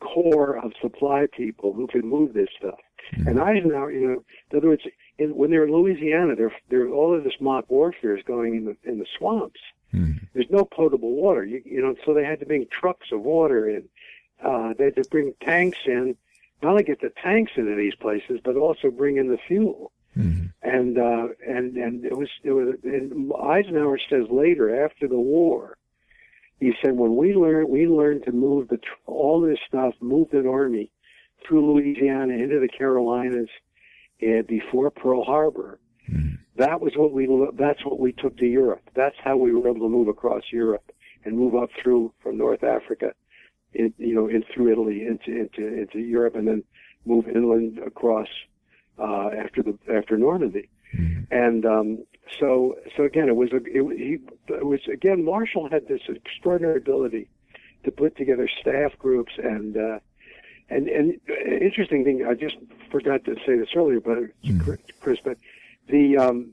core 0.00 0.58
of 0.58 0.72
supply 0.80 1.26
people 1.30 1.72
who 1.72 1.86
could 1.86 2.04
move 2.04 2.32
this 2.32 2.48
stuff. 2.58 2.78
And 3.26 3.40
Eisenhower, 3.40 3.92
you 3.92 4.06
know, 4.06 4.24
in 4.50 4.58
other 4.58 4.68
words, 4.68 4.82
in, 5.18 5.34
when 5.34 5.50
they're 5.50 5.64
in 5.64 5.72
Louisiana, 5.72 6.34
they're 6.36 6.54
they're 6.68 6.88
all 6.88 7.16
of 7.16 7.24
this 7.24 7.34
mock 7.40 7.70
warfare 7.70 8.16
is 8.16 8.24
going 8.24 8.56
in 8.56 8.64
the 8.64 8.76
in 8.90 8.98
the 8.98 9.06
swamps. 9.18 9.60
Mhm. 9.94 10.20
There's 10.32 10.50
no 10.50 10.64
potable 10.64 11.12
water, 11.12 11.44
you, 11.44 11.60
you 11.64 11.82
know, 11.82 11.96
so 12.06 12.14
they 12.14 12.24
had 12.24 12.38
to 12.40 12.46
bring 12.46 12.66
trucks 12.70 13.08
of 13.12 13.22
water 13.22 13.68
in. 13.68 13.88
Uh, 14.44 14.72
they 14.78 14.84
had 14.86 14.96
to 14.96 15.04
bring 15.10 15.34
tanks 15.42 15.78
in, 15.86 16.16
not 16.62 16.70
only 16.70 16.82
get 16.82 17.00
the 17.00 17.12
tanks 17.22 17.52
into 17.56 17.74
these 17.74 17.94
places, 17.94 18.40
but 18.44 18.56
also 18.56 18.90
bring 18.90 19.16
in 19.16 19.28
the 19.28 19.38
fuel 19.48 19.92
Mhm. 20.18 20.52
and 20.62 20.98
uh, 20.98 21.28
and 21.46 21.76
and 21.76 22.04
it 22.04 22.16
was 22.16 22.28
it 22.42 22.50
was 22.50 22.74
and 22.82 23.32
Eisenhower 23.40 23.98
says 24.10 24.26
later 24.28 24.84
after 24.84 25.06
the 25.06 25.20
war, 25.20 25.78
he 26.58 26.72
said 26.82 26.96
when 26.96 27.14
we 27.16 27.32
learned 27.34 27.68
we 27.68 27.86
learned 27.86 28.24
to 28.24 28.32
move 28.32 28.68
the 28.68 28.78
tr- 28.78 28.94
all 29.06 29.40
this 29.40 29.60
stuff 29.68 29.94
moved 30.00 30.34
an 30.34 30.48
army 30.48 30.90
through 31.46 31.72
Louisiana 31.72 32.34
into 32.34 32.58
the 32.58 32.66
Carolinas 32.68 33.48
and 34.20 34.46
before 34.48 34.90
Pearl 34.90 35.22
Harbor. 35.22 35.78
Mhm. 36.10 36.38
That 36.56 36.80
was 36.80 36.96
what 36.96 37.12
we 37.12 37.26
that's 37.54 37.84
what 37.84 38.00
we 38.00 38.12
took 38.12 38.36
to 38.38 38.46
Europe. 38.46 38.82
That's 38.94 39.16
how 39.22 39.36
we 39.36 39.52
were 39.54 39.68
able 39.68 39.86
to 39.86 39.88
move 39.88 40.08
across 40.08 40.42
Europe 40.52 40.90
and 41.24 41.38
move 41.38 41.54
up 41.54 41.70
through 41.80 42.12
from 42.20 42.36
North 42.36 42.64
Africa, 42.64 43.14
in, 43.74 43.92
you 43.98 44.14
know, 44.14 44.28
in 44.28 44.42
through 44.52 44.72
Italy 44.72 45.06
into 45.06 45.30
into 45.30 45.66
into 45.66 45.98
Europe 46.00 46.34
and 46.36 46.46
then 46.48 46.62
move 47.06 47.28
inland 47.28 47.78
across 47.78 48.28
uh, 48.98 49.28
after 49.28 49.62
the 49.62 49.78
after 49.92 50.16
Normandy. 50.18 50.68
Mhm. 50.94 51.26
And 51.30 51.64
um, 51.64 52.04
so, 52.38 52.76
so 52.96 53.04
again, 53.04 53.28
it 53.28 53.36
was 53.36 53.52
a, 53.52 53.56
it, 53.56 53.96
he, 53.96 54.18
it 54.52 54.66
was 54.66 54.80
again 54.92 55.24
Marshall 55.24 55.68
had 55.70 55.86
this 55.88 56.02
extraordinary 56.08 56.78
ability 56.78 57.28
to 57.84 57.90
put 57.90 58.16
together 58.16 58.48
staff 58.60 58.98
groups 58.98 59.32
and 59.42 59.76
uh, 59.76 59.98
and 60.68 60.88
and 60.88 61.18
interesting 61.62 62.04
thing. 62.04 62.26
I 62.26 62.34
just 62.34 62.56
forgot 62.90 63.24
to 63.24 63.36
say 63.46 63.56
this 63.56 63.68
earlier, 63.76 64.00
but 64.00 64.18
Mhm. 64.44 64.78
Chris, 65.00 65.18
but 65.24 65.38
the 65.88 66.16
um, 66.18 66.50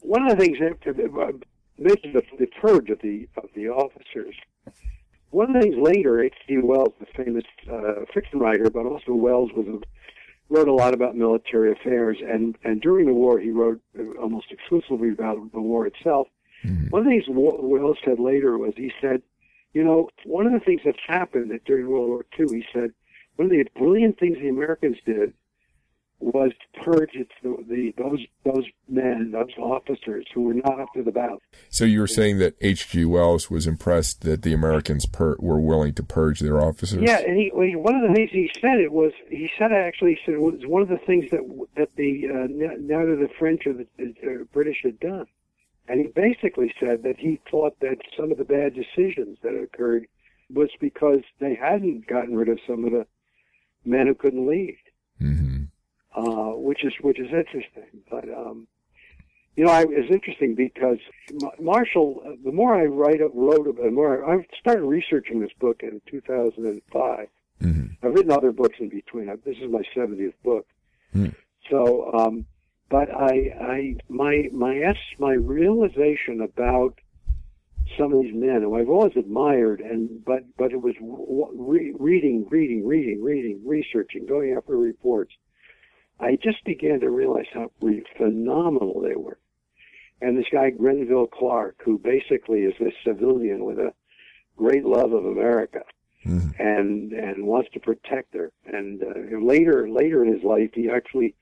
one 0.00 0.22
of 0.22 0.30
the 0.30 0.42
things 0.42 0.58
that 0.58 0.98
uh, 0.98 1.32
making 1.78 2.12
the, 2.14 2.22
the 2.38 2.46
purge 2.46 2.88
of 2.90 3.00
the 3.00 3.28
of 3.36 3.48
the 3.54 3.68
officers. 3.68 4.34
One 5.36 5.54
of 5.54 5.60
the 5.60 5.68
things 5.68 5.76
later, 5.76 6.22
H.G. 6.22 6.60
Wells, 6.62 6.94
the 6.98 7.04
famous 7.14 7.44
uh, 7.70 8.06
fiction 8.14 8.38
writer, 8.38 8.70
but 8.70 8.86
also 8.86 9.12
Wells 9.12 9.50
was 9.54 9.66
a 9.68 9.78
wrote 10.48 10.66
a 10.66 10.72
lot 10.72 10.94
about 10.94 11.14
military 11.14 11.72
affairs, 11.72 12.16
and 12.26 12.56
and 12.64 12.80
during 12.80 13.04
the 13.04 13.12
war 13.12 13.38
he 13.38 13.50
wrote 13.50 13.78
uh, 13.98 14.18
almost 14.18 14.46
exclusively 14.50 15.10
about 15.10 15.36
the 15.52 15.60
war 15.60 15.86
itself. 15.86 16.28
Mhm. 16.64 16.90
One 16.90 17.00
of 17.00 17.04
the 17.04 17.10
things 17.10 17.24
Wells 17.28 17.98
said 18.02 18.18
later 18.18 18.56
was 18.56 18.72
he 18.78 18.90
said, 18.98 19.20
you 19.74 19.84
know, 19.84 20.08
one 20.24 20.46
of 20.46 20.54
the 20.54 20.60
things 20.60 20.80
that's 20.86 21.06
happened 21.06 21.50
that 21.50 21.66
during 21.66 21.86
World 21.86 22.08
War 22.08 22.24
II, 22.40 22.46
he 22.56 22.64
said, 22.72 22.94
one 23.34 23.44
of 23.44 23.50
the 23.50 23.62
brilliant 23.78 24.18
things 24.18 24.38
the 24.38 24.48
Americans 24.48 24.96
did 25.04 25.34
was 26.18 26.50
to 26.50 26.80
purge 26.80 27.10
the, 27.12 27.56
the 27.68 27.92
those 27.98 28.20
those 28.44 28.64
men, 28.88 29.32
those 29.32 29.52
officers 29.58 30.24
who 30.32 30.42
were 30.42 30.54
not 30.54 30.80
up 30.80 30.88
to 30.94 31.02
the 31.02 31.12
battle. 31.12 31.42
So 31.68 31.84
you 31.84 32.00
were 32.00 32.06
saying 32.06 32.38
that 32.38 32.54
H.G. 32.60 33.04
Wells 33.04 33.50
was 33.50 33.66
impressed 33.66 34.22
that 34.22 34.42
the 34.42 34.54
Americans 34.54 35.06
per- 35.06 35.36
were 35.38 35.60
willing 35.60 35.94
to 35.94 36.02
purge 36.02 36.40
their 36.40 36.60
officers? 36.60 37.02
Yeah, 37.02 37.18
and 37.18 37.36
he, 37.36 37.50
one 37.50 37.94
of 37.94 38.08
the 38.08 38.14
things 38.14 38.30
he 38.32 38.50
said 38.60 38.78
it 38.78 38.92
was 38.92 39.12
he 39.28 39.50
said 39.58 39.72
actually 39.72 40.14
he 40.14 40.18
said 40.24 40.34
it 40.34 40.40
was 40.40 40.66
one 40.66 40.82
of 40.82 40.88
the 40.88 40.98
things 40.98 41.30
that 41.30 41.40
that 41.76 41.94
the 41.96 42.28
uh, 42.28 42.46
neither 42.80 43.16
the 43.16 43.28
French 43.38 43.66
or 43.66 43.74
the 43.74 43.86
uh, 44.00 44.44
British 44.52 44.78
had 44.82 44.98
done, 45.00 45.26
and 45.88 46.00
he 46.00 46.06
basically 46.06 46.72
said 46.80 47.02
that 47.02 47.18
he 47.18 47.40
thought 47.50 47.78
that 47.80 47.98
some 48.16 48.32
of 48.32 48.38
the 48.38 48.44
bad 48.44 48.74
decisions 48.74 49.38
that 49.42 49.54
occurred 49.54 50.06
was 50.48 50.70
because 50.80 51.20
they 51.40 51.54
hadn't 51.54 52.06
gotten 52.06 52.36
rid 52.36 52.48
of 52.48 52.58
some 52.66 52.84
of 52.84 52.92
the 52.92 53.06
men 53.84 54.06
who 54.06 54.14
couldn't 54.14 54.48
lead, 54.48 54.78
hmm 55.18 55.55
uh, 56.16 56.56
which 56.56 56.84
is 56.84 56.92
which 57.00 57.20
is 57.20 57.26
interesting. 57.26 58.02
But 58.10 58.24
um, 58.24 58.66
you 59.54 59.64
know, 59.64 59.70
I, 59.70 59.84
it's 59.88 60.12
interesting 60.12 60.54
because 60.54 60.98
Marshall. 61.60 62.22
Uh, 62.24 62.30
the 62.44 62.52
more 62.52 62.74
I 62.74 62.84
write, 62.84 63.20
wrote, 63.34 63.76
the 63.76 63.90
more 63.90 64.24
I, 64.24 64.36
I 64.36 64.46
started 64.60 64.82
researching 64.82 65.40
this 65.40 65.52
book 65.58 65.82
in 65.82 66.00
2005. 66.10 67.28
Mm-hmm. 67.62 68.06
I've 68.06 68.14
written 68.14 68.32
other 68.32 68.52
books 68.52 68.76
in 68.80 68.88
between. 68.88 69.26
This 69.44 69.56
is 69.58 69.70
my 69.70 69.82
70th 69.94 70.34
book. 70.44 70.66
Mm. 71.14 71.34
So, 71.70 72.12
um, 72.12 72.46
but 72.90 73.10
I, 73.10 73.54
I, 73.60 73.96
my, 74.08 74.48
my, 74.52 74.94
my 75.18 75.32
realization 75.32 76.42
about 76.42 76.98
some 77.98 78.12
of 78.12 78.22
these 78.22 78.34
men 78.34 78.62
who 78.62 78.76
I've 78.76 78.88
always 78.88 79.16
admired, 79.16 79.80
and 79.80 80.24
but 80.24 80.42
but 80.56 80.72
it 80.72 80.80
was 80.82 80.94
re- 81.00 81.94
reading, 81.98 82.46
reading, 82.50 82.86
reading, 82.86 83.22
reading, 83.22 83.62
researching, 83.64 84.26
going 84.26 84.54
after 84.56 84.76
reports. 84.76 85.32
I 86.18 86.36
just 86.36 86.64
began 86.64 87.00
to 87.00 87.10
realize 87.10 87.46
how 87.52 87.70
phenomenal 88.16 89.00
they 89.00 89.16
were. 89.16 89.38
And 90.22 90.38
this 90.38 90.46
guy 90.50 90.70
Grenville 90.70 91.26
Clark, 91.26 91.76
who 91.84 91.98
basically 91.98 92.60
is 92.60 92.74
this 92.80 92.94
civilian 93.04 93.64
with 93.64 93.78
a 93.78 93.92
great 94.56 94.84
love 94.84 95.12
of 95.12 95.26
America, 95.26 95.82
mm-hmm. 96.24 96.60
and 96.60 97.12
and 97.12 97.46
wants 97.46 97.68
to 97.74 97.80
protect 97.80 98.34
her. 98.34 98.50
And 98.64 99.02
uh, 99.02 99.38
later 99.40 99.88
later 99.90 100.24
in 100.24 100.32
his 100.32 100.42
life, 100.42 100.70
he 100.72 100.88
actually 100.88 101.34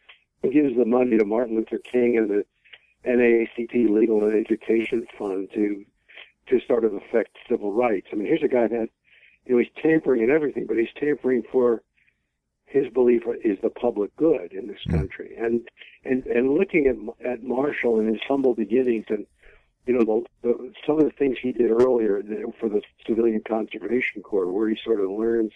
gives 0.42 0.76
the 0.76 0.84
money 0.84 1.16
to 1.18 1.24
Martin 1.24 1.56
Luther 1.56 1.78
King 1.78 2.18
and 2.18 2.28
the 2.28 2.44
NAACP 3.06 3.88
Legal 3.90 4.24
and 4.24 4.34
Education 4.34 5.06
Fund 5.16 5.50
to 5.54 5.84
to 6.48 6.60
sort 6.66 6.84
of 6.84 6.94
affect 6.94 7.36
civil 7.48 7.72
rights. 7.72 8.08
I 8.12 8.16
mean, 8.16 8.26
here's 8.26 8.42
a 8.42 8.48
guy 8.48 8.66
that, 8.66 8.88
you 9.46 9.54
know, 9.54 9.58
he's 9.58 9.82
tampering 9.82 10.22
and 10.22 10.30
everything, 10.30 10.66
but 10.66 10.76
he's 10.76 10.92
tampering 10.98 11.42
for 11.50 11.82
his 12.74 12.92
belief 12.92 13.22
is 13.44 13.56
the 13.62 13.70
public 13.70 14.14
good 14.16 14.52
in 14.52 14.66
this 14.66 14.80
hmm. 14.84 14.96
country. 14.96 15.34
And 15.38 15.66
and 16.04 16.26
and 16.26 16.54
looking 16.54 16.86
at 16.86 17.26
at 17.26 17.42
Marshall 17.42 18.00
and 18.00 18.08
his 18.08 18.20
humble 18.26 18.54
beginnings, 18.54 19.06
and 19.08 19.26
you 19.86 19.94
know, 19.94 20.26
the, 20.42 20.48
the, 20.48 20.72
some 20.86 20.98
of 20.98 21.04
the 21.04 21.12
things 21.12 21.38
he 21.40 21.52
did 21.52 21.70
earlier 21.70 22.22
for 22.58 22.68
the 22.68 22.82
Civilian 23.06 23.42
Conservation 23.46 24.22
Corps, 24.22 24.50
where 24.50 24.68
he 24.68 24.76
sort 24.82 25.00
of 25.00 25.10
learns 25.10 25.52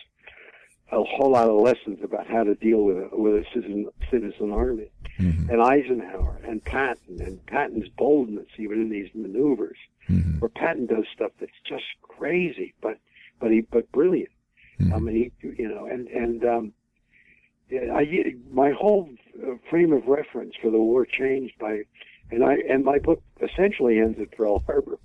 a 0.92 1.02
whole 1.02 1.32
lot 1.32 1.48
of 1.48 1.60
lessons 1.60 1.98
about 2.02 2.26
how 2.26 2.44
to 2.44 2.54
deal 2.54 2.82
with 2.84 2.96
a, 2.96 3.08
with 3.12 3.34
a 3.34 3.44
citizen 3.52 3.88
citizen 4.10 4.52
army, 4.52 4.90
mm-hmm. 5.18 5.50
and 5.50 5.60
Eisenhower 5.60 6.40
and 6.46 6.64
Patton 6.64 7.20
and 7.20 7.44
Patton's 7.46 7.88
boldness 7.98 8.46
even 8.58 8.80
in 8.80 8.90
these 8.90 9.10
maneuvers 9.14 9.76
mm-hmm. 10.08 10.38
where 10.38 10.48
Patton 10.48 10.86
does 10.86 11.04
stuff 11.12 11.32
that's 11.40 11.60
just 11.66 11.84
crazy, 12.02 12.74
but 12.80 12.98
but 13.40 13.50
he 13.50 13.62
but 13.62 13.90
brilliant. 13.92 14.30
Mm-hmm. 14.80 14.94
I 14.94 14.98
mean, 14.98 15.32
he, 15.40 15.48
you 15.58 15.68
know, 15.68 15.86
and 15.86 16.06
and 16.08 16.44
um, 16.44 16.72
I 17.70 18.34
my 18.50 18.72
whole 18.72 19.08
uh, 19.42 19.54
frame 19.68 19.92
of 19.92 20.06
reference 20.06 20.54
for 20.60 20.70
the 20.70 20.78
war 20.78 21.04
changed 21.04 21.58
by, 21.58 21.82
and 22.30 22.44
I 22.44 22.56
and 22.68 22.84
my 22.84 22.98
book 22.98 23.22
essentially 23.40 23.98
ends 23.98 24.18
at 24.20 24.32
Pearl 24.32 24.62
Harbor, 24.66 24.98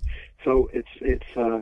so 0.44 0.70
it's 0.72 0.88
it's 1.00 1.36
uh, 1.36 1.58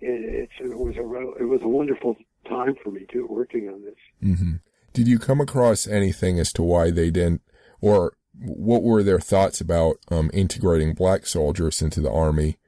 it, 0.00 0.48
it's 0.50 0.52
it 0.60 0.78
was 0.78 0.96
a 0.96 1.42
it 1.42 1.46
was 1.46 1.60
a 1.62 1.68
wonderful 1.68 2.16
time 2.48 2.74
for 2.82 2.90
me 2.90 3.06
too 3.10 3.26
working 3.28 3.68
on 3.68 3.82
this. 3.82 3.94
Mm-hmm. 4.22 4.52
Did 4.92 5.08
you 5.08 5.18
come 5.18 5.40
across 5.40 5.86
anything 5.86 6.38
as 6.38 6.52
to 6.54 6.62
why 6.62 6.90
they 6.90 7.10
didn't, 7.10 7.42
or 7.80 8.14
what 8.40 8.82
were 8.82 9.02
their 9.02 9.20
thoughts 9.20 9.60
about 9.60 9.96
um, 10.10 10.30
integrating 10.32 10.94
black 10.94 11.26
soldiers 11.26 11.82
into 11.82 12.00
the 12.00 12.10
army? 12.10 12.58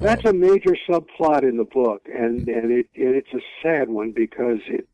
That's 0.00 0.24
um, 0.24 0.36
a 0.36 0.38
major 0.38 0.76
subplot 0.88 1.42
in 1.42 1.56
the 1.56 1.64
book, 1.64 2.06
and 2.06 2.48
and 2.48 2.70
it 2.70 2.86
and 2.96 3.14
it's 3.14 3.32
a 3.34 3.40
sad 3.62 3.88
one 3.88 4.12
because 4.12 4.60
it 4.66 4.88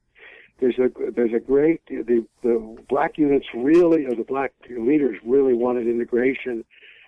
there's 0.64 0.78
a 0.78 1.10
there's 1.10 1.34
a 1.34 1.40
great 1.40 1.84
the 1.86 2.24
the 2.42 2.76
black 2.88 3.18
units 3.18 3.46
really 3.54 4.06
or 4.06 4.14
the 4.14 4.24
black 4.24 4.52
leaders 4.70 5.18
really 5.24 5.52
wanted 5.52 5.86
integration, 5.86 6.64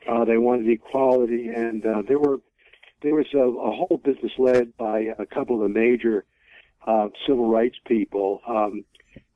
uh, 0.07 0.25
they 0.27 0.37
wanted 0.37 0.69
equality, 0.69 1.49
and 1.49 1.87
uh, 1.87 2.03
there 2.07 2.19
were 2.19 2.39
there 3.03 3.15
was 3.15 3.27
a, 3.35 3.39
a 3.39 3.71
whole 3.75 4.01
business 4.05 4.33
led 4.39 4.77
by 4.77 5.07
a 5.19 5.25
couple 5.25 5.57
of 5.57 5.63
the 5.63 5.69
major 5.69 6.25
uh, 6.87 7.09
civil 7.27 7.51
rights 7.51 7.77
people. 7.87 8.41
Um, 8.47 8.85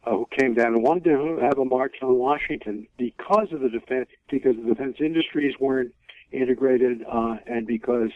uh, 0.06 0.12
who 0.12 0.26
came 0.38 0.54
down 0.54 0.68
and 0.68 0.82
wanted 0.82 1.04
to 1.04 1.38
have 1.42 1.58
a 1.58 1.64
march 1.64 1.96
on 2.00 2.14
Washington 2.14 2.86
because 2.96 3.48
of 3.52 3.60
the 3.60 3.68
defense, 3.68 4.08
because 4.30 4.56
the 4.56 4.74
defense 4.74 4.96
industries 4.98 5.54
weren't 5.60 5.92
integrated, 6.32 7.04
uh, 7.06 7.36
and 7.46 7.66
because 7.66 8.08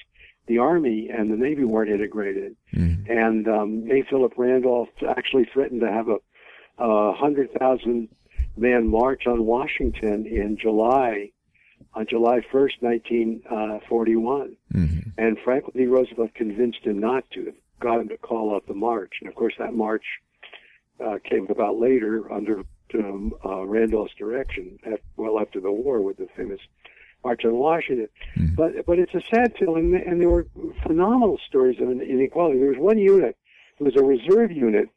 the 0.46 0.58
Army 0.58 1.10
and 1.10 1.30
the 1.30 1.36
Navy 1.36 1.64
weren't 1.64 1.90
integrated. 1.90 2.56
Mm-hmm. 2.74 3.10
And 3.10 3.48
um, 3.48 3.88
A. 3.90 4.02
Philip 4.08 4.34
Randolph 4.36 4.88
actually 5.08 5.46
threatened 5.52 5.80
to 5.80 5.90
have 5.90 6.08
a, 6.08 6.18
a 6.78 7.12
hundred 7.12 7.52
thousand 7.58 8.08
man 8.56 8.88
march 8.88 9.26
on 9.26 9.46
Washington 9.46 10.26
in 10.26 10.56
July, 10.56 11.30
on 11.94 12.06
July 12.06 12.40
1st, 12.52 12.82
1941. 12.82 14.56
Mm-hmm. 14.72 15.10
And 15.16 15.38
Franklin 15.44 15.76
D. 15.76 15.86
Roosevelt 15.86 16.34
convinced 16.34 16.80
him 16.84 16.98
not 16.98 17.24
to, 17.32 17.52
got 17.80 18.00
him 18.00 18.08
to 18.08 18.16
call 18.16 18.54
out 18.54 18.66
the 18.66 18.74
march. 18.74 19.14
And 19.20 19.28
of 19.28 19.34
course, 19.34 19.54
that 19.58 19.74
march 19.74 20.04
uh, 21.04 21.18
came 21.24 21.46
about 21.48 21.78
later 21.78 22.30
under 22.32 22.62
um, 22.94 23.32
uh, 23.44 23.64
Randolph's 23.64 24.14
direction, 24.14 24.78
at, 24.84 25.00
well 25.16 25.40
after 25.40 25.60
the 25.60 25.72
war 25.72 26.00
with 26.00 26.16
the 26.16 26.28
famous 26.36 26.60
March 27.24 27.44
on 27.44 27.54
Washington. 27.54 28.08
Mm-hmm. 28.36 28.54
But 28.54 28.86
but 28.86 28.98
it's 28.98 29.14
a 29.14 29.22
sad 29.30 29.54
tale, 29.56 29.76
and, 29.76 29.94
and 29.94 30.20
there 30.20 30.30
were 30.30 30.46
phenomenal 30.82 31.38
stories 31.48 31.80
of 31.80 31.90
inequality. 31.90 32.58
There 32.58 32.68
was 32.68 32.78
one 32.78 32.98
unit, 32.98 33.36
it 33.78 33.82
was 33.82 33.96
a 33.96 34.02
reserve 34.02 34.52
unit, 34.52 34.88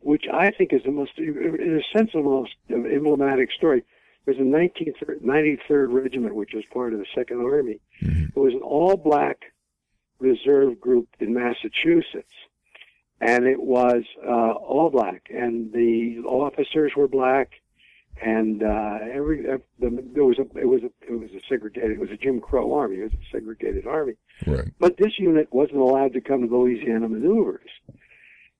which 0.00 0.24
I 0.32 0.50
think 0.50 0.72
is 0.72 0.82
the 0.84 0.90
most, 0.90 1.12
in 1.18 1.80
a 1.80 1.96
sense, 1.96 2.10
the 2.12 2.22
most 2.22 2.54
emblematic 2.70 3.50
story. 3.52 3.84
There's 4.24 4.38
a 4.38 4.40
19th, 4.40 5.04
93rd 5.24 5.92
Regiment, 5.92 6.34
which 6.34 6.52
was 6.52 6.64
part 6.72 6.92
of 6.92 6.98
the 6.98 7.06
Second 7.14 7.44
Army. 7.44 7.78
Mm-hmm. 8.02 8.24
It 8.34 8.36
was 8.36 8.54
an 8.54 8.60
all-black 8.60 9.52
reserve 10.18 10.80
group 10.80 11.08
in 11.20 11.32
Massachusetts 11.32 12.32
and 13.20 13.46
it 13.46 13.60
was 13.60 14.02
uh, 14.26 14.52
all 14.52 14.90
black, 14.90 15.28
and 15.30 15.72
the 15.72 16.18
officers 16.26 16.92
were 16.96 17.08
black, 17.08 17.52
and 18.22 18.62
uh, 18.62 18.98
every 19.12 19.48
uh, 19.48 19.58
the, 19.78 20.02
there 20.14 20.24
was 20.24 20.38
a 20.38 20.58
it 20.58 20.66
was 20.66 20.82
a 20.82 20.90
it 21.06 21.18
was 21.18 21.30
a 21.30 21.40
segregated 21.48 21.92
it 21.92 22.00
was 22.00 22.10
a 22.10 22.16
Jim 22.16 22.40
Crow 22.40 22.74
army, 22.74 22.96
it 22.96 23.04
was 23.04 23.12
a 23.12 23.30
segregated 23.30 23.86
army. 23.86 24.14
Right. 24.46 24.68
But 24.78 24.96
this 24.96 25.18
unit 25.18 25.48
wasn't 25.52 25.78
allowed 25.78 26.12
to 26.14 26.20
come 26.20 26.42
to 26.42 26.48
the 26.48 26.56
Louisiana 26.56 27.08
maneuvers. 27.08 27.70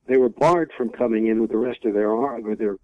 They 0.09 0.19
were 0.19 0.29
barred 0.29 0.71
from 0.77 0.91
coming 0.91 1.27
in 1.27 1.41
with 1.41 1.51
the 1.51 1.57
rest 1.57 1.85
of 1.85 1.95
their 1.95 2.15
with 2.15 2.59
their 2.59 2.77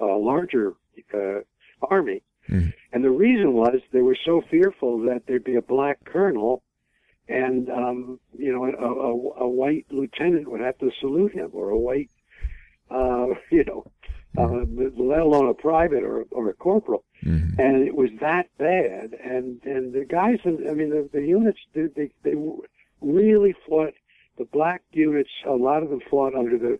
uh, 0.00 0.16
larger 0.18 0.74
uh, 1.14 1.40
army. 1.82 2.22
Mm. 2.50 2.72
And 2.92 3.04
the 3.04 3.10
reason 3.10 3.52
was 3.52 3.76
they 3.92 4.00
were 4.00 4.16
so 4.24 4.42
fearful 4.50 5.00
that 5.02 5.22
there'd 5.26 5.44
be 5.44 5.56
a 5.56 5.62
black 5.62 6.04
colonel 6.04 6.62
and 7.28 7.68
um, 7.70 8.20
you 8.36 8.52
know, 8.52 8.64
a, 8.64 8.70
a, 8.70 9.44
a, 9.44 9.48
white 9.48 9.86
lieutenant 9.90 10.50
would 10.50 10.60
have 10.60 10.78
to 10.78 10.90
salute 10.98 11.32
him, 11.32 11.50
or 11.52 11.70
a 11.70 11.78
white, 11.78 12.10
uh, 12.90 13.26
you 13.50 13.64
know, 13.64 13.84
uh, 14.38 14.64
let 14.96 15.20
alone 15.20 15.48
a 15.48 15.54
private 15.54 16.04
or 16.04 16.24
or 16.30 16.48
a 16.50 16.54
corporal. 16.54 17.04
Mm-hmm. 17.24 17.60
And 17.60 17.86
it 17.86 17.94
was 17.94 18.10
that 18.20 18.46
bad. 18.58 19.14
And 19.22 19.60
and 19.64 19.92
the 19.92 20.04
guys, 20.04 20.38
I 20.44 20.50
mean, 20.50 20.90
the, 20.90 21.08
the 21.12 21.24
units, 21.26 21.58
they, 21.74 21.86
they 21.96 22.10
they 22.22 22.34
really 23.00 23.54
fought. 23.68 23.94
The 24.38 24.44
black 24.44 24.82
units, 24.92 25.30
a 25.44 25.50
lot 25.50 25.82
of 25.82 25.90
them 25.90 26.00
fought 26.08 26.36
under 26.36 26.56
the 26.56 26.78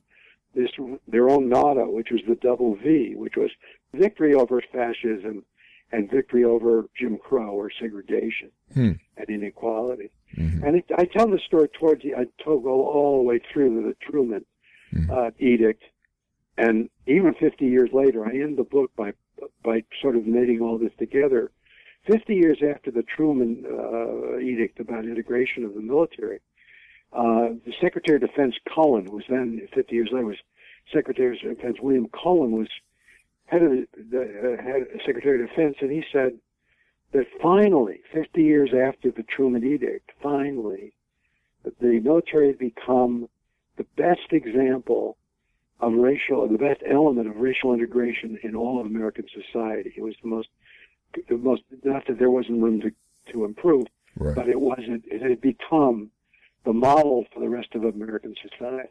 this 0.55 0.71
their 1.09 1.29
own 1.29 1.49
motto, 1.49 1.91
which 1.91 2.11
was 2.11 2.21
the 2.29 2.37
double 2.37 2.77
V, 2.77 3.15
which 3.17 3.35
was 3.37 3.51
victory 3.95 4.35
over 4.35 4.63
fascism 4.73 5.45
and 5.93 6.11
victory 6.11 6.45
over 6.45 6.87
Jim 6.99 7.19
Crow 7.19 7.53
or 7.53 7.71
segregation 7.81 8.51
hmm. 8.75 8.93
and 9.17 9.29
inequality. 9.29 10.11
Mm-hmm. 10.37 10.65
And 10.65 10.77
it, 10.77 10.85
I 10.97 11.05
tell 11.05 11.29
the 11.29 11.41
story 11.47 11.69
towards 11.69 12.03
the, 12.03 12.15
I 12.15 12.27
go 12.45 12.87
all 12.87 13.19
the 13.19 13.23
way 13.23 13.41
through 13.53 13.83
the 13.83 13.95
Truman 14.11 14.45
mm-hmm. 14.93 15.11
uh, 15.11 15.31
edict, 15.39 15.83
and 16.59 16.91
even 17.07 17.35
50 17.35 17.65
years 17.65 17.91
later, 17.93 18.27
I 18.27 18.31
end 18.33 18.59
the 18.59 18.65
book 18.65 18.91
by 18.97 19.13
by 19.63 19.85
sort 20.03 20.17
of 20.17 20.27
knitting 20.27 20.61
all 20.61 20.77
this 20.79 20.93
together. 20.99 21.53
50 22.07 22.35
years 22.35 22.59
after 22.63 22.91
the 22.91 23.03
Truman 23.05 23.65
uh, 23.65 24.39
edict 24.39 24.81
about 24.81 25.05
integration 25.05 25.65
of 25.65 25.75
the 25.75 25.81
military, 25.81 26.41
uh, 27.13 27.51
the 27.65 27.73
Secretary 27.81 28.17
of 28.17 28.23
Defense 28.23 28.57
Cohen, 28.75 29.05
was 29.05 29.25
then 29.29 29.61
50 29.73 29.95
years 29.95 30.09
later 30.11 30.27
was 30.27 30.37
Secretary 30.93 31.37
of 31.37 31.57
Defense 31.57 31.77
William 31.81 32.09
Cohen, 32.09 32.51
was 32.51 32.69
head 33.47 33.63
of 33.63 33.71
the, 33.71 33.87
the 34.11 34.23
uh, 34.59 34.63
head 34.63 34.87
Secretary 35.07 35.41
of 35.41 35.49
Defense, 35.49 35.77
and 35.81 35.93
he 35.93 36.03
said 36.13 36.33
that 37.13 37.27
finally, 37.41 38.01
50 38.13 38.43
years 38.43 38.71
after 38.75 39.11
the 39.11 39.23
Truman 39.23 39.65
Edict, 39.65 40.11
finally, 40.21 40.93
the 41.81 42.01
military 42.01 42.49
had 42.49 42.59
become 42.59 43.29
the 43.77 43.87
best 43.97 44.33
example 44.33 45.18
of 45.81 45.93
racial, 45.93 46.49
the 46.49 46.59
best 46.59 46.83
element 46.89 47.29
of 47.29 47.37
racial 47.37 47.73
integration 47.73 48.39
in 48.43 48.57
all 48.57 48.81
of 48.81 48.87
American 48.87 49.27
society. 49.29 49.93
It 49.97 50.03
was 50.03 50.15
the 50.23 50.29
most, 50.29 50.49
the 51.29 51.37
most, 51.37 51.63
not 51.85 52.07
that 52.07 52.19
there 52.19 52.31
wasn't 52.31 52.63
room 52.63 52.81
to, 52.81 52.91
to 53.33 53.45
improve, 53.45 53.87
right. 54.17 54.35
but 54.35 54.49
it 54.49 54.61
wasn't, 54.61 55.05
it 55.07 55.23
had 55.23 55.41
become 55.41 56.11
the 56.65 56.73
model 56.73 57.27
for 57.33 57.41
the 57.41 57.49
rest 57.49 57.75
of 57.75 57.85
American 57.85 58.35
society. 58.43 58.89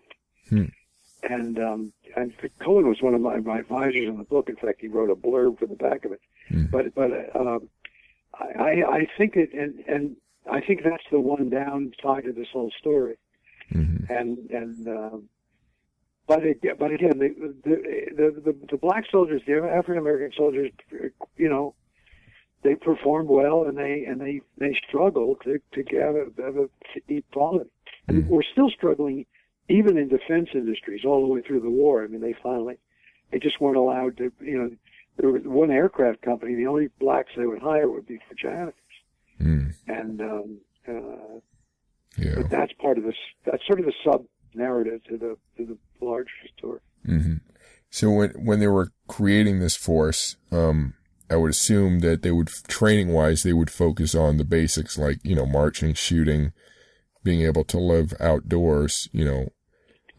Hmm. 0.49 0.65
And, 1.23 1.59
um, 1.59 1.93
and 2.15 2.33
Cohen 2.59 2.87
was 2.87 3.01
one 3.01 3.13
of 3.13 3.21
my, 3.21 3.37
my 3.37 3.59
advisors 3.59 4.07
in 4.07 4.17
the 4.17 4.23
book. 4.23 4.49
In 4.49 4.55
fact, 4.55 4.81
he 4.81 4.87
wrote 4.87 5.09
a 5.09 5.15
blurb 5.15 5.59
for 5.59 5.65
the 5.65 5.75
back 5.75 6.05
of 6.05 6.11
it. 6.13 6.21
Hmm. 6.47 6.65
But, 6.71 6.95
but, 6.95 7.35
um, 7.35 7.69
I, 8.33 8.83
I 8.87 9.07
think 9.17 9.35
it, 9.35 9.51
and, 9.53 9.83
and 9.87 10.15
I 10.49 10.61
think 10.61 10.83
that's 10.83 11.03
the 11.11 11.19
one 11.19 11.49
downside 11.49 12.27
of 12.27 12.35
this 12.35 12.47
whole 12.53 12.71
story. 12.79 13.17
Mm-hmm. 13.73 14.13
And, 14.13 14.37
and, 14.51 14.87
um, 14.87 15.29
but 16.27 16.43
it, 16.43 16.61
but 16.77 16.91
again, 16.91 17.19
the, 17.19 17.53
the, 17.63 18.41
the, 18.43 18.55
the 18.69 18.77
black 18.77 19.05
soldiers, 19.09 19.41
the 19.47 19.57
African 19.57 19.97
American 19.97 20.31
soldiers, 20.37 20.71
you 21.37 21.49
know, 21.49 21.73
they 22.63 22.75
performed 22.75 23.29
well 23.29 23.63
and 23.63 23.77
they, 23.77 24.03
and 24.05 24.19
they, 24.19 24.41
they 24.57 24.77
struggled 24.87 25.41
to, 25.43 25.59
to 25.73 25.83
have 25.97 26.15
a, 26.15 26.25
have 26.43 26.57
a 26.57 26.69
equality. 27.07 27.69
And 28.07 28.23
Mhm. 28.23 28.27
we're 28.27 28.43
still 28.43 28.69
struggling 28.69 29.25
even 29.69 29.97
in 29.97 30.07
defense 30.09 30.49
industries 30.53 31.05
all 31.05 31.21
the 31.21 31.33
way 31.33 31.41
through 31.41 31.61
the 31.61 31.69
war. 31.69 32.03
I 32.03 32.07
mean, 32.07 32.21
they 32.21 32.33
finally, 32.43 32.77
they 33.31 33.39
just 33.39 33.61
weren't 33.61 33.77
allowed 33.77 34.17
to, 34.17 34.31
you 34.41 34.57
know, 34.57 34.71
there 35.17 35.29
was 35.29 35.43
one 35.43 35.71
aircraft 35.71 36.21
company, 36.21 36.55
the 36.55 36.67
only 36.67 36.87
blacks 36.99 37.31
they 37.37 37.45
would 37.45 37.61
hire 37.61 37.89
would 37.89 38.05
be 38.05 38.19
for 38.27 38.35
janitors. 38.35 38.73
Mm. 39.41 39.73
And, 39.87 40.21
um, 40.21 40.57
uh, 40.87 41.39
Yeah. 42.17 42.33
but 42.35 42.49
that's 42.49 42.73
part 42.73 42.97
of 42.97 43.03
this, 43.03 43.15
that's 43.45 43.65
sort 43.65 43.79
of 43.79 43.85
the 43.85 43.93
sub 44.03 44.25
narrative 44.57 45.03
to 45.05 45.17
the, 45.17 45.37
to 45.57 45.65
the 45.65 46.05
larger 46.05 46.29
story. 46.57 46.79
hmm 47.05 47.35
So 47.89 48.11
when 48.11 48.29
when 48.31 48.59
they 48.59 48.67
were 48.67 48.91
creating 49.07 49.59
this 49.59 49.75
force, 49.75 50.35
um, 50.51 50.93
I 51.29 51.35
would 51.35 51.51
assume 51.51 51.99
that 51.99 52.21
they 52.21 52.31
would 52.31 52.49
training 52.67 53.09
wise 53.09 53.43
they 53.43 53.53
would 53.53 53.69
focus 53.69 54.15
on 54.15 54.37
the 54.37 54.43
basics 54.43 54.97
like 54.97 55.19
you 55.23 55.35
know 55.35 55.45
marching, 55.45 55.93
shooting, 55.93 56.53
being 57.23 57.41
able 57.41 57.63
to 57.65 57.77
live 57.77 58.13
outdoors. 58.19 59.09
You 59.11 59.25
know, 59.25 59.47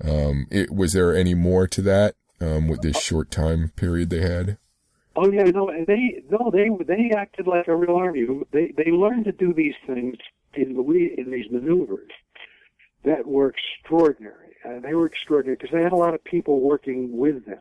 um, 0.05 0.47
it, 0.51 0.71
was 0.71 0.93
there 0.93 1.17
any 1.17 1.35
more 1.35 1.67
to 1.67 1.83
that 1.83 2.15
um, 2.41 2.69
with 2.69 2.83
this 2.83 3.01
short 3.01 3.31
time 3.31 3.73
period 3.77 4.11
they 4.11 4.21
had? 4.21 4.59
Oh 5.17 5.31
yeah, 5.31 5.45
no, 5.45 5.71
they 5.87 6.23
no, 6.31 6.51
they 6.53 6.69
they 6.85 7.11
acted 7.17 7.47
like 7.47 7.69
a 7.69 7.77
real 7.77 7.97
army. 7.97 8.27
They 8.53 8.73
they 8.77 8.91
learned 8.91 9.25
to 9.25 9.33
do 9.33 9.53
these 9.53 9.75
things 9.87 10.17
in 10.55 10.75
the 10.75 10.83
in 11.19 11.31
these 11.31 11.51
maneuvers 11.51 12.11
that 13.05 13.27
were 13.27 13.51
extraordinary. 13.55 14.57
Uh, 14.65 14.81
they 14.81 14.95
were 14.95 15.07
extraordinary 15.07 15.57
because 15.57 15.71
they 15.73 15.83
had 15.83 15.93
a 15.93 15.97
lot 15.97 16.15
of 16.15 16.23
people 16.25 16.61
working 16.61 17.17
with 17.17 17.45
them, 17.47 17.61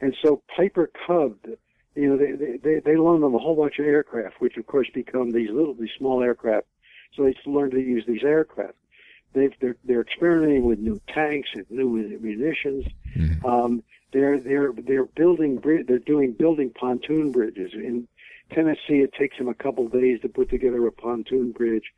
and 0.00 0.16
so 0.22 0.42
Piper 0.56 0.90
Cub, 1.06 1.36
you 1.94 2.08
know, 2.08 2.16
they 2.16 2.32
they 2.32 2.56
they, 2.56 2.80
they 2.80 2.96
loaned 2.96 3.22
them 3.22 3.34
a 3.34 3.38
whole 3.38 3.56
bunch 3.56 3.78
of 3.78 3.86
aircraft, 3.86 4.40
which 4.40 4.56
of 4.56 4.66
course 4.66 4.88
become 4.94 5.30
these 5.30 5.50
little 5.50 5.74
these 5.74 5.90
small 5.98 6.22
aircraft. 6.22 6.66
So 7.14 7.24
they 7.24 7.34
learned 7.44 7.72
to 7.72 7.80
use 7.80 8.04
these 8.06 8.24
aircraft. 8.24 8.74
They've, 9.34 9.52
they're 9.60 9.76
they're 9.84 10.00
experimenting 10.00 10.64
with 10.64 10.78
new 10.78 11.00
tanks 11.08 11.50
and 11.54 11.66
new 11.70 11.88
munitions. 12.20 12.86
Mhm. 13.16 13.44
Um, 13.44 13.82
they're 14.12 14.38
they're 14.38 14.72
they're 14.72 15.04
building 15.04 15.60
they're 15.86 15.98
doing 15.98 16.32
building 16.32 16.70
pontoon 16.70 17.32
bridges 17.32 17.72
in 17.74 18.08
Tennessee. 18.50 19.00
It 19.00 19.12
takes 19.14 19.38
them 19.38 19.48
a 19.48 19.54
couple 19.54 19.86
of 19.86 19.92
days 19.92 20.20
to 20.20 20.28
put 20.28 20.50
together 20.50 20.86
a 20.86 20.92
pontoon 20.92 21.52
bridge. 21.52 21.92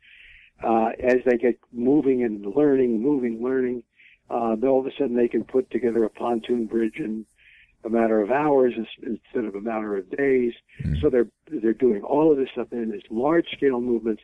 Uh, 0.63 0.91
as 0.99 1.17
they 1.25 1.37
get 1.37 1.59
moving 1.71 2.23
and 2.23 2.45
learning, 2.55 3.01
moving, 3.01 3.43
learning, 3.43 3.83
uh, 4.29 4.55
all 4.63 4.79
of 4.79 4.85
a 4.87 4.91
sudden 4.97 5.15
they 5.15 5.27
can 5.27 5.43
put 5.43 5.69
together 5.69 6.03
a 6.03 6.09
pontoon 6.09 6.65
bridge 6.65 6.97
in 6.97 7.25
a 7.83 7.89
matter 7.89 8.21
of 8.21 8.31
hours 8.31 8.73
instead 9.03 9.45
of 9.45 9.53
a 9.55 9.61
matter 9.61 9.95
of 9.95 10.09
days. 10.09 10.53
Mm. 10.81 11.01
So 11.01 11.09
they're 11.09 11.27
they're 11.47 11.73
doing 11.73 12.01
all 12.01 12.31
of 12.31 12.37
this 12.37 12.49
stuff 12.51 12.67
in 12.71 12.91
these 12.91 13.03
large 13.09 13.47
scale 13.51 13.79
movements. 13.81 14.23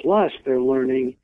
Plus, 0.00 0.32
they're 0.44 0.60
learning. 0.60 1.16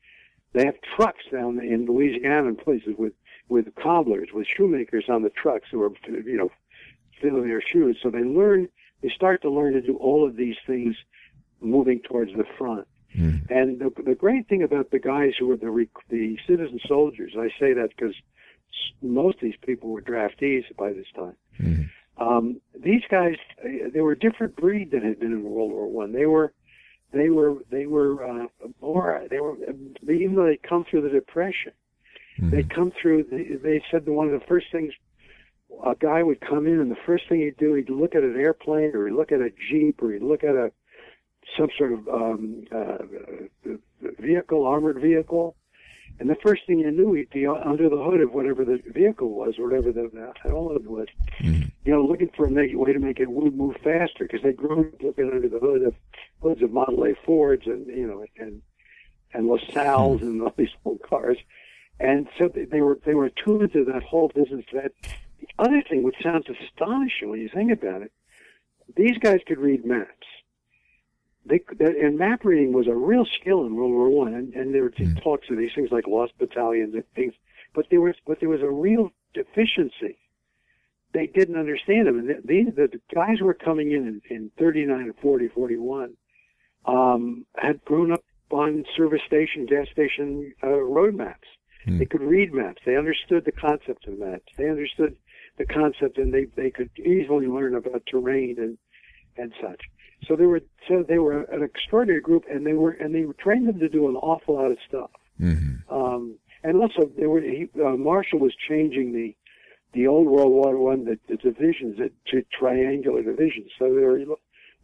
They 0.52 0.66
have 0.66 0.76
trucks 0.96 1.24
down 1.32 1.60
in 1.60 1.86
Louisiana 1.86 2.48
and 2.48 2.58
places 2.58 2.94
with 2.98 3.14
with 3.48 3.74
cobblers, 3.74 4.28
with 4.32 4.46
shoemakers 4.46 5.06
on 5.08 5.22
the 5.22 5.30
trucks 5.30 5.68
who 5.70 5.82
are, 5.82 5.90
you 6.06 6.36
know, 6.36 6.50
filling 7.20 7.48
their 7.48 7.60
shoes. 7.60 7.98
So 8.02 8.10
they 8.10 8.22
learn, 8.22 8.68
they 9.02 9.08
start 9.08 9.42
to 9.42 9.50
learn 9.50 9.72
to 9.74 9.80
do 9.80 9.96
all 9.96 10.26
of 10.26 10.36
these 10.36 10.56
things 10.66 10.96
moving 11.60 12.00
towards 12.00 12.32
the 12.32 12.44
front. 12.56 12.86
Mhm. 13.16 13.50
And 13.50 13.78
the, 13.80 13.90
the 14.04 14.14
great 14.14 14.46
thing 14.48 14.62
about 14.62 14.90
the 14.90 14.98
guys 14.98 15.32
who 15.38 15.46
were 15.48 15.56
the, 15.56 15.70
rec- 15.70 15.88
the 16.08 16.36
citizen 16.46 16.78
soldiers, 16.86 17.32
I 17.36 17.48
say 17.58 17.72
that 17.72 17.90
because 17.96 18.14
most 19.02 19.36
of 19.36 19.42
these 19.42 19.56
people 19.66 19.90
were 19.90 20.02
draftees 20.02 20.64
by 20.76 20.92
this 20.92 21.06
time. 21.14 21.36
Mhm. 21.60 21.88
Um, 22.18 22.60
these 22.78 23.02
guys, 23.10 23.36
uh, 23.64 23.88
they 23.92 24.00
were 24.00 24.12
a 24.12 24.18
different 24.18 24.54
breed 24.56 24.90
than 24.90 25.02
had 25.02 25.18
been 25.18 25.32
in 25.32 25.42
World 25.42 25.72
War 25.72 25.88
One. 25.88 26.12
They 26.12 26.26
were, 26.26 26.52
they 27.12 27.30
were, 27.30 27.56
they 27.70 27.86
were 27.86 28.24
uh, 28.24 28.46
more. 28.80 29.26
They 29.28 29.40
were, 29.40 29.56
even 30.08 30.34
though 30.36 30.46
they 30.46 30.56
come 30.58 30.84
through 30.84 31.02
the 31.02 31.08
depression, 31.08 31.72
they 32.38 32.62
Mhm. 32.62 32.70
come 32.74 32.92
through. 33.00 33.24
They, 33.24 33.44
they 33.56 33.82
said 33.90 34.04
that 34.04 34.12
one 34.12 34.28
of 34.28 34.38
the 34.38 34.46
first 34.46 34.66
things 34.70 34.92
a 35.84 35.94
guy 35.94 36.22
would 36.22 36.40
come 36.40 36.66
in, 36.66 36.78
and 36.80 36.90
the 36.90 36.96
first 37.06 37.28
thing 37.28 37.40
he'd 37.40 37.56
do, 37.56 37.74
he'd 37.74 37.90
look 37.90 38.14
at 38.14 38.22
an 38.22 38.36
airplane, 38.38 38.94
or 38.94 39.06
he'd 39.06 39.14
look 39.14 39.32
at 39.32 39.40
a 39.40 39.50
jeep, 39.70 40.02
or 40.02 40.12
he'd 40.12 40.22
look 40.22 40.44
at 40.44 40.54
a 40.54 40.70
some 41.58 41.68
sort 41.76 41.92
of 41.92 42.08
um, 42.08 42.64
uh, 42.72 42.98
vehicle, 44.18 44.66
armored 44.66 45.00
vehicle, 45.00 45.56
and 46.18 46.28
the 46.28 46.36
first 46.36 46.66
thing 46.66 46.80
you 46.80 46.90
knew, 46.90 47.14
he'd 47.14 47.30
be 47.30 47.46
under 47.46 47.88
the 47.88 47.96
hood 47.96 48.20
of 48.20 48.34
whatever 48.34 48.64
the 48.64 48.78
vehicle 48.86 49.30
was, 49.30 49.58
or 49.58 49.68
whatever 49.68 49.90
the 49.90 50.32
element 50.44 50.90
was. 50.90 51.08
Mhm. 51.40 51.70
You 51.84 51.92
know, 51.92 52.04
looking 52.04 52.28
for 52.36 52.44
a 52.46 52.50
make, 52.50 52.72
way 52.74 52.92
to 52.92 52.98
make 52.98 53.20
it 53.20 53.28
move, 53.30 53.76
faster, 53.82 54.24
because 54.24 54.42
they'd 54.42 54.56
grown 54.56 54.88
up 54.88 55.02
looking 55.02 55.30
under 55.30 55.48
the 55.48 55.58
hood 55.58 55.82
of 55.82 55.94
hoods 56.42 56.62
of 56.62 56.72
Model 56.72 57.06
A 57.06 57.14
Fords, 57.24 57.66
and 57.66 57.86
you 57.86 58.06
know, 58.06 58.24
and 58.38 58.60
and 59.32 59.48
LaSalle's 59.48 60.20
and 60.22 60.42
all 60.42 60.52
these 60.56 60.74
old 60.84 61.00
cars. 61.02 61.38
And 61.98 62.28
so 62.38 62.48
they, 62.48 62.64
they 62.64 62.82
were 62.82 62.98
they 63.04 63.14
were 63.14 63.30
tuned 63.30 63.72
to 63.72 63.84
that 63.86 64.02
whole 64.02 64.28
business. 64.28 64.66
That 64.72 64.92
the 65.02 65.48
other 65.58 65.82
thing, 65.88 66.02
which 66.02 66.16
sounds 66.22 66.46
astonishing 66.48 67.30
when 67.30 67.40
you 67.40 67.48
think 67.48 67.72
about 67.72 68.02
it, 68.02 68.12
these 68.94 69.16
guys 69.18 69.40
could 69.46 69.58
read 69.58 69.86
maps. 69.86 70.26
They 71.50 71.60
and 71.80 72.16
map 72.16 72.44
reading 72.44 72.72
was 72.72 72.86
a 72.86 72.94
real 72.94 73.26
skill 73.40 73.66
in 73.66 73.74
World 73.74 73.92
War 73.92 74.08
One, 74.08 74.34
and, 74.34 74.54
and 74.54 74.72
there 74.72 74.84
were 74.84 74.90
Mm. 74.90 75.20
talks 75.22 75.50
of 75.50 75.58
these 75.58 75.74
things 75.74 75.90
like 75.90 76.06
lost 76.06 76.38
battalions 76.38 76.94
and 76.94 77.04
things. 77.14 77.34
But 77.74 77.86
there 77.90 78.00
was 78.00 78.14
but 78.26 78.38
there 78.40 78.48
was 78.48 78.62
a 78.62 78.70
real 78.70 79.12
deficiency. 79.34 80.16
They 81.12 81.26
didn't 81.26 81.56
understand 81.56 82.06
them, 82.06 82.18
and 82.20 82.28
the, 82.28 82.70
the, 82.70 82.86
the 82.86 83.00
guys 83.12 83.40
were 83.40 83.54
coming 83.54 83.90
in 83.90 84.06
in, 84.30 84.36
in 84.36 84.50
39 84.58 85.00
and 85.00 85.16
40, 85.20 85.48
41 85.48 86.16
um, 86.86 87.44
had 87.56 87.84
grown 87.84 88.12
up 88.12 88.22
on 88.50 88.84
service 88.96 89.22
station, 89.26 89.66
gas 89.66 89.88
station 89.92 90.52
uh, 90.62 90.68
road 90.68 91.14
maps. 91.16 91.48
Hmm. 91.84 91.98
They 91.98 92.04
could 92.06 92.20
read 92.20 92.52
maps. 92.52 92.82
They 92.84 92.96
understood 92.96 93.44
the 93.44 93.52
concept 93.52 94.06
of 94.06 94.18
maps. 94.18 94.52
They 94.56 94.68
understood 94.68 95.16
the 95.58 95.66
concept, 95.66 96.18
and 96.18 96.32
they 96.32 96.44
they 96.56 96.70
could 96.70 96.90
easily 96.98 97.46
learn 97.46 97.74
about 97.74 98.02
terrain 98.06 98.56
and 98.58 98.78
and 99.36 99.52
such. 99.60 99.80
So 100.26 100.36
they 100.36 100.46
were 100.46 100.60
so 100.86 101.02
they 101.02 101.18
were 101.18 101.42
an 101.44 101.62
extraordinary 101.62 102.20
group, 102.20 102.44
and 102.50 102.66
they 102.66 102.74
were 102.74 102.90
and 102.90 103.14
they 103.14 103.24
trained 103.42 103.68
them 103.68 103.78
to 103.78 103.88
do 103.88 104.08
an 104.08 104.16
awful 104.16 104.54
lot 104.56 104.70
of 104.70 104.78
stuff. 104.86 105.10
Mhm. 105.40 105.90
Um, 105.90 106.38
and 106.62 106.76
also, 106.76 107.10
they 107.16 107.26
were 107.26 107.40
he, 107.40 107.68
uh, 107.82 107.96
Marshall 107.96 108.38
was 108.38 108.54
changing 108.68 109.12
the 109.12 109.34
the 109.92 110.06
old 110.06 110.26
World 110.26 110.52
War 110.52 110.76
One 110.76 111.04
the, 111.04 111.18
the 111.28 111.36
divisions 111.36 111.98
to 112.26 112.44
triangular 112.58 113.22
divisions. 113.22 113.70
So 113.78 113.86
they 113.94 114.02
were 114.02 114.20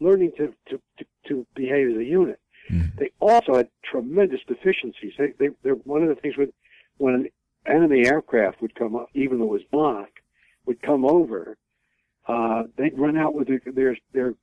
learning 0.00 0.32
to, 0.38 0.54
to 0.70 0.80
to 0.98 1.04
to 1.28 1.46
behave 1.54 1.90
as 1.90 1.96
a 1.98 2.04
unit. 2.04 2.40
Mhm. 2.70 2.96
They 2.96 3.10
also 3.20 3.54
had 3.54 3.68
tremendous 3.84 4.40
deficiencies. 4.48 5.12
They, 5.18 5.32
they, 5.38 5.50
they're 5.62 5.74
one 5.74 6.02
of 6.02 6.08
the 6.08 6.16
things 6.16 6.36
with 6.36 6.50
when 6.96 7.14
an 7.14 7.28
enemy 7.66 8.06
aircraft 8.06 8.62
would 8.62 8.74
come 8.74 8.96
up, 8.96 9.10
even 9.14 9.38
though 9.38 9.54
it 9.54 9.60
was 9.60 9.62
mock, 9.72 10.08
would 10.64 10.80
come 10.82 11.04
over. 11.04 11.56
Uh, 12.26 12.64
they'd 12.76 12.98
run 12.98 13.16
out 13.16 13.34
with 13.34 13.46
their, 13.48 13.60
their 13.66 13.96
their 14.12 14.34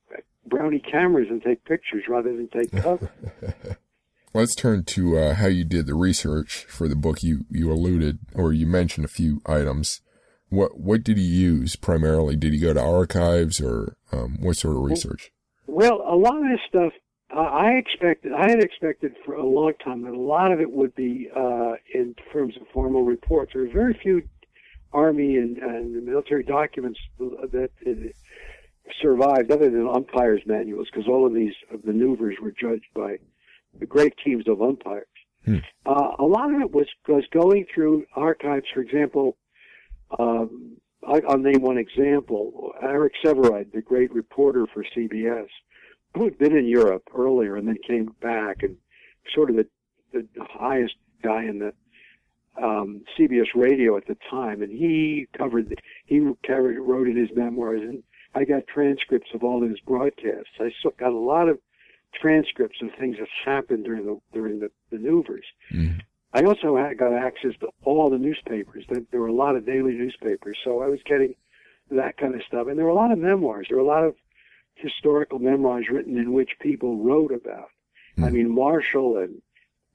brownie 0.46 0.80
cameras 0.80 1.28
and 1.30 1.42
take 1.42 1.64
pictures 1.64 2.04
rather 2.08 2.34
than 2.36 2.48
take 2.48 2.70
cover. 2.82 3.10
Let's 4.32 4.54
turn 4.54 4.84
to 4.84 5.18
uh, 5.18 5.34
how 5.34 5.46
you 5.46 5.64
did 5.64 5.86
the 5.86 5.94
research 5.94 6.66
for 6.68 6.88
the 6.88 6.96
book. 6.96 7.22
You 7.22 7.46
you 7.50 7.70
alluded 7.70 8.18
or 8.34 8.52
you 8.52 8.66
mentioned 8.66 9.04
a 9.04 9.08
few 9.08 9.40
items. 9.46 10.00
What 10.48 10.78
what 10.78 11.04
did 11.04 11.18
he 11.18 11.24
use 11.24 11.76
primarily? 11.76 12.36
Did 12.36 12.52
he 12.52 12.58
go 12.58 12.74
to 12.74 12.80
archives 12.80 13.60
or 13.60 13.96
um, 14.12 14.38
what 14.40 14.56
sort 14.56 14.76
of 14.76 14.82
research? 14.82 15.30
Well, 15.66 16.02
a 16.06 16.16
lot 16.16 16.36
of 16.36 16.44
this 16.44 16.60
stuff 16.68 16.92
I 17.36 17.72
expected. 17.72 18.32
I 18.32 18.48
had 18.48 18.62
expected 18.62 19.14
for 19.24 19.34
a 19.34 19.44
long 19.44 19.72
time 19.82 20.02
that 20.02 20.12
a 20.12 20.20
lot 20.20 20.52
of 20.52 20.60
it 20.60 20.70
would 20.70 20.94
be 20.94 21.28
uh, 21.34 21.74
in 21.92 22.14
terms 22.32 22.56
of 22.56 22.66
formal 22.72 23.02
reports. 23.02 23.52
There 23.54 23.64
are 23.64 23.68
very 23.68 23.94
few 23.94 24.22
army 24.92 25.36
and, 25.36 25.58
and 25.58 26.04
military 26.04 26.44
documents 26.44 27.00
that 27.18 27.70
uh, 27.86 27.90
survived, 29.00 29.50
other 29.50 29.70
than 29.70 29.88
umpires' 29.88 30.42
manuals, 30.46 30.88
because 30.92 31.08
all 31.08 31.26
of 31.26 31.34
these 31.34 31.54
maneuvers 31.84 32.36
were 32.40 32.52
judged 32.52 32.86
by 32.94 33.16
the 33.78 33.86
great 33.86 34.14
teams 34.24 34.46
of 34.48 34.62
umpires. 34.62 35.06
Hmm. 35.44 35.58
Uh, 35.84 36.12
a 36.18 36.24
lot 36.24 36.54
of 36.54 36.60
it 36.60 36.70
was 36.72 36.86
was 37.06 37.24
going 37.32 37.66
through 37.74 38.06
archives. 38.16 38.66
For 38.72 38.80
example, 38.80 39.36
um, 40.18 40.76
I, 41.06 41.20
I'll 41.28 41.38
name 41.38 41.62
one 41.62 41.78
example. 41.78 42.72
Eric 42.82 43.14
Sevareid, 43.24 43.72
the 43.72 43.82
great 43.82 44.12
reporter 44.12 44.66
for 44.72 44.84
CBS, 44.96 45.48
who 46.14 46.24
had 46.24 46.38
been 46.38 46.56
in 46.56 46.66
Europe 46.66 47.04
earlier 47.14 47.56
and 47.56 47.68
then 47.68 47.76
came 47.86 48.14
back 48.22 48.62
and 48.62 48.76
sort 49.34 49.50
of 49.50 49.56
the, 49.56 49.66
the 50.12 50.26
highest 50.38 50.94
guy 51.22 51.44
in 51.44 51.58
the 51.58 51.72
um, 52.62 53.02
CBS 53.18 53.48
radio 53.54 53.96
at 53.96 54.06
the 54.06 54.16
time, 54.30 54.62
and 54.62 54.70
he 54.70 55.26
covered, 55.36 55.80
he 56.06 56.20
carried, 56.44 56.78
wrote 56.78 57.08
in 57.08 57.16
his 57.16 57.30
memoirs, 57.34 57.80
and 57.82 58.02
I 58.34 58.44
got 58.44 58.66
transcripts 58.66 59.30
of 59.34 59.44
all 59.44 59.62
his 59.62 59.78
broadcasts. 59.80 60.50
I 60.60 60.72
got 60.98 61.12
a 61.12 61.18
lot 61.18 61.48
of 61.48 61.58
transcripts 62.12 62.80
of 62.82 62.90
things 62.98 63.16
that 63.18 63.28
happened 63.44 63.84
during 63.84 64.06
the 64.06 64.20
during 64.32 64.60
the 64.60 64.70
maneuvers. 64.90 65.44
Mhm. 65.72 66.00
I 66.32 66.42
also 66.42 66.76
had 66.76 66.98
got 66.98 67.12
access 67.12 67.56
to 67.60 67.68
all 67.84 68.10
the 68.10 68.18
newspapers. 68.18 68.84
There 68.88 69.20
were 69.20 69.28
a 69.28 69.32
lot 69.32 69.54
of 69.56 69.64
daily 69.66 69.94
newspapers, 69.94 70.58
so 70.64 70.80
I 70.80 70.88
was 70.88 71.00
getting 71.04 71.34
that 71.90 72.16
kind 72.16 72.34
of 72.34 72.42
stuff. 72.42 72.66
And 72.66 72.76
there 72.76 72.84
were 72.86 72.90
a 72.90 72.94
lot 72.94 73.12
of 73.12 73.18
memoirs. 73.18 73.66
There 73.68 73.76
were 73.78 73.84
a 73.84 73.86
lot 73.86 74.04
of 74.04 74.16
historical 74.74 75.38
memoirs 75.38 75.88
written 75.88 76.16
in 76.18 76.32
which 76.32 76.58
people 76.58 76.96
wrote 76.98 77.30
about. 77.30 77.68
I 78.18 78.28
Hmm. 78.28 78.34
mean, 78.34 78.50
Marshall 78.50 79.18
and 79.18 79.42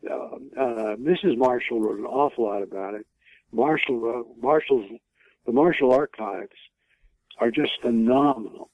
uh, 0.10 0.13
uh, 0.56 0.95
Mrs. 0.95 1.36
Marshall 1.38 1.82
wrote 1.82 1.99
an 1.99 2.06
awful 2.06 2.45
lot 2.45 2.63
about 2.63 2.93
it. 2.93 3.06
Marshall 3.52 3.99
wrote, 3.99 4.28
Marshall's 4.41 4.89
the 5.45 5.52
Marshall 5.52 5.91
archives 5.91 6.56
are 7.39 7.52
just 7.52 7.71
phenomenal, 7.82 8.69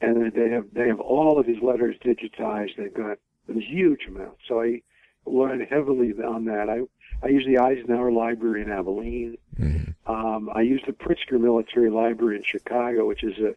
and 0.00 0.32
they 0.32 0.50
have 0.50 0.66
they 0.72 0.88
have 0.88 1.00
all 1.00 1.38
of 1.38 1.46
his 1.46 1.60
letters 1.62 1.96
digitized. 2.04 2.76
They've 2.76 2.92
got 2.94 3.18
a 3.48 3.60
huge 3.60 4.06
amount. 4.06 4.36
So 4.46 4.60
I 4.60 4.82
learned 5.26 5.66
heavily 5.68 6.12
on 6.12 6.44
that. 6.46 6.68
I 6.68 6.80
I 7.22 7.28
use 7.28 7.44
the 7.46 7.58
Eisenhower 7.58 8.12
Library 8.12 8.62
in 8.62 8.70
Abilene. 8.70 9.36
Mhm. 9.58 9.94
Um, 10.06 10.50
I 10.54 10.62
use 10.62 10.82
the 10.86 10.92
Pritzker 10.92 11.40
Military 11.40 11.90
Library 11.90 12.36
in 12.36 12.42
Chicago, 12.44 13.06
which 13.06 13.24
is 13.24 13.38
a 13.38 13.54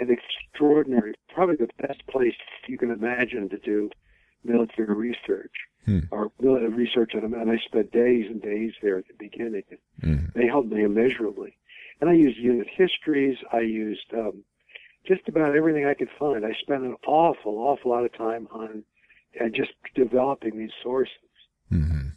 an 0.00 0.10
extraordinary, 0.10 1.14
probably 1.32 1.54
the 1.54 1.70
best 1.86 2.04
place 2.08 2.34
you 2.66 2.76
can 2.76 2.90
imagine 2.90 3.48
to 3.48 3.58
do 3.58 3.90
military 4.42 4.92
research 4.92 5.52
Hmm. 5.86 6.00
or 6.10 6.32
military 6.40 6.72
research 6.72 7.14
on 7.14 7.20
them. 7.22 7.34
And 7.34 7.48
I 7.50 7.58
spent 7.58 7.92
days 7.92 8.28
and 8.28 8.42
days 8.42 8.72
there 8.82 8.98
at 8.98 9.06
the 9.06 9.14
beginning. 9.14 9.62
Mhm. 10.00 10.32
They 10.32 10.46
helped 10.46 10.70
me 10.72 10.82
immeasurably. 10.82 11.56
And 12.00 12.10
I 12.10 12.14
used 12.14 12.38
unit 12.38 12.66
histories. 12.76 13.36
I 13.52 13.60
used 13.60 14.12
um, 14.12 14.44
just 15.06 15.28
about 15.28 15.56
everything 15.56 15.86
I 15.86 15.94
could 15.94 16.10
find. 16.18 16.44
I 16.44 16.52
spent 16.60 16.82
an 16.82 16.96
awful, 17.06 17.58
awful 17.58 17.90
lot 17.90 18.04
of 18.04 18.12
time 18.16 18.48
on 18.50 18.84
and 19.38 19.54
just 19.54 19.70
developing 19.94 20.58
these 20.58 20.72
sources. 20.82 21.14
Mhm. 21.72 22.12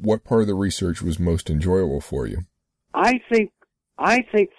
What 0.00 0.24
part 0.24 0.42
of 0.42 0.46
the 0.46 0.54
research 0.54 1.02
was 1.02 1.18
most 1.18 1.50
enjoyable 1.50 2.00
for 2.00 2.26
you? 2.26 2.38
I 2.94 3.20
think, 3.30 3.52
I 3.98 4.22
think, 4.32 4.50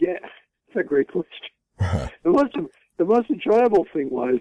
yeah, 0.00 0.18
that's 0.20 0.84
a 0.84 0.88
great 0.88 1.08
question. 1.08 1.48
the 1.78 2.30
most 2.30 2.54
the 2.98 3.04
most 3.04 3.30
enjoyable 3.30 3.86
thing 3.92 4.10
was 4.10 4.38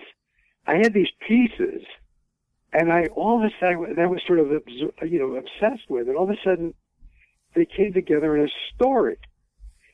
I 0.67 0.76
had 0.76 0.93
these 0.93 1.10
pieces, 1.28 1.82
and 2.74 2.91
I 2.91 3.06
all 3.15 3.39
of 3.43 3.43
a 3.43 3.54
sudden 3.60 3.95
that 3.95 4.10
was 4.10 4.21
sort 4.28 4.39
of 4.39 4.47
you 5.10 5.19
know 5.19 5.36
obsessed 5.36 5.89
with, 5.89 6.08
and 6.08 6.15
all 6.17 6.26
of 6.26 6.30
a 6.30 6.39
sudden 6.43 6.74
they 7.56 7.65
came 7.65 7.93
together 7.93 8.36
in 8.38 8.45
a 8.45 8.50
story, 8.76 9.17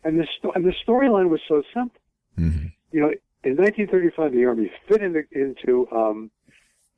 and 0.07 0.19
the 0.19 0.27
sto- 0.37 0.51
and 0.55 0.65
the 0.65 0.73
storyline 0.85 1.29
was 1.29 1.41
so 1.47 1.61
simple. 1.73 1.99
Mhm. 2.39 2.71
You 2.91 3.01
know, 3.01 3.11
in 3.43 3.55
1935, 3.55 4.31
the 4.31 4.45
Army 4.45 4.71
fit 4.87 5.01
into 5.01 5.23
into 5.31 5.87
um, 5.91 6.31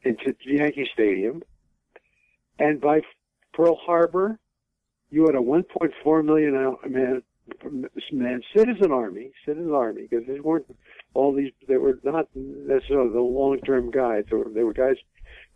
into 0.03 0.35
Yankee 0.45 0.89
Stadium, 0.93 1.43
and 2.59 2.79
by 2.79 3.01
Pearl 3.53 3.75
Harbor, 3.75 4.39
you 5.09 5.25
had 5.25 5.35
a 5.35 5.41
1.4 5.41 6.23
million 6.23 6.55
out- 6.55 6.89
man 6.89 7.23
man 8.11 8.41
citizen 8.55 8.91
army, 8.91 9.31
citizen 9.43 9.73
army, 9.73 10.03
because 10.03 10.25
they 10.27 10.39
weren't 10.39 10.67
all 11.15 11.33
these. 11.33 11.51
They 11.67 11.77
were 11.77 11.99
not 12.03 12.27
necessarily 12.35 13.09
the 13.11 13.21
long 13.21 13.59
term 13.61 13.89
guys. 13.89 14.25
They 14.29 14.35
were, 14.37 14.49
they 14.49 14.63
were 14.63 14.73
guys 14.73 14.97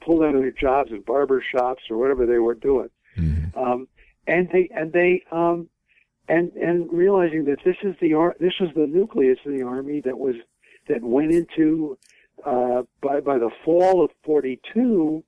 pulled 0.01 0.23
out 0.23 0.33
of 0.35 0.41
their 0.41 0.51
jobs 0.51 0.91
in 0.91 1.01
barber 1.01 1.41
shops 1.55 1.83
or 1.89 1.97
whatever 1.97 2.25
they 2.25 2.37
were 2.39 2.55
doing 2.55 2.89
Mhm. 3.17 3.55
um, 3.57 3.87
and 4.27 4.49
they 4.51 4.67
and 4.75 4.91
they 4.91 5.23
um, 5.31 5.69
and 6.27 6.51
and 6.53 6.91
realizing 6.91 7.45
that 7.45 7.59
this 7.65 7.77
is 7.83 7.95
the 8.01 8.13
ar- 8.13 8.35
this 8.39 8.53
was 8.59 8.69
the 8.75 8.87
nucleus 8.87 9.39
of 9.45 9.51
the 9.53 9.63
army 9.63 10.01
that 10.01 10.17
was 10.17 10.35
that 10.87 11.01
went 11.01 11.31
into 11.31 11.97
uh, 12.45 12.83
by 13.01 13.19
by 13.19 13.37
the 13.37 13.49
fall 13.63 14.03
of 14.03 14.11
'42, 14.23 15.23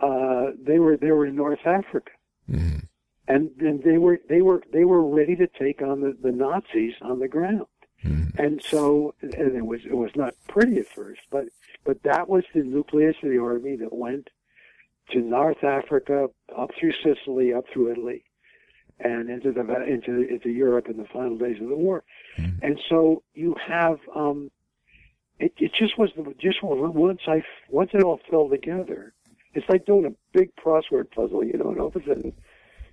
uh, 0.00 0.46
they 0.60 0.78
were 0.78 0.96
they 0.96 1.10
were 1.10 1.26
in 1.26 1.36
North 1.36 1.64
Africa, 1.66 2.10
Mhm. 2.50 2.84
and 3.26 3.50
and 3.60 3.82
they 3.82 3.98
were 3.98 4.20
they 4.28 4.42
were 4.42 4.62
they 4.72 4.84
were 4.84 5.02
ready 5.04 5.36
to 5.36 5.46
take 5.46 5.82
on 5.82 6.00
the, 6.00 6.16
the 6.20 6.32
Nazis 6.32 6.94
on 7.02 7.18
the 7.18 7.28
ground. 7.28 7.66
Mhm. 8.04 8.38
And 8.38 8.62
so, 8.62 9.14
and 9.22 9.34
it 9.56 9.66
was 9.66 9.84
it 9.84 9.96
was 9.96 10.14
not 10.14 10.34
pretty 10.48 10.78
at 10.78 10.86
first, 10.86 11.22
but 11.30 11.46
but 11.84 12.02
that 12.04 12.28
was 12.28 12.44
the 12.54 12.62
nucleus 12.62 13.16
of 13.22 13.30
the 13.30 13.38
army 13.38 13.74
that 13.76 13.92
went 13.92 14.30
to 15.10 15.20
North 15.20 15.64
Africa, 15.64 16.28
up 16.56 16.70
through 16.78 16.92
Sicily, 17.02 17.52
up 17.52 17.64
through 17.72 17.90
Italy, 17.92 18.24
and 19.00 19.30
into 19.30 19.52
the 19.52 19.60
into 19.84 20.22
into 20.28 20.50
Europe 20.50 20.88
in 20.88 20.96
the 20.96 21.06
final 21.06 21.36
days 21.36 21.60
of 21.60 21.68
the 21.68 21.76
war. 21.76 22.04
Mhm. 22.36 22.58
And 22.62 22.80
so 22.88 23.22
you 23.34 23.54
have 23.66 23.98
um, 24.14 24.50
it. 25.38 25.52
It 25.58 25.72
just 25.72 25.98
was 25.98 26.10
the 26.16 26.34
just 26.38 26.62
once 26.62 27.20
I 27.26 27.42
once 27.68 27.90
it 27.94 28.02
all 28.02 28.20
fell 28.30 28.48
together. 28.48 29.14
It's 29.54 29.68
like 29.68 29.86
doing 29.86 30.04
a 30.06 30.14
big 30.32 30.54
crossword 30.56 31.10
puzzle, 31.10 31.42
you 31.42 31.56
know, 31.56 31.70
and 31.70 31.80
all 31.80 31.88
of 31.88 31.96
a 31.96 32.04
sudden 32.04 32.32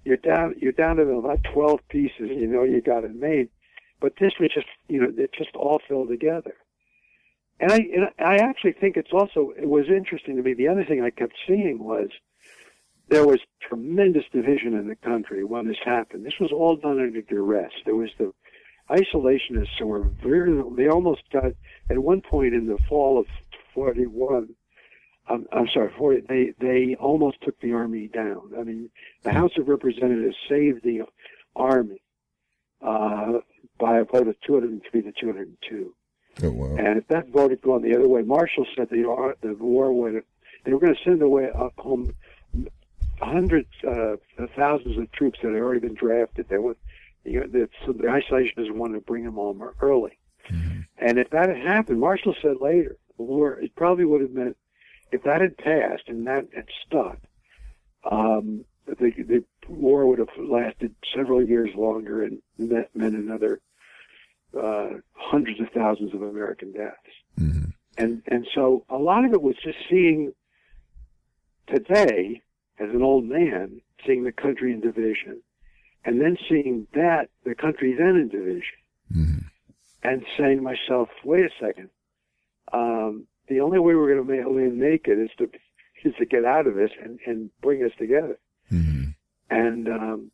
you're 0.04 0.18
down 0.18 0.56
you're 0.60 0.72
down 0.72 0.96
to 0.98 1.04
about 1.04 1.44
twelve 1.44 1.80
pieces. 1.90 2.30
You 2.30 2.48
know, 2.48 2.64
you 2.64 2.82
got 2.82 3.04
it 3.04 3.16
made. 3.16 3.50
But 4.02 4.14
this 4.20 4.34
was 4.40 4.52
just, 4.54 4.68
you 4.88 5.00
know, 5.00 5.12
it 5.18 5.32
just 5.34 5.56
all 5.56 5.82
fell 5.88 6.06
together. 6.06 6.56
And 7.60 7.72
I, 7.72 7.78
and 7.78 8.10
I 8.20 8.36
actually 8.38 8.74
think 8.74 8.98
it's 8.98 9.14
also, 9.14 9.54
it 9.58 9.70
was 9.70 9.86
interesting 9.88 10.36
to 10.36 10.44
me. 10.44 10.54
The 10.54 10.68
other 10.68 10.84
thing 10.84 11.02
I 11.02 11.10
kept 11.10 11.34
seeing 11.48 11.80
was 11.80 12.10
there 13.08 13.26
was 13.26 13.40
tremendous 13.62 14.26
division 14.32 14.74
in 14.74 14.88
the 14.88 14.96
country 14.96 15.44
when 15.44 15.68
this 15.68 15.78
happened. 15.84 16.26
This 16.26 16.40
was 16.40 16.52
all 16.52 16.76
done 16.76 17.00
under 17.00 17.22
duress. 17.22 17.72
There 17.86 17.96
was 17.96 18.10
the 18.18 18.34
isolationists 18.90 19.78
who 19.80 19.88
were 19.88 20.04
very, 20.04 20.62
they 20.76 20.88
almost 20.88 21.22
got, 21.32 21.54
at 21.90 21.98
one 21.98 22.22
point 22.22 22.54
in 22.54 22.68
the 22.68 22.78
fall 22.90 23.20
of 23.20 23.28
41, 23.74 24.50
I'm, 25.28 25.46
I'm 25.52 25.68
sorry, 25.68 25.92
40, 25.98 26.22
they, 26.28 26.54
they 26.60 26.96
almost 26.96 27.42
took 27.42 27.60
the 27.60 27.74
army 27.74 28.08
down. 28.08 28.52
I 28.58 28.64
mean, 28.64 28.90
the 29.24 29.34
House 29.34 29.58
of 29.58 29.68
Representatives 29.68 30.36
saved 30.48 30.84
the 30.84 31.04
army 31.56 32.02
uh, 32.82 33.40
by 33.80 34.02
vote 34.04 34.28
of 34.28 34.40
203 34.42 35.02
to 35.02 35.12
202. 35.12 35.96
Oh 36.44 36.52
wow. 36.52 36.76
And 36.78 36.98
if 36.98 37.08
that 37.08 37.30
vote 37.30 37.52
had 37.52 37.62
gone 37.62 37.82
the 37.82 37.96
other 37.96 38.10
way, 38.10 38.22
Marshall 38.22 38.66
said 38.76 38.90
the 38.90 39.36
the 39.42 39.54
war 39.56 39.94
would 39.94 40.22
they 40.66 40.74
were 40.74 40.80
going 40.80 40.96
to 40.96 41.04
send 41.04 41.22
away 41.22 41.50
up 41.50 41.74
home 41.78 42.12
hundreds, 43.20 43.70
uh, 43.88 44.16
thousands 44.56 44.98
of 44.98 45.12
troops 45.12 45.40
that 45.42 45.52
had 45.54 45.62
already 45.62 45.80
been 45.80 45.96
drafted. 45.96 46.48
They 46.50 46.58
would, 46.58 46.78
you 47.24 47.40
know, 47.40 47.48
the, 47.48 47.70
so 47.86 47.94
the 47.94 48.04
isolationists 48.04 48.72
wanted 48.72 48.96
to 48.96 49.02
bring 49.02 49.24
them 49.24 49.36
home 49.36 49.64
early. 49.82 50.18
Mhm. 50.50 50.86
And 50.98 51.20
if 51.20 51.30
that 51.32 51.50
had 51.50 51.58
happened, 51.58 52.00
Marshall 52.00 52.36
said 52.42 52.58
later, 52.62 52.98
the 53.18 53.24
war 53.24 53.60
it 53.60 53.76
probably 53.76 54.06
would 54.06 54.22
have 54.22 54.32
meant 54.32 54.58
if 55.12 55.24
that 55.24 55.42
had 55.42 55.58
passed 55.58 56.04
and 56.08 56.28
that 56.28 56.48
had 56.54 56.68
stuck, 56.86 57.20
um, 58.04 58.66
the 58.86 59.12
the 59.12 59.44
war 59.68 60.06
would 60.06 60.20
have 60.20 60.30
lasted 60.38 60.94
several 61.14 61.42
years 61.44 61.74
longer 61.76 62.24
and 62.24 62.42
that 62.60 62.96
meant 62.96 63.16
another 63.16 63.60
uh, 64.56 64.90
hundreds 65.14 65.60
of 65.60 65.70
thousands 65.72 66.14
of 66.14 66.22
American 66.22 66.72
deaths. 66.72 66.98
Mhm. 67.40 67.74
And 67.98 68.22
and 68.28 68.48
so 68.54 68.86
a 68.90 68.98
lot 68.98 69.26
of 69.26 69.34
it 69.34 69.42
was 69.42 69.56
just 69.58 69.78
seeing 69.90 70.34
today 71.68 72.42
as 72.80 72.90
an 72.90 73.02
old 73.02 73.26
man, 73.26 73.82
seeing 74.06 74.24
the 74.24 74.32
country 74.32 74.72
in 74.74 74.80
division, 74.82 75.42
and 76.04 76.22
then 76.22 76.38
seeing 76.50 76.88
that 76.94 77.30
the 77.44 77.56
country 77.56 77.94
then 77.94 78.16
in 78.16 78.28
division, 78.30 78.78
Mhm. 79.16 79.44
and 80.04 80.26
saying 80.38 80.58
to 80.58 80.64
myself, 80.64 81.10
wait 81.24 81.46
a 81.46 81.50
second, 81.60 81.90
um, 82.74 83.28
the 83.48 83.60
only 83.60 83.80
way 83.80 83.96
we're 83.96 84.14
going 84.14 84.28
to 84.28 84.70
make 84.72 85.08
it 85.08 85.20
is 85.20 85.30
to 85.38 85.50
is 86.04 86.14
to 86.18 86.26
get 86.26 86.46
out 86.46 86.68
of 86.68 86.76
this 86.76 86.92
and, 87.02 87.20
and 87.26 87.50
bring 87.62 87.84
us 87.84 87.92
together. 87.98 88.38
Mhm. 88.72 89.16
And 89.50 89.88
um, 89.90 90.32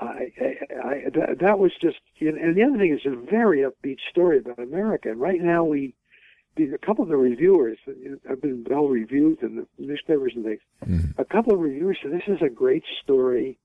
I, 0.00 0.32
I, 0.40 0.56
I 0.84 1.10
that, 1.14 1.38
that 1.40 1.58
was 1.58 1.72
just, 1.80 1.98
and 2.20 2.56
the 2.56 2.62
other 2.64 2.78
thing 2.78 2.92
is 2.92 3.06
a 3.06 3.14
very 3.14 3.60
upbeat 3.60 3.98
story 4.10 4.38
about 4.38 4.58
America. 4.58 5.10
And 5.10 5.20
right 5.20 5.40
now 5.40 5.62
we, 5.64 5.94
a 6.58 6.78
couple 6.86 7.02
of 7.02 7.08
the 7.08 7.16
reviewers 7.16 7.78
have 8.28 8.40
been 8.42 8.64
well 8.68 8.88
reviewed 8.88 9.42
in 9.42 9.56
the 9.56 9.66
newspapers 9.78 10.32
and 10.34 10.44
things. 10.44 10.60
Mhm. 10.86 11.18
A 11.18 11.24
couple 11.24 11.54
of 11.54 11.60
reviewers 11.60 11.98
said 12.02 12.12
this 12.12 12.28
is 12.28 12.42
a 12.42 12.50
great 12.50 12.84
story 13.02 13.58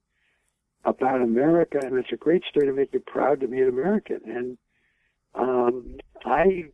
about 0.86 1.22
America, 1.22 1.80
and 1.84 1.98
it's 1.98 2.12
a 2.14 2.18
great 2.18 2.44
story 2.50 2.66
to 2.68 2.74
make 2.74 2.94
you 2.94 3.00
proud 3.02 3.42
to 3.42 3.48
be 3.48 3.60
an 3.62 3.68
American. 3.70 4.22
And 4.26 4.58
um, 5.36 5.98
I, 6.26 6.66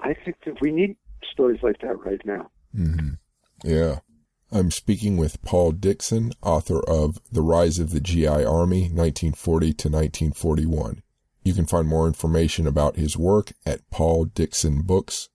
I 0.00 0.14
think 0.14 0.36
that 0.44 0.60
we 0.60 0.72
need 0.72 0.96
stories 1.32 1.62
like 1.62 1.80
that 1.80 1.98
right 2.04 2.24
now. 2.24 2.50
Mhm. 2.76 3.18
Yeah. 3.64 4.00
I'm 4.50 4.70
speaking 4.70 5.16
with 5.16 5.40
Paul 5.42 5.72
Dickson, 5.72 6.32
author 6.42 6.80
of 6.86 7.18
The 7.32 7.40
Rise 7.40 7.78
of 7.78 7.90
the 7.90 8.00
GI 8.00 8.26
Army, 8.44 8.82
1940 8.90 9.72
to 9.72 9.88
1941. 9.88 11.02
You 11.42 11.54
can 11.54 11.66
find 11.66 11.88
more 11.88 12.06
information 12.06 12.66
about 12.66 12.96
his 12.96 13.16
work 13.16 13.52
at 13.64 13.88
pauldicksonbooks.com. 13.90 15.28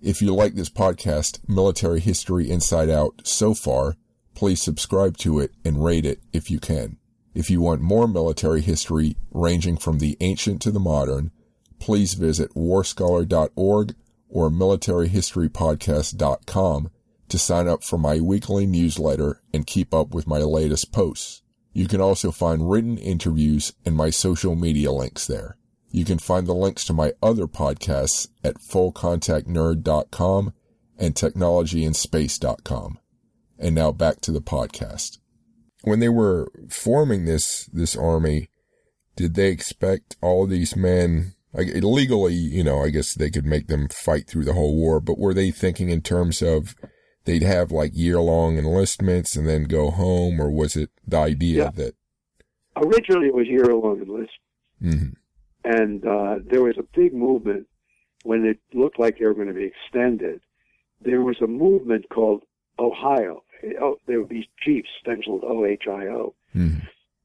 If 0.00 0.20
you 0.20 0.34
like 0.34 0.54
this 0.54 0.68
podcast, 0.68 1.38
Military 1.48 2.00
History 2.00 2.50
Inside 2.50 2.90
Out, 2.90 3.22
so 3.24 3.54
far, 3.54 3.96
please 4.34 4.60
subscribe 4.60 5.16
to 5.18 5.38
it 5.38 5.52
and 5.64 5.84
rate 5.84 6.04
it 6.04 6.20
if 6.32 6.50
you 6.50 6.60
can. 6.60 6.98
If 7.34 7.50
you 7.50 7.60
want 7.60 7.80
more 7.80 8.06
military 8.06 8.60
history 8.60 9.16
ranging 9.32 9.76
from 9.76 9.98
the 9.98 10.16
ancient 10.20 10.62
to 10.62 10.70
the 10.70 10.78
modern, 10.78 11.32
please 11.78 12.14
visit 12.14 12.54
warscholar.org 12.54 13.94
or 14.28 14.50
militaryhistorypodcast.com 14.50 16.90
to 17.28 17.38
sign 17.38 17.68
up 17.68 17.82
for 17.82 17.96
my 17.98 18.20
weekly 18.20 18.66
newsletter 18.66 19.40
and 19.52 19.66
keep 19.66 19.92
up 19.94 20.14
with 20.14 20.26
my 20.26 20.38
latest 20.38 20.92
posts. 20.92 21.42
You 21.72 21.88
can 21.88 22.00
also 22.00 22.30
find 22.30 22.70
written 22.70 22.98
interviews 22.98 23.72
and 23.84 23.96
my 23.96 24.10
social 24.10 24.54
media 24.54 24.92
links 24.92 25.26
there. 25.26 25.56
You 25.94 26.04
can 26.04 26.18
find 26.18 26.44
the 26.48 26.54
links 26.54 26.84
to 26.86 26.92
my 26.92 27.12
other 27.22 27.46
podcasts 27.46 28.26
at 28.42 28.56
fullcontactnerd.com 28.68 30.52
and 30.98 31.14
technologyinspace.com. 31.14 32.98
And 33.60 33.74
now 33.76 33.92
back 33.92 34.20
to 34.22 34.32
the 34.32 34.40
podcast. 34.40 35.18
When 35.82 36.00
they 36.00 36.08
were 36.08 36.48
forming 36.68 37.26
this, 37.26 37.66
this 37.72 37.94
army, 37.96 38.48
did 39.14 39.34
they 39.34 39.48
expect 39.50 40.16
all 40.20 40.48
these 40.48 40.74
men, 40.74 41.34
like, 41.52 41.68
legally, 41.74 42.34
you 42.34 42.64
know, 42.64 42.82
I 42.82 42.90
guess 42.90 43.14
they 43.14 43.30
could 43.30 43.46
make 43.46 43.68
them 43.68 43.86
fight 43.88 44.26
through 44.26 44.46
the 44.46 44.54
whole 44.54 44.74
war, 44.74 44.98
but 44.98 45.16
were 45.18 45.32
they 45.32 45.52
thinking 45.52 45.90
in 45.90 46.00
terms 46.02 46.42
of 46.42 46.74
they'd 47.24 47.42
have 47.44 47.70
like 47.70 47.92
year 47.94 48.18
long 48.20 48.58
enlistments 48.58 49.36
and 49.36 49.46
then 49.48 49.64
go 49.64 49.90
home, 49.92 50.40
or 50.40 50.50
was 50.50 50.74
it 50.74 50.90
the 51.06 51.18
idea 51.18 51.64
Yeah. 51.66 51.70
that, 51.76 51.94
Originally, 52.76 53.28
it 53.28 53.34
was 53.34 53.46
year 53.46 53.66
long 53.66 54.00
enlist, 54.02 54.32
Mhm. 54.82 55.12
And 55.64 56.04
uh, 56.06 56.36
there 56.44 56.62
was 56.62 56.76
a 56.78 56.84
big 56.94 57.14
movement 57.14 57.66
when 58.22 58.44
it 58.44 58.58
looked 58.72 58.98
like 58.98 59.18
they 59.18 59.24
were 59.26 59.34
going 59.34 59.48
to 59.48 59.54
be 59.54 59.64
extended. 59.64 60.40
There 61.00 61.22
was 61.22 61.36
a 61.42 61.46
movement 61.46 62.08
called 62.10 62.42
Ohio. 62.78 63.42
Oh, 63.80 63.98
there 64.06 64.18
would 64.20 64.28
be 64.28 64.48
Chiefs, 64.60 64.88
stenciled 65.00 65.42
O 65.44 65.64
H 65.64 65.84
I 65.88 66.06
O, 66.06 66.34
Mhm. 66.54 66.82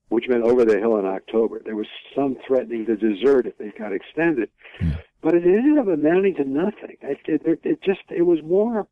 which 0.09 0.27
meant 0.29 0.43
over 0.43 0.63
the 0.65 0.79
hill 0.79 0.97
in 0.97 1.05
October. 1.05 1.59
There 1.59 1.75
was 1.75 1.87
some 2.15 2.35
threatening 2.47 2.85
to 2.85 2.95
desert 2.95 3.45
if 3.45 3.57
they 3.57 3.69
got 3.71 3.91
extended, 3.93 4.49
Hmm. 4.79 4.91
but 5.21 5.35
it 5.35 5.43
ended 5.45 5.77
up 5.77 5.87
amounting 5.87 6.35
to 6.35 6.45
nothing. 6.45 6.97
It, 7.01 7.19
it, 7.25 7.59
it 7.63 7.81
just 7.81 8.03
it 8.09 8.23
was 8.23 8.41
more. 8.43 8.87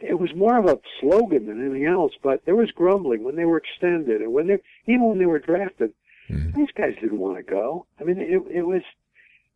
It 0.00 0.18
was 0.18 0.34
more 0.34 0.58
of 0.58 0.66
a 0.66 0.78
slogan 1.00 1.46
than 1.46 1.64
anything 1.64 1.86
else, 1.86 2.12
but 2.22 2.44
there 2.44 2.56
was 2.56 2.70
grumbling 2.72 3.22
when 3.24 3.36
they 3.36 3.46
were 3.46 3.56
extended, 3.56 4.20
and 4.20 4.30
when 4.32 4.46
they 4.48 4.58
even 4.86 5.04
when 5.08 5.18
they 5.18 5.26
were 5.26 5.38
drafted. 5.38 5.94
Mhm. 6.28 6.54
These 6.54 6.70
guys 6.74 6.94
didn't 7.00 7.18
want 7.18 7.36
to 7.36 7.42
go. 7.42 7.86
I 8.00 8.04
mean, 8.04 8.18
it, 8.18 8.42
it 8.50 8.62
was. 8.62 8.82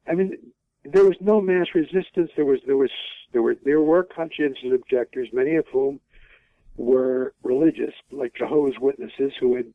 I 0.06 0.14
mean, 0.14 0.36
there 0.84 1.04
was 1.04 1.16
no 1.20 1.40
mass 1.40 1.68
resistance. 1.74 2.30
There 2.36 2.44
was 2.44 2.60
there 2.66 2.76
was 2.76 2.90
there 3.32 3.42
were 3.42 3.56
there 3.64 3.80
were 3.80 4.04
conscientious 4.04 4.72
objectors, 4.72 5.28
many 5.32 5.56
of 5.56 5.66
whom 5.68 6.00
were 6.76 7.32
religious, 7.42 7.94
like 8.10 8.34
Jehovah's 8.34 8.78
Witnesses, 8.78 9.32
who 9.40 9.56
had 9.56 9.72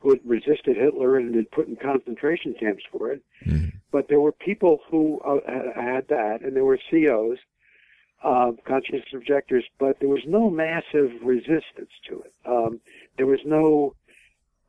who 0.00 0.10
had 0.10 0.20
resisted 0.24 0.76
Hitler 0.76 1.16
and 1.16 1.34
had 1.34 1.50
put 1.50 1.68
in 1.68 1.76
concentration 1.76 2.54
camps 2.54 2.84
for 2.90 3.12
it. 3.12 3.22
Mhm. 3.44 3.72
But 3.92 4.08
there 4.08 4.20
were 4.20 4.32
people 4.32 4.80
who 4.88 5.20
uh, 5.20 5.40
had 5.74 6.08
that, 6.08 6.40
and 6.42 6.56
there 6.56 6.64
were 6.64 6.78
COs, 6.90 7.38
uh, 8.22 8.52
conscientious 8.64 9.12
objectors, 9.12 9.64
but 9.78 9.98
there 9.98 10.08
was 10.08 10.24
no 10.26 10.48
massive 10.50 11.10
resistance 11.22 11.90
to 12.08 12.22
it. 12.22 12.32
Um, 12.46 12.80
there 13.16 13.26
was 13.26 13.40
no, 13.44 13.94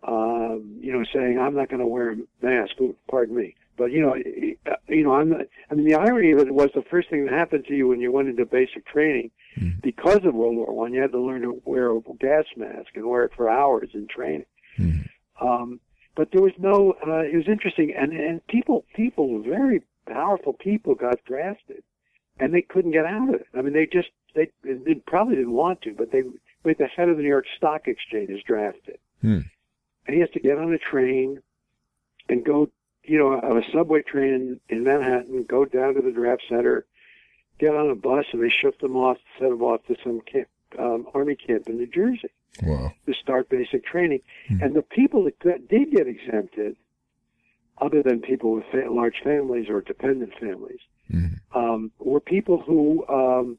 um, 0.04 0.78
you 0.80 0.92
know, 0.92 1.04
saying 1.14 1.38
I'm 1.40 1.56
not 1.56 1.70
going 1.70 1.80
to 1.82 1.88
wear 1.88 2.12
a 2.12 2.18
mask. 2.42 2.74
Pardon 3.10 3.36
me, 3.36 3.56
but 3.78 3.92
you 3.92 4.02
know, 4.02 4.16
uh, 4.72 4.76
you 4.88 5.04
know, 5.04 5.14
I'm. 5.14 5.30
Not, 5.30 5.42
I 5.70 5.74
mean, 5.76 5.86
the 5.88 5.96
irony 5.96 6.32
of 6.32 6.40
it 6.40 6.54
was 6.54 6.70
the 6.74 6.82
first 6.90 7.10
thing 7.10 7.26
that 7.26 7.34
happened 7.34 7.66
to 7.66 7.76
you 7.76 7.88
when 7.88 8.00
you 8.02 8.12
went 8.12 8.28
into 8.30 8.46
basic 8.46 8.86
training, 8.86 9.32
Mhm. 9.60 9.82
because 9.82 10.24
of 10.26 10.34
World 10.34 10.56
War 10.56 10.74
One, 10.74 10.94
you 10.94 11.02
had 11.02 11.12
to 11.12 11.20
learn 11.20 11.42
to 11.42 11.62
wear 11.66 11.92
a 11.96 12.02
gas 12.20 12.46
mask 12.56 12.96
and 12.96 13.06
wear 13.08 13.24
it 13.26 13.34
for 13.36 13.50
hours 13.50 13.90
in 13.94 14.08
training. 14.08 14.46
Mhm. 14.78 15.08
Um, 15.40 15.80
but 16.16 16.32
there 16.32 16.42
was 16.42 16.54
no. 16.58 16.94
Uh, 17.06 17.20
it 17.24 17.36
was 17.36 17.48
interesting, 17.48 17.94
and 17.94 18.12
and 18.14 18.46
people, 18.48 18.86
people, 18.96 19.40
very 19.40 19.82
powerful 20.08 20.54
people 20.54 20.96
got 20.96 21.24
drafted, 21.26 21.84
and 22.40 22.54
they 22.54 22.62
couldn't 22.64 22.92
get 22.92 23.06
out 23.06 23.30
of 23.30 23.36
it. 23.36 23.48
I 23.54 23.62
mean, 23.62 23.74
they 23.74 23.86
just 23.86 24.10
they, 24.34 24.50
they 24.64 24.96
probably 24.96 25.36
didn't 25.36 25.54
want 25.54 25.82
to, 25.84 25.94
but 25.94 26.12
they. 26.12 26.24
But 26.64 26.78
the 26.78 26.86
head 26.86 27.10
of 27.10 27.18
the 27.18 27.24
New 27.24 27.30
York 27.30 27.48
Stock 27.58 27.88
Exchange 27.88 28.30
is 28.30 28.44
drafted, 28.44 29.00
Hmm. 29.22 29.40
And 30.08 30.14
he 30.16 30.20
has 30.22 30.30
to 30.32 30.40
get 30.40 30.58
on 30.58 30.74
a 30.74 30.78
train 30.78 31.40
and 32.30 32.44
go, 32.46 32.70
you 33.04 33.18
know, 33.18 33.40
on 33.40 33.58
a 33.58 33.72
subway 33.72 34.02
train 34.02 34.34
in, 34.34 34.60
in 34.70 34.84
Manhattan, 34.84 35.44
go 35.44 35.66
down 35.66 35.96
to 35.96 36.02
the 36.02 36.12
draft 36.12 36.44
center, 36.50 36.86
get 37.60 37.76
on 37.76 37.90
a 37.90 37.96
bus, 37.96 38.26
and 38.32 38.42
they 38.44 38.50
ship 38.50 38.80
them 38.80 38.96
off, 38.96 39.18
send 39.40 39.52
them 39.52 39.62
off 39.62 39.86
to 39.88 39.96
some 40.04 40.22
camp, 40.22 40.48
um, 40.80 41.08
army 41.14 41.36
camp 41.36 41.68
in 41.68 41.78
New 41.78 41.88
Jersey 41.88 42.30
Wow. 42.64 42.94
to 43.06 43.14
start 43.14 43.50
basic 43.50 43.86
training. 43.86 44.22
Hmm. 44.48 44.64
And 44.64 44.76
the 44.76 44.82
people 44.82 45.24
that 45.24 45.68
did 45.70 45.92
get 45.92 46.08
exempted, 46.08 46.76
other 47.80 48.04
than 48.04 48.22
people 48.22 48.54
with 48.54 48.66
fa- 48.72 48.90
large 48.92 49.22
families 49.24 49.70
or 49.70 49.82
dependent 49.82 50.34
families, 50.40 50.80
Mhm. 51.10 51.40
um, 51.56 51.92
were 52.00 52.20
people 52.20 52.60
who, 52.60 53.06
um, 53.08 53.58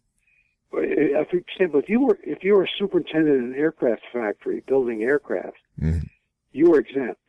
uh, 0.73 1.25
for 1.25 1.37
example, 1.37 1.81
if 1.81 1.89
you 1.89 2.01
were 2.01 2.19
if 2.23 2.43
you 2.45 2.55
were 2.55 2.65
a 2.65 2.69
superintendent 2.79 3.37
in 3.39 3.53
an 3.53 3.55
aircraft 3.59 4.03
factory 4.13 4.63
building 4.67 5.03
aircraft, 5.03 5.59
Mhm. 5.81 6.09
You 6.53 6.71
were 6.71 6.79
exempt. 6.81 7.21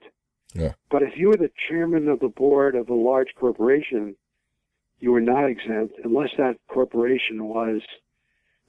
Yeah. 0.54 0.74
But 0.92 1.02
if 1.04 1.18
you 1.18 1.30
were 1.30 1.38
the 1.38 1.52
chairman 1.68 2.08
of 2.08 2.20
the 2.20 2.28
board 2.28 2.76
of 2.76 2.90
a 2.90 2.94
large 2.94 3.30
corporation, 3.36 4.16
you 5.00 5.12
were 5.12 5.22
not 5.22 5.50
exempt 5.50 5.96
unless 6.04 6.30
that 6.38 6.58
corporation 6.68 7.46
was 7.46 7.82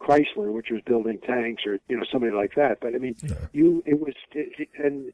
Chrysler, 0.00 0.52
which 0.52 0.70
was 0.70 0.80
building 0.86 1.18
tanks, 1.26 1.62
or 1.66 1.78
you 1.88 1.96
know 1.96 2.04
somebody 2.10 2.32
like 2.32 2.54
that. 2.56 2.78
But 2.80 2.94
I 2.94 2.98
mean, 2.98 3.14
Yeah. 3.22 3.46
you 3.52 3.82
it 3.86 4.00
was 4.00 4.14
it, 4.32 4.68
and 4.78 5.12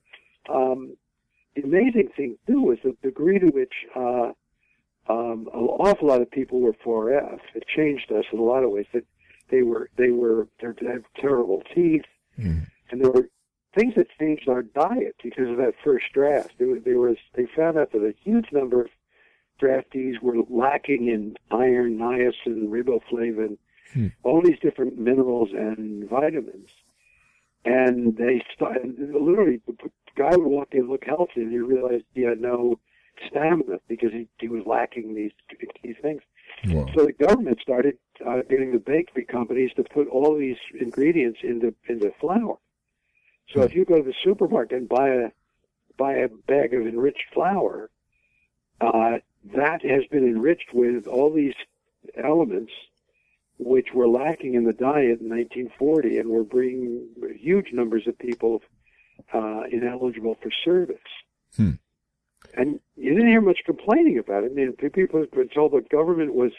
um, 0.48 0.96
the 1.54 1.62
amazing 1.62 2.08
thing 2.16 2.36
too 2.46 2.60
was 2.62 2.78
the 2.82 2.96
degree 3.02 3.38
to 3.38 3.46
which 3.48 3.72
uh, 3.94 4.32
um, 5.08 5.48
an 5.52 5.60
awful 5.84 6.08
lot 6.08 6.22
of 6.22 6.30
people 6.30 6.60
were 6.60 6.72
4F. 6.72 7.40
It 7.54 7.64
changed 7.66 8.10
us 8.12 8.24
in 8.32 8.38
a 8.38 8.42
lot 8.42 8.62
of 8.64 8.70
ways. 8.70 8.86
That 8.92 9.04
they 9.50 9.62
were 9.62 9.90
they 9.96 10.10
were 10.10 10.48
they 10.60 10.68
had 10.86 11.04
terrible 11.16 11.62
teeth, 11.74 12.04
Mhm. 12.38 12.66
and 12.90 13.00
there 13.04 13.10
were 13.10 13.28
things 13.74 13.94
that 13.96 14.08
changed 14.18 14.48
our 14.48 14.62
diet 14.62 15.16
because 15.22 15.48
of 15.48 15.56
that 15.58 15.74
first 15.84 16.06
draft. 16.12 16.52
There 16.58 16.68
was, 16.68 16.82
there 16.84 16.98
was 16.98 17.16
they 17.34 17.46
found 17.56 17.78
out 17.78 17.92
that 17.92 18.02
a 18.02 18.14
huge 18.22 18.46
number 18.52 18.82
of 18.82 18.88
draftees 19.60 20.20
were 20.20 20.36
lacking 20.48 21.08
in 21.08 21.36
iron, 21.50 21.98
niacin, 21.98 22.68
riboflavin, 22.68 23.58
Hmm. 23.92 24.08
all 24.22 24.40
these 24.40 24.58
different 24.60 24.98
minerals 24.98 25.50
and 25.52 26.08
vitamins. 26.08 26.68
And 27.64 28.16
they 28.16 28.42
started 28.54 28.96
literally 28.98 29.60
the 29.66 29.90
guy 30.16 30.30
would 30.36 30.46
walk 30.46 30.68
in 30.72 30.88
look 30.88 31.04
healthy, 31.04 31.42
and 31.42 31.50
he 31.50 31.58
realized 31.58 32.04
he 32.14 32.22
had 32.22 32.40
no 32.40 32.78
stamina 33.26 33.80
because 33.88 34.12
he, 34.12 34.28
he 34.38 34.48
was 34.48 34.64
lacking 34.64 35.14
these 35.14 35.32
key 35.82 35.92
things. 35.92 36.22
Wow. 36.68 36.86
So 36.94 37.04
the 37.04 37.12
government 37.12 37.58
started 37.60 37.98
uh, 38.26 38.42
getting 38.48 38.72
the 38.72 38.78
bakery 38.78 39.24
companies 39.24 39.72
to 39.76 39.82
put 39.82 40.08
all 40.08 40.38
these 40.38 40.56
ingredients 40.80 41.40
into 41.42 41.74
into 41.88 42.12
flour. 42.20 42.58
So 43.52 43.62
if 43.62 43.74
you 43.74 43.84
go 43.84 43.96
to 43.96 44.02
the 44.02 44.14
supermarket 44.24 44.78
and 44.78 44.88
buy 44.88 45.08
a 45.08 45.28
buy 45.96 46.14
a 46.14 46.28
bag 46.28 46.72
of 46.72 46.86
enriched 46.86 47.24
flour, 47.34 47.90
uh, 48.80 49.18
that 49.54 49.84
has 49.84 50.04
been 50.10 50.24
enriched 50.24 50.72
with 50.72 51.06
all 51.06 51.32
these 51.32 51.54
elements 52.16 52.72
which 53.58 53.88
were 53.92 54.08
lacking 54.08 54.54
in 54.54 54.64
the 54.64 54.72
diet 54.72 55.20
in 55.20 55.28
1940, 55.28 56.18
and 56.18 56.30
were 56.30 56.44
bringing 56.44 57.06
huge 57.38 57.66
numbers 57.72 58.06
of 58.06 58.18
people 58.18 58.62
uh, 59.34 59.62
ineligible 59.70 60.36
for 60.42 60.50
service. 60.64 60.96
Hmm. 61.56 61.72
And 62.54 62.80
you 62.96 63.10
didn't 63.12 63.28
hear 63.28 63.42
much 63.42 63.60
complaining 63.66 64.18
about 64.18 64.44
it. 64.44 64.52
I 64.52 64.54
mean, 64.54 64.72
people 64.72 65.20
have 65.20 65.30
been 65.30 65.48
told 65.48 65.72
the 65.72 65.82
government 65.90 66.34
was, 66.34 66.52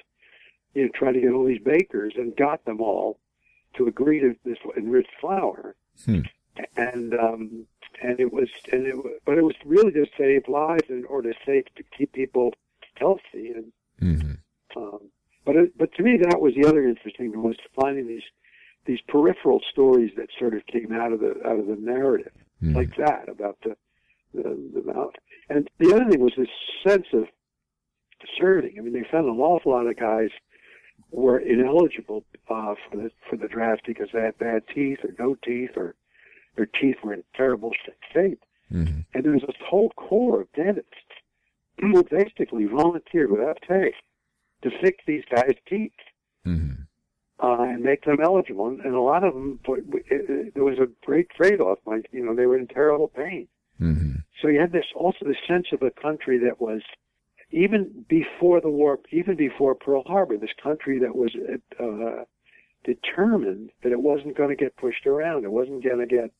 you 0.75 0.83
know, 0.83 0.89
trying 0.93 1.15
to 1.15 1.21
get 1.21 1.33
all 1.33 1.45
these 1.45 1.61
bakers 1.63 2.13
and 2.15 2.35
got 2.35 2.63
them 2.65 2.81
all 2.81 3.19
to 3.77 3.87
agree 3.87 4.19
to 4.19 4.35
this 4.45 4.57
enriched 4.77 5.09
flour. 5.19 5.75
Hmm. 6.05 6.21
And 6.75 7.13
um, 7.13 7.65
and 8.01 8.19
it 8.19 8.31
was 8.33 8.49
and 8.71 8.85
it 8.87 8.95
but 9.25 9.37
it 9.37 9.43
was 9.43 9.55
really 9.65 9.91
to 9.93 10.05
save 10.17 10.47
lives 10.47 10.89
and 10.89 11.05
or 11.05 11.21
to 11.21 11.33
save 11.45 11.65
to 11.75 11.83
keep 11.97 12.13
people 12.13 12.53
healthy 12.95 13.51
and 13.55 13.71
Mhm. 14.01 14.37
um, 14.75 15.11
but 15.45 15.55
it, 15.55 15.77
but 15.77 15.93
to 15.93 16.03
me 16.03 16.17
that 16.17 16.41
was 16.41 16.53
the 16.55 16.67
other 16.67 16.87
interesting 16.87 17.41
was 17.41 17.55
finding 17.75 18.07
these 18.07 18.23
these 18.85 19.01
peripheral 19.07 19.61
stories 19.71 20.11
that 20.17 20.29
sort 20.39 20.55
of 20.55 20.65
came 20.65 20.91
out 20.91 21.13
of 21.13 21.19
the 21.19 21.35
out 21.45 21.59
of 21.59 21.67
the 21.67 21.77
narrative 21.79 22.33
Mhm. 22.63 22.75
like 22.75 22.95
that 22.97 23.29
about 23.29 23.57
the 23.63 23.75
the, 24.33 24.43
the 24.73 24.93
mount. 24.93 25.15
And 25.49 25.69
the 25.77 25.93
other 25.93 26.09
thing 26.09 26.21
was 26.21 26.33
this 26.37 26.47
sense 26.87 27.07
of 27.13 27.27
serving. 28.39 28.75
I 28.77 28.81
mean, 28.81 28.93
they 28.93 29.03
found 29.11 29.27
an 29.27 29.39
awful 29.39 29.73
lot 29.73 29.87
of 29.87 29.97
guys 29.97 30.29
were 31.11 31.39
ineligible 31.39 32.23
uh, 32.49 32.75
for 32.89 32.97
the 32.97 33.11
for 33.29 33.35
the 33.35 33.47
draft 33.47 33.83
because 33.85 34.09
they 34.13 34.21
had 34.21 34.37
bad 34.37 34.63
teeth 34.73 34.99
or 35.03 35.13
no 35.19 35.35
teeth 35.43 35.71
or 35.75 35.95
their 36.55 36.65
teeth 36.65 36.97
were 37.03 37.13
in 37.13 37.23
terrible 37.35 37.71
shape. 38.13 38.43
Mhm. 38.71 39.05
And 39.13 39.23
there 39.23 39.31
was 39.33 39.41
this 39.41 39.55
whole 39.65 39.89
core 39.91 40.41
of 40.41 40.51
dentists 40.53 40.91
who 41.79 42.03
basically 42.03 42.65
volunteered 42.65 43.31
without 43.31 43.59
pay 43.67 43.93
to 44.61 44.69
fix 44.81 45.03
these 45.05 45.23
guys' 45.25 45.55
teeth 45.67 45.91
Mhm. 46.45 46.87
uh, 47.39 47.61
and 47.63 47.83
make 47.83 48.03
them 48.05 48.19
eligible. 48.21 48.67
And, 48.67 48.79
and 48.81 48.95
a 48.95 49.01
lot 49.01 49.23
of 49.23 49.33
them, 49.33 49.59
but 49.65 49.79
it, 49.79 50.29
it, 50.29 50.53
there 50.53 50.63
was 50.63 50.79
a 50.79 50.87
great 51.05 51.29
trade-off. 51.31 51.79
Like 51.85 52.07
you 52.11 52.23
know, 52.25 52.33
they 52.35 52.45
were 52.45 52.57
in 52.57 52.67
terrible 52.67 53.07
pain. 53.07 53.47
Mhm. 53.79 54.23
So 54.41 54.47
you 54.47 54.59
had 54.59 54.71
this 54.71 54.85
also 54.95 55.25
the 55.25 55.35
sense 55.47 55.67
of 55.71 55.81
a 55.81 55.91
country 55.91 56.37
that 56.39 56.59
was 56.61 56.81
even 57.51 58.05
before 58.07 58.61
the 58.61 58.69
war, 58.69 58.99
even 59.11 59.35
before 59.35 59.75
Pearl 59.75 60.03
Harbor, 60.03 60.37
this 60.37 60.53
country 60.53 60.97
that 60.99 61.15
was 61.15 61.35
uh, 61.79 62.23
determined 62.83 63.71
that 63.83 63.91
it 63.91 64.01
wasn't 64.01 64.35
going 64.37 64.49
to 64.49 64.55
get 64.55 64.75
pushed 64.77 65.05
around, 65.05 65.43
it 65.43 65.51
wasn't 65.51 65.83
going 65.83 65.99
to 65.99 66.05
get, 66.05 66.31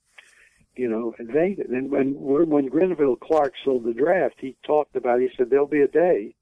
you 0.76 0.90
know, 0.90 1.14
invaded. 1.20 1.70
And 1.70 1.92
when 1.92 2.16
when 2.20 2.68
Grenville 2.68 3.16
Clark 3.16 3.54
sold 3.64 3.84
the 3.84 3.94
draft, 3.94 4.36
he 4.40 4.56
talked 4.66 4.96
about. 4.96 5.20
He 5.20 5.30
said 5.38 5.50
there'll 5.50 5.68
be 5.68 5.82
a 5.82 5.88
day 5.88 6.36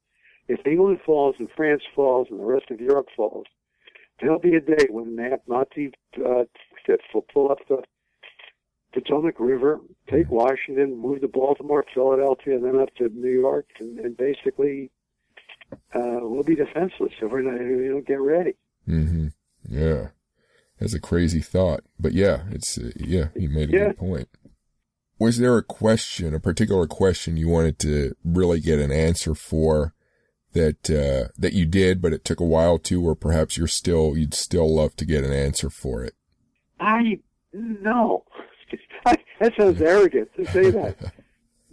if 0.50 0.66
England 0.66 0.98
falls 1.06 1.36
and 1.38 1.48
France 1.56 1.82
falls 1.94 2.26
and 2.28 2.40
the 2.40 2.44
rest 2.44 2.70
of 2.72 2.80
Europe 2.80 3.06
falls, 3.16 3.46
there'll 4.20 4.40
be 4.40 4.56
a 4.56 4.60
day 4.60 4.86
when 4.90 5.14
the 5.14 5.38
Nazi 5.46 5.92
uh, 6.16 6.44
will 7.14 7.26
pull 7.32 7.52
up 7.52 7.58
the 7.68 7.82
Potomac 8.92 9.38
River, 9.38 9.78
take 10.10 10.28
Washington, 10.28 10.96
move 10.96 11.20
to 11.20 11.28
Baltimore, 11.28 11.84
Philadelphia, 11.94 12.56
and 12.56 12.64
then 12.64 12.80
up 12.80 12.92
to 12.96 13.08
New 13.10 13.30
York, 13.30 13.66
and, 13.78 14.00
and 14.00 14.16
basically 14.16 14.90
uh, 15.94 16.18
we'll 16.22 16.42
be 16.42 16.56
defenseless 16.56 17.12
if 17.22 17.30
we're 17.30 17.42
not, 17.42 17.60
you 17.60 17.94
know, 17.94 18.00
get 18.00 18.20
ready. 18.20 18.54
Mm-hmm. 18.88 19.28
Yeah, 19.68 20.08
that's 20.80 20.94
a 20.94 21.00
crazy 21.00 21.40
thought, 21.40 21.84
but 21.98 22.12
yeah, 22.12 22.44
it's 22.50 22.78
uh, 22.78 22.90
yeah, 22.96 23.26
you 23.36 23.48
made 23.50 23.68
a 23.68 23.72
yeah. 23.72 23.86
good 23.88 23.98
point. 23.98 24.28
Was 25.18 25.36
there 25.36 25.58
a 25.58 25.62
question, 25.62 26.34
a 26.34 26.40
particular 26.40 26.86
question 26.86 27.36
you 27.36 27.48
wanted 27.48 27.78
to 27.80 28.16
really 28.24 28.60
get 28.60 28.78
an 28.78 28.90
answer 28.90 29.34
for 29.34 29.92
that 30.54 30.90
uh, 30.90 31.28
that 31.38 31.52
you 31.52 31.66
did, 31.66 32.00
but 32.00 32.14
it 32.14 32.24
took 32.24 32.40
a 32.40 32.44
while 32.44 32.78
to, 32.78 33.06
or 33.06 33.14
perhaps 33.14 33.58
you're 33.58 33.66
still 33.66 34.16
you'd 34.16 34.32
still 34.32 34.74
love 34.74 34.96
to 34.96 35.04
get 35.04 35.22
an 35.22 35.32
answer 35.32 35.68
for 35.68 36.02
it? 36.02 36.14
I 36.80 37.20
no, 37.52 38.24
that 39.04 39.54
sounds 39.58 39.82
arrogant 39.82 40.30
to 40.36 40.46
say 40.46 40.70
that. 40.70 40.96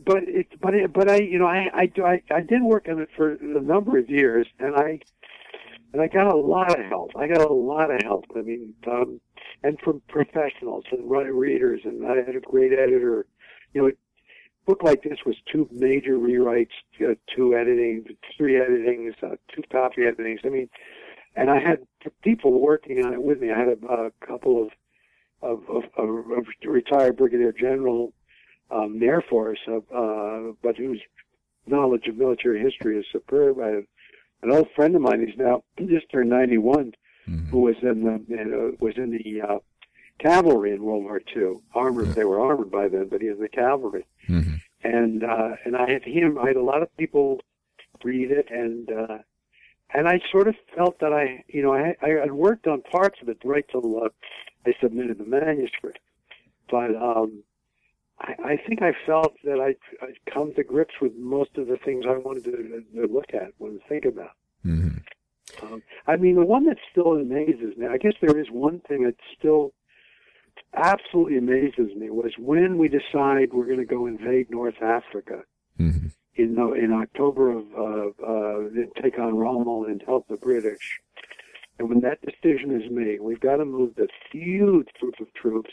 but 0.08 0.24
it, 0.24 0.47
but 0.60 0.74
it, 0.74 0.91
but 0.93 1.10
I, 1.10 1.18
you 1.20 1.39
know, 1.39 1.47
I, 1.47 1.70
I, 1.74 2.01
I, 2.01 2.22
I 2.32 2.41
did 2.41 2.62
work 2.62 2.88
on 2.89 2.99
it 2.99 3.10
for 3.16 3.34
a 3.34 3.62
number 3.62 3.97
of 3.97 4.10
years, 4.10 4.47
and 4.60 4.76
I, 4.76 4.99
and 5.98 6.04
I 6.04 6.14
got 6.14 6.32
a 6.32 6.38
lot 6.38 6.80
of 6.80 6.86
help. 6.86 7.12
I 7.16 7.28
got 7.28 7.41
a 7.41 7.52
lot 7.52 7.89
of 7.89 8.00
help. 8.04 8.26
I 8.36 8.41
mean, 8.41 8.76
um, 8.86 9.20
and 9.64 9.80
from 9.80 10.04
professionals 10.08 10.84
and 10.91 11.10
readers, 11.10 11.82
and 11.86 12.06
I 12.06 12.18
had 12.18 12.36
a 12.36 12.39
great 12.39 12.72
editor. 12.72 13.26
You 13.74 13.82
know, 13.82 13.88
a 13.88 13.91
book 14.68 14.84
like 14.84 15.02
this 15.02 15.18
was 15.26 15.36
two 15.52 15.68
major 15.72 16.20
rewrites, 16.20 16.70
uh, 17.02 17.16
two 17.36 17.56
editing, 17.56 18.06
three 18.38 18.54
editings, 18.54 19.16
uh, 19.24 19.38
two 19.52 19.64
copy 19.72 20.02
editings. 20.02 20.45
I 20.45 20.50
mean, 20.50 20.70
and 21.36 21.50
I 21.50 21.60
had 21.60 21.80
people 22.22 22.62
working 22.62 23.04
on 23.04 23.14
it 23.14 23.24
with 23.24 23.41
me. 23.41 23.52
I 23.52 23.58
had 23.58 23.70
a, 23.70 23.88
a 23.88 24.12
couple 24.26 24.62
of 24.62 24.70
of, 25.41 25.64
of, 25.68 25.84
of 25.98 26.45
retired 26.64 27.18
brigadier 27.18 27.54
general 27.54 28.14
um, 28.70 29.00
the 29.00 29.08
Air 29.08 29.24
Force, 29.28 29.60
uh, 29.68 30.52
but 30.62 30.78
whose 30.78 31.02
knowledge 31.66 32.08
of 32.08 32.18
military 32.18 32.62
history 32.62 33.00
is 33.00 33.06
superb. 33.12 33.60
I 33.60 33.70
have 33.70 33.84
an 34.43 34.51
old 34.51 34.67
friend 34.75 34.95
of 34.95 35.01
mine, 35.01 35.25
he's 35.25 35.38
now 35.38 35.63
just 35.79 36.09
turned 36.11 36.29
91, 36.29 36.93
mm-hmm. 37.27 37.49
who 37.49 37.59
was 37.59 37.75
in 37.81 38.03
the 38.03 38.15
uh, 38.39 38.75
was 38.79 38.97
in 38.97 39.11
the 39.11 39.41
uh, 39.41 39.59
cavalry 40.19 40.71
in 40.71 40.83
World 40.83 41.03
War 41.03 41.21
II. 41.35 41.55
Armored, 41.73 42.07
yeah. 42.07 42.13
they 42.13 42.25
were 42.25 42.39
armored 42.39 42.71
by 42.71 42.88
then, 42.88 43.07
but 43.09 43.21
he 43.21 43.29
was 43.29 43.38
in 43.38 43.43
the 43.43 43.49
cavalry. 43.49 44.05
Mm-hmm. 44.29 44.55
And 44.83 45.23
uh, 45.23 45.55
and 45.65 45.75
I 45.75 45.89
had 45.89 46.03
him. 46.03 46.38
I 46.38 46.47
had 46.47 46.55
a 46.55 46.63
lot 46.63 46.81
of 46.81 46.95
people 46.97 47.39
read 48.03 48.31
it, 48.31 48.49
and 48.51 48.91
uh, 48.91 49.17
and 49.93 50.07
I 50.07 50.21
sort 50.31 50.47
of 50.47 50.55
felt 50.75 50.99
that 50.99 51.13
I, 51.13 51.43
you 51.47 51.61
know, 51.61 51.73
I 51.73 51.95
I 52.01 52.09
had 52.09 52.31
worked 52.31 52.67
on 52.67 52.81
parts 52.83 53.19
of 53.21 53.29
it 53.29 53.38
right 53.43 53.65
till 53.71 54.03
uh, 54.03 54.09
I 54.65 54.73
submitted 54.81 55.17
the 55.17 55.25
manuscript. 55.25 55.99
But 56.69 56.95
um, 56.95 57.43
I, 58.20 58.34
I 58.43 58.57
think 58.68 58.82
I 58.82 58.93
felt 59.05 59.36
that 59.43 59.59
I'd, 59.59 59.78
I'd 60.01 60.34
come 60.34 60.53
to 60.55 60.63
grips 60.63 60.95
with 61.01 61.13
most 61.18 61.57
of 61.57 61.68
the 61.68 61.78
things 61.78 62.05
I 62.07 62.18
wanted 62.18 62.45
to, 62.45 62.84
to 62.95 63.13
look 63.13 63.34
at, 63.34 63.53
wanted 63.59 63.82
to 63.82 63.88
think 63.88 64.05
about. 64.05 64.32
Mm-hmm. 64.65 64.97
Um, 65.65 65.82
I 66.05 66.15
mean, 66.18 66.36
the 66.36 66.45
one 66.45 66.65
that 66.65 66.78
still 66.91 67.13
amazes 67.13 67.78
me, 67.78 67.88
I 67.88 67.97
guess 67.97 68.13
there 68.22 68.38
is 68.38 68.47
one 68.51 68.82
thing 68.88 69.03
that 69.03 69.15
still 69.38 69.74
absolutely 70.76 71.38
amazes 71.38 71.95
me, 71.95 72.09
was 72.09 72.34
when 72.38 72.78
we 72.78 72.88
decide 72.88 73.53
we're 73.53 73.65
going 73.65 73.80
to 73.80 73.86
go 73.86 74.05
invade 74.05 74.49
North 74.49 74.82
Africa. 74.82 75.43
Mm-hmm. 75.80 76.07
In, 76.36 76.55
in 76.78 76.93
October 76.93 77.49
of 77.49 77.65
uh, 77.76 78.24
uh, 78.24 79.01
take 79.01 79.18
on 79.18 79.36
Rommel 79.36 79.86
and 79.86 80.03
help 80.05 80.28
the 80.28 80.38
British, 80.38 80.99
and 81.80 81.89
when 81.89 82.01
that 82.01 82.20
decision 82.22 82.80
is 82.80 82.91
made, 82.91 83.22
we've 83.22 83.39
got 83.39 83.55
to 83.55 83.65
move 83.65 83.95
this 83.95 84.11
huge 84.32 84.88
group 84.99 85.15
of 85.20 85.34
troops 85.34 85.72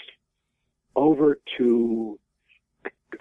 over 0.96 1.38
to 1.58 2.18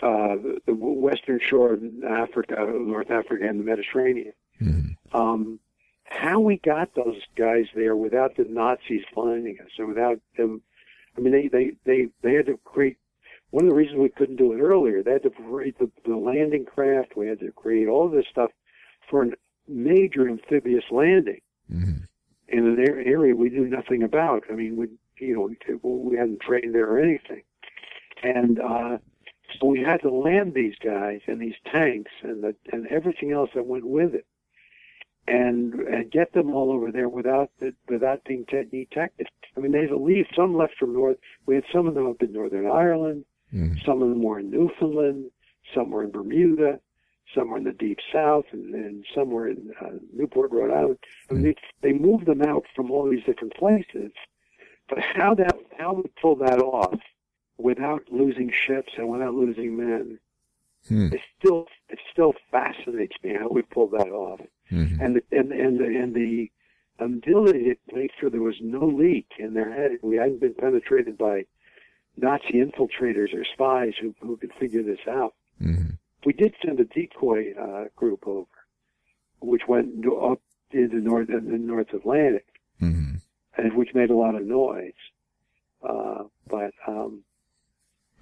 uh, 0.02 0.36
the 0.66 0.74
western 0.74 1.40
shore 1.40 1.74
of 1.74 1.84
Africa, 2.04 2.56
North 2.58 3.12
Africa, 3.12 3.48
and 3.48 3.60
the 3.60 3.64
Mediterranean. 3.64 4.34
Mm-hmm. 4.62 5.18
Um, 5.18 5.60
how 6.06 6.40
we 6.40 6.58
got 6.58 6.96
those 6.96 7.22
guys 7.36 7.66
there 7.76 7.96
without 7.96 8.36
the 8.38 8.46
Nazis 8.46 9.04
finding 9.14 9.58
us, 9.60 9.72
or 9.80 9.88
without 9.88 10.20
them, 10.38 10.62
I 11.18 11.22
mean, 11.22 11.34
they 11.34 11.48
they 11.48 11.72
they 11.86 12.08
they 12.22 12.34
had 12.34 12.46
to 12.48 12.60
create. 12.64 12.98
One 13.50 13.66
of 13.66 13.70
the 13.70 13.76
reasons 13.76 14.00
we 14.00 14.10
couldn't 14.10 14.38
do 14.38 14.54
it 14.54 14.60
earlier, 14.60 15.04
they 15.04 15.12
had 15.12 15.24
to 15.24 15.30
create 15.30 15.78
the, 15.78 15.92
the 16.08 16.16
landing 16.16 16.66
craft. 16.66 17.16
We 17.16 17.28
had 17.28 17.40
to 17.42 17.52
create 17.52 17.88
all 17.88 18.10
this 18.10 18.26
stuff 18.32 18.50
for 19.08 19.24
a 19.24 19.28
major 19.68 20.28
amphibious 20.28 20.86
landing. 20.90 21.42
Mm-hmm 21.72 22.04
in 22.54 22.68
an 22.68 22.80
area 22.80 23.36
we 23.36 23.50
knew 23.50 23.68
nothing 23.68 24.04
about. 24.04 24.44
I 24.50 24.54
mean, 24.54 24.76
we 24.76 24.88
you 25.18 25.36
know 25.36 25.80
we 25.82 26.18
hadn't 26.18 26.42
trained 26.42 26.74
there 26.74 26.90
or 26.90 27.00
anything, 27.00 27.42
and 28.22 28.60
uh, 28.60 28.98
so 29.60 29.68
we 29.68 29.82
had 29.82 30.02
to 30.02 30.10
land 30.10 30.54
these 30.54 30.76
guys 30.84 31.22
and 31.28 31.42
these 31.42 31.56
tanks 31.72 32.12
and 32.22 32.44
the, 32.44 32.56
and 32.72 32.88
everything 32.88 33.32
else 33.32 33.50
that 33.56 33.66
went 33.66 33.86
with 33.86 34.14
it, 34.16 34.26
and 35.28 35.74
and 35.74 36.12
get 36.12 36.34
them 36.34 36.54
all 36.54 36.72
over 36.72 36.92
there 36.92 37.10
without 37.10 37.52
the, 37.60 37.74
without 37.88 38.24
being 38.26 38.46
detected. 38.46 39.28
I 39.56 39.60
mean, 39.60 39.72
they 39.72 39.82
had 39.82 39.90
to 39.90 39.98
leave. 39.98 40.28
Some 40.36 40.56
left 40.58 40.76
from 40.78 40.94
north. 40.94 41.18
We 41.46 41.56
had 41.56 41.66
some 41.72 41.88
of 41.88 41.94
them 41.96 42.08
up 42.08 42.22
in 42.22 42.34
Northern 42.34 42.68
Ireland. 42.68 43.26
Mm. 43.54 43.84
Some 43.86 44.02
of 44.02 44.10
them 44.10 44.24
were 44.24 44.40
in 44.40 44.50
Newfoundland. 44.50 45.32
Some 45.74 45.92
were 45.92 46.04
in 46.04 46.12
Bermuda 46.12 46.80
Some 47.34 47.50
were 47.50 47.58
in 47.58 47.64
the 47.64 47.72
deep 47.72 48.00
south, 48.12 48.46
and, 48.52 48.74
and 48.76 49.06
some 49.16 49.30
were 49.32 49.48
in 49.48 49.72
uh, 49.82 49.98
Newport, 50.14 50.52
Rhode 50.52 50.72
Island. 50.72 51.00
I 51.30 51.34
mean, 51.34 51.44
they, 51.44 51.56
they 51.82 51.94
moved 51.94 52.26
them 52.26 52.42
out 52.42 52.66
from 52.76 52.92
all 52.92 53.10
these 53.10 53.24
different 53.24 53.56
places. 53.56 54.12
But 54.90 55.00
how 55.00 55.34
that 55.36 55.56
how 55.78 55.94
we 55.94 56.04
pull 56.22 56.36
that 56.38 56.60
off 56.60 57.00
without 57.58 58.04
losing 58.12 58.52
ships 58.52 58.94
and 58.98 59.10
without 59.10 59.34
losing 59.34 59.78
men, 59.78 60.20
hmm. 60.88 61.14
it 61.14 61.22
still 61.38 61.68
it 61.90 62.00
still 62.12 62.34
fascinates 62.52 63.16
me 63.24 63.36
how 63.40 63.50
we 63.50 63.62
pulled 63.62 63.92
that 63.92 64.10
off. 64.10 64.42
Mm-hmm. 64.72 65.02
And 65.02 65.16
the, 65.16 65.24
and 65.32 65.52
and 65.52 65.80
the, 65.80 65.86
and 65.86 66.16
the 66.16 66.52
ability 67.00 67.76
to 67.76 67.96
make 67.96 68.12
sure 68.20 68.30
there 68.30 68.42
was 68.42 68.62
no 68.62 68.86
leak 68.86 69.28
in 69.38 69.54
their 69.54 69.72
head. 69.72 69.92
We 70.02 70.18
hadn't 70.18 70.42
been 70.42 70.56
penetrated 70.56 71.18
by 71.18 71.46
Nazi 72.18 72.54
infiltrators 72.54 73.34
or 73.34 73.44
spies 73.46 73.94
who 74.02 74.16
who 74.22 74.38
could 74.38 74.54
figure 74.60 74.84
this 74.84 75.08
out. 75.08 75.36
Mm-hmm 75.62 75.94
we 76.26 76.34
did 76.34 76.56
send 76.64 76.80
a 76.80 76.86
decoy 76.86 77.54
uh, 77.60 77.86
group 77.96 78.26
over, 78.26 78.48
which 79.42 79.64
went 79.68 80.06
up 80.08 80.42
into 80.72 80.98
north 80.98 81.30
in 81.30 81.52
the 81.52 81.58
North 81.58 81.94
Atlantic, 81.94 82.46
mm-hmm. 82.82 83.16
and 83.58 83.74
which 83.76 83.94
made 83.94 84.10
a 84.10 84.16
lot 84.16 84.36
of 84.36 84.46
noise. 84.46 84.94
Uh, 85.88 86.24
but 86.48 86.72
um, 86.88 87.24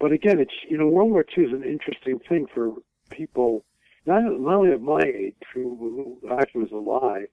but 0.02 0.10
again, 0.10 0.40
it's 0.40 0.52
you 0.68 0.76
know 0.76 0.88
World 0.88 1.12
War 1.12 1.24
II 1.38 1.44
is 1.44 1.52
an 1.52 1.62
interesting 1.62 2.18
thing 2.28 2.48
for 2.52 2.74
people 3.08 3.64
not 4.04 4.24
not 4.24 4.56
only 4.56 4.72
of 4.72 4.82
my 4.82 5.00
age 5.00 5.36
who, 5.54 6.18
who 6.20 6.28
actually 6.28 6.64
was 6.64 6.72
alive, 6.72 7.28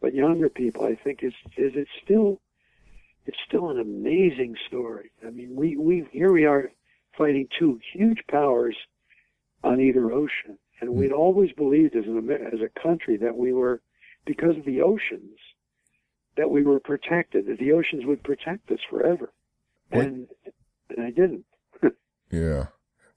but 0.00 0.12
younger 0.12 0.48
people. 0.48 0.84
I 0.84 0.96
think 0.96 1.22
is 1.22 1.34
is 1.56 1.72
it's 1.76 1.90
still 2.02 2.40
it's 3.26 3.38
still 3.46 3.70
an 3.70 3.78
amazing 3.78 4.56
story. 4.66 5.12
I 5.24 5.30
mean, 5.30 5.54
we 5.54 5.76
we 5.76 6.04
here 6.10 6.32
we 6.32 6.44
are 6.46 6.72
fighting 7.16 7.46
two 7.56 7.78
huge 7.92 8.24
powers 8.28 8.76
on 9.62 9.80
either 9.80 10.10
ocean. 10.10 10.58
And 10.80 10.90
we'd 10.90 11.12
hmm. 11.12 11.16
always 11.16 11.52
believed 11.52 11.94
as 11.94 12.06
an 12.06 12.28
as 12.28 12.60
a 12.60 12.80
country 12.80 13.16
that 13.18 13.36
we 13.36 13.52
were, 13.52 13.80
because 14.26 14.56
of 14.56 14.64
the 14.64 14.82
oceans, 14.82 15.38
that 16.36 16.50
we 16.50 16.64
were 16.64 16.80
protected. 16.80 17.46
That 17.46 17.60
the 17.60 17.70
oceans 17.70 18.04
would 18.04 18.24
protect 18.24 18.68
us 18.72 18.80
forever, 18.90 19.32
what? 19.90 20.04
and 20.04 20.26
and 20.90 21.06
I 21.06 21.10
didn't. 21.10 21.44
Yeah. 22.34 22.66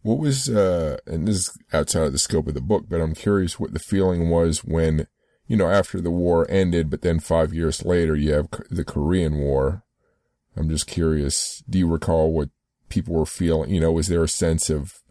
What 0.01 0.19
was 0.19 0.49
uh, 0.49 0.97
and 1.05 1.27
this 1.27 1.35
is 1.37 1.57
outside 1.73 2.03
of 2.03 2.11
the 2.13 2.19
scope 2.19 2.47
of 2.47 2.53
the 2.53 2.61
book, 2.61 2.85
but 2.87 3.01
I'm 3.01 3.15
curious 3.15 3.59
what 3.59 3.73
the 3.73 3.79
feeling 3.79 4.29
was 4.29 4.63
when, 4.63 5.07
you 5.47 5.57
know, 5.57 5.69
after 5.69 5.99
the 5.99 6.11
war 6.11 6.45
ended, 6.49 6.89
but 6.89 7.01
then 7.01 7.19
five 7.19 7.53
years 7.53 7.83
later 7.83 8.15
you 8.15 8.33
have 8.33 8.47
the 8.69 8.85
Korean 8.85 9.37
War. 9.37 9.83
I'm 10.55 10.69
just 10.69 10.87
curious. 10.87 11.63
Do 11.69 11.77
you 11.77 11.87
recall 11.87 12.31
what 12.31 12.49
people 12.89 13.15
were 13.15 13.25
feeling? 13.25 13.69
You 13.69 13.81
know, 13.81 13.91
was 13.91 14.07
there 14.07 14.23
a 14.23 14.29
sense 14.29 14.69
of 14.69 15.01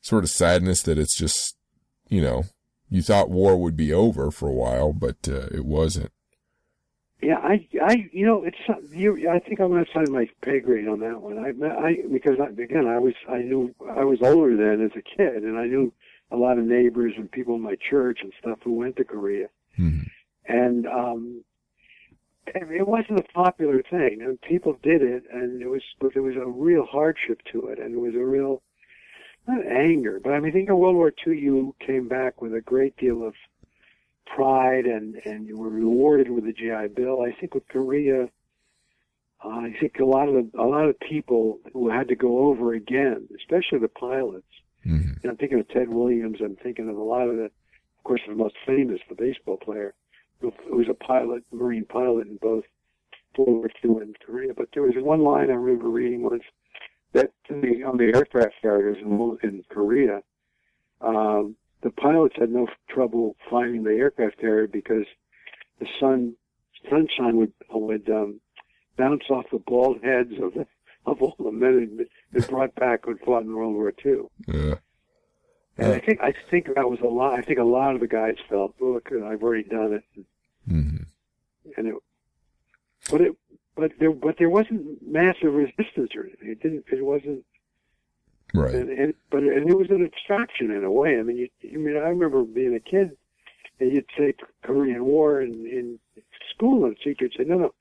sort 0.00 0.24
of 0.24 0.30
sadness 0.30 0.82
that 0.82 0.98
it's 0.98 1.16
just, 1.16 1.56
you 2.08 2.22
know, 2.22 2.44
you 2.88 3.02
thought 3.02 3.30
war 3.30 3.60
would 3.60 3.76
be 3.76 3.92
over 3.92 4.30
for 4.30 4.48
a 4.48 4.54
while, 4.54 4.92
but 4.92 5.28
uh, 5.28 5.48
it 5.52 5.64
wasn't. 5.64 6.12
Yeah, 7.20 7.38
I, 7.38 7.66
I, 7.82 8.08
you 8.12 8.24
know, 8.24 8.44
it's 8.44 8.56
you. 8.92 9.28
I 9.28 9.40
think 9.40 9.60
I'm 9.60 9.70
going 9.70 9.84
to 9.84 9.90
sign 9.92 10.12
my 10.12 10.28
pay 10.42 10.60
grade 10.60 10.86
on 10.86 11.00
that 11.00 11.20
one. 11.20 11.38
I, 11.38 11.48
I, 11.66 11.96
because 12.12 12.36
I, 12.40 12.46
again, 12.62 12.86
I 12.86 12.98
was, 12.98 13.14
I 13.28 13.38
knew 13.38 13.74
I 13.90 14.04
was 14.04 14.20
older 14.22 14.56
then 14.56 14.84
as 14.84 14.92
a 14.96 15.02
kid, 15.02 15.42
and 15.42 15.58
I 15.58 15.66
knew 15.66 15.92
a 16.30 16.36
lot 16.36 16.58
of 16.58 16.64
neighbors 16.64 17.14
and 17.16 17.30
people 17.30 17.56
in 17.56 17.62
my 17.62 17.76
church 17.90 18.20
and 18.22 18.32
stuff 18.38 18.58
who 18.62 18.74
went 18.74 18.96
to 18.96 19.04
Korea, 19.04 19.48
hmm 19.76 20.02
and 20.50 20.86
um, 20.86 21.44
it 22.46 22.88
wasn't 22.88 23.18
a 23.18 23.32
popular 23.34 23.82
thing. 23.82 24.22
And 24.22 24.40
people 24.40 24.78
did 24.82 25.02
it, 25.02 25.24
and 25.30 25.60
it 25.60 25.68
was 25.68 25.82
but 26.00 26.14
there 26.14 26.22
was 26.22 26.36
a 26.36 26.46
real 26.46 26.86
hardship 26.86 27.40
to 27.52 27.66
it, 27.66 27.78
and 27.78 27.94
it 27.94 28.00
was 28.00 28.14
a 28.14 28.24
real 28.24 28.62
not 29.48 29.66
anger, 29.66 30.20
but 30.22 30.32
I 30.32 30.40
mean, 30.40 30.50
I 30.50 30.52
think 30.52 30.68
in 30.68 30.78
World 30.78 30.96
War 30.96 31.12
II 31.26 31.38
you 31.38 31.74
came 31.84 32.06
back 32.06 32.40
with 32.42 32.54
a 32.54 32.60
great 32.60 32.96
deal 32.96 33.26
of 33.26 33.34
pride, 34.34 34.86
and 34.86 35.16
and 35.24 35.46
you 35.46 35.58
were 35.58 35.68
rewarded 35.68 36.30
with 36.30 36.44
the 36.44 36.52
GI 36.52 36.94
Bill. 36.94 37.22
I 37.22 37.32
think 37.38 37.54
with 37.54 37.66
Korea. 37.68 38.28
Uh, 39.44 39.48
I 39.48 39.74
think 39.80 40.00
a 40.00 40.04
lot 40.04 40.28
of 40.28 40.34
the, 40.34 40.50
a 40.60 40.66
lot 40.66 40.88
of 40.88 40.98
people 40.98 41.60
who 41.72 41.88
had 41.88 42.08
to 42.08 42.16
go 42.16 42.48
over 42.48 42.74
again, 42.74 43.28
especially 43.36 43.78
the 43.78 43.88
pilots, 43.88 44.48
hmm 44.82 45.12
and 45.22 45.30
I'm 45.30 45.36
thinking 45.36 45.60
of 45.60 45.68
Ted 45.68 45.88
Williams. 45.88 46.38
I'm 46.42 46.56
thinking 46.56 46.88
of 46.88 46.96
a 46.96 47.02
lot 47.02 47.28
of 47.28 47.36
the, 47.36 47.44
of 47.44 48.04
course, 48.04 48.20
the 48.26 48.34
most 48.34 48.56
famous, 48.66 49.00
the 49.08 49.14
baseball 49.14 49.56
player, 49.56 49.94
who, 50.40 50.52
who 50.68 50.76
was 50.76 50.88
a 50.88 50.94
pilot, 50.94 51.44
Marine 51.52 51.84
pilot 51.84 52.26
in 52.26 52.36
both 52.36 52.64
World 53.38 53.58
War 53.58 53.70
II 53.84 54.02
and 54.02 54.18
Korea. 54.20 54.52
But 54.54 54.68
there 54.74 54.82
was 54.82 54.94
one 54.96 55.22
line 55.22 55.50
I 55.50 55.54
remember 55.54 55.88
reading 55.88 56.22
once 56.22 56.42
that 57.12 57.32
to 57.46 57.60
the, 57.60 57.84
on 57.84 57.96
the 57.96 58.12
aircraft 58.14 58.54
carriers 58.60 58.98
in, 59.00 59.38
in 59.42 59.62
Korea, 59.70 60.22
um, 61.00 61.56
the 61.82 61.90
pilots 61.90 62.34
had 62.38 62.50
no 62.50 62.66
trouble 62.88 63.36
finding 63.50 63.84
the 63.84 63.92
aircraft 63.92 64.38
carrier 64.38 64.66
because 64.66 65.06
the 65.80 65.86
sun 66.00 66.34
sunshine 66.90 67.36
would 67.36 67.52
would 67.70 68.08
um, 68.10 68.40
bounce 68.96 69.24
off 69.30 69.44
the 69.52 69.58
bald 69.58 70.02
heads 70.02 70.32
of 70.42 70.54
the, 70.54 70.66
of 71.06 71.22
all 71.22 71.36
the 71.38 71.52
men 71.52 72.06
who'd 72.32 72.48
brought 72.48 72.74
back 72.74 73.04
who'd 73.04 73.20
fought 73.20 73.42
in 73.42 73.54
World 73.54 73.74
War 73.74 73.92
II. 74.04 74.22
Yeah. 74.46 74.74
And 75.76 75.92
I 75.92 76.00
think 76.00 76.20
I 76.20 76.34
think 76.50 76.66
that 76.74 76.90
was 76.90 76.98
a 77.00 77.06
lot. 77.06 77.38
I 77.38 77.42
think 77.42 77.60
a 77.60 77.64
lot 77.64 77.94
of 77.94 78.00
the 78.00 78.08
guys 78.08 78.34
felt, 78.48 78.74
look, 78.80 79.10
I've 79.12 79.42
already 79.42 79.62
done 79.62 79.92
it, 79.92 80.24
hmm 80.68 80.96
and 81.76 81.86
it, 81.88 81.94
but 83.10 83.20
it, 83.20 83.36
but 83.76 83.92
there, 84.00 84.12
but 84.12 84.36
there 84.38 84.50
wasn't 84.50 84.98
massive 85.06 85.54
resistance 85.54 86.10
or 86.16 86.24
anything. 86.24 86.50
It 86.50 86.62
didn't. 86.62 86.84
It 86.90 87.04
wasn't. 87.04 87.44
Right. 88.54 88.74
And, 88.74 88.90
and 88.90 89.14
but 89.30 89.42
and 89.42 89.68
it 89.68 89.76
was 89.76 89.90
an 89.90 90.04
abstraction 90.04 90.70
in 90.70 90.84
a 90.84 90.90
way. 90.90 91.18
I 91.18 91.22
mean, 91.22 91.36
you, 91.36 91.48
I 91.64 91.76
mean, 91.76 91.96
I 91.96 92.08
remember 92.08 92.42
being 92.44 92.74
a 92.74 92.80
kid, 92.80 93.16
and 93.78 93.92
you'd 93.92 94.06
say 94.16 94.34
Korean 94.62 95.04
War 95.04 95.40
in 95.40 95.52
in 95.66 95.98
school, 96.54 96.84
and 96.84 96.96
teachers 96.96 97.32
would 97.38 97.46
say, 97.46 97.50
no, 97.50 97.58
no, 97.58 97.74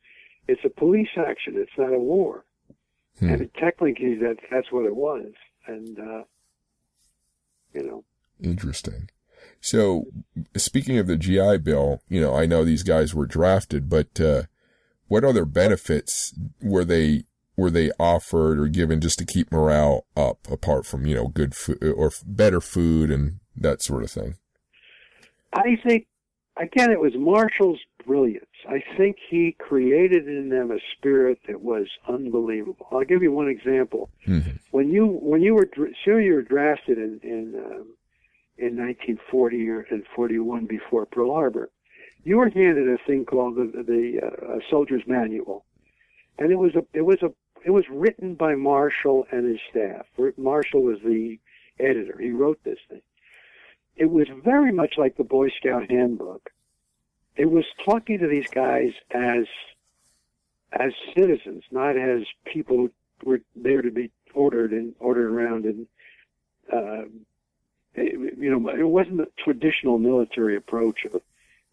it's 0.47 0.65
a 0.65 0.70
police 0.70 1.09
action. 1.18 1.53
It's 1.55 1.72
not 1.78 1.93
a 1.93 1.99
war. 1.99 2.43
Hmm. 3.20 3.30
And 3.30 3.53
technically, 3.53 4.15
that 4.15 4.38
that's 4.51 4.72
what 4.72 4.86
it 4.86 4.95
was. 4.95 5.32
And 5.68 5.99
uh, 5.99 6.24
you 7.74 7.84
know, 7.84 8.03
Interesting. 8.43 9.09
So, 9.59 10.05
speaking 10.55 10.97
of 10.97 11.07
the 11.07 11.18
GI 11.18 11.57
Bill, 11.59 12.01
you 12.09 12.22
know, 12.22 12.36
I 12.36 12.45
know 12.45 12.63
these 12.63 12.84
guys 12.84 13.13
were 13.13 13.26
drafted, 13.26 13.89
but 13.89 14.20
uh, 14.20 14.43
what 15.07 15.24
other 15.24 15.45
benefits 15.45 16.34
were 16.61 16.86
they 16.86 17.24
were 17.58 17.72
they 17.72 17.91
offered 17.99 18.60
or 18.60 18.68
given 18.68 19.01
just 19.01 19.18
to 19.20 19.26
keep 19.26 19.51
morale 19.51 20.05
up, 20.16 20.39
apart 20.49 20.86
from 20.86 21.05
you 21.05 21.16
know 21.16 21.28
good 21.28 21.55
food 21.55 21.82
or 21.84 22.12
better 22.26 22.62
food 22.62 23.12
and 23.12 23.39
that 23.55 23.82
sort 23.82 24.03
of 24.03 24.12
thing? 24.12 24.36
I 25.53 25.76
think 25.84 26.08
again, 26.55 26.91
it 26.91 26.99
was 26.99 27.14
Marshall's 27.16 27.80
brilliance. 28.05 28.45
I 28.68 28.82
think 28.95 29.18
he 29.30 29.55
created 29.60 30.28
in 30.28 30.49
them 30.49 30.72
a 30.72 30.80
spirit 30.97 31.39
that 31.47 31.62
was 31.62 31.88
unbelievable. 32.08 32.88
I'll 32.91 33.03
give 33.03 33.22
you 33.22 33.32
one 33.32 33.49
example. 33.49 34.10
Mhm. 34.26 34.60
When 34.72 34.89
you 34.89 35.08
when 35.08 35.41
you 35.41 35.55
were 35.55 35.70
sure 36.03 36.22
you 36.22 36.36
were 36.36 36.41
drafted 36.41 36.97
in 36.97 37.20
in 37.24 37.55
um, 37.55 37.88
in 38.58 38.76
1940 38.78 39.70
or 39.70 39.82
in 39.91 40.03
41 40.16 40.66
before 40.66 41.05
Pearl 41.05 41.34
Harbor, 41.34 41.70
you 42.24 42.38
were 42.38 42.49
handed 42.49 42.88
a 42.88 42.97
thing 43.05 43.26
called 43.26 43.55
the 43.55 43.84
the 43.84 44.22
uh, 44.26 44.60
soldier's 44.70 45.03
manual, 45.08 45.66
and 46.39 46.51
it 46.51 46.58
was 46.58 46.76
a 46.76 46.86
it 46.93 47.03
was 47.03 47.22
a 47.22 47.32
it 47.68 47.72
was 47.72 47.84
written 47.89 48.34
by 48.36 48.55
Marshall 48.55 49.28
and 49.30 49.45
his 49.45 49.59
staff. 49.70 50.05
Marshall 50.38 50.84
was 50.84 50.99
the 51.03 51.38
editor. 51.78 52.18
He 52.18 52.32
wrote 52.32 52.63
this 52.63 52.80
thing. 52.88 53.01
It 53.97 54.09
was 54.09 54.28
very 54.41 54.72
much 54.72 54.93
like 54.97 55.18
the 55.18 55.26
Boy 55.26 55.49
Scout 55.49 55.91
handbook. 55.91 56.49
It 57.36 57.51
was 57.51 57.65
talking 57.84 58.20
to 58.20 58.28
these 58.28 58.47
guys 58.47 58.93
as 59.11 59.47
as 60.72 60.93
citizens, 61.13 61.63
not 61.70 61.97
as 61.97 62.22
people 62.45 62.78
who 62.78 62.91
were 63.30 63.41
there 63.53 63.82
to 63.82 63.91
be 63.91 64.11
ordered 64.34 64.72
and 64.72 64.95
ordered 65.01 65.30
around 65.30 65.65
and 65.65 65.88
uh, 66.72 67.09
you 67.97 68.49
know, 68.49 68.70
it 68.70 68.88
wasn't 68.88 69.18
the 69.18 69.28
traditional 69.43 69.97
military 69.97 70.55
approach 70.55 71.03
of, 71.03 71.22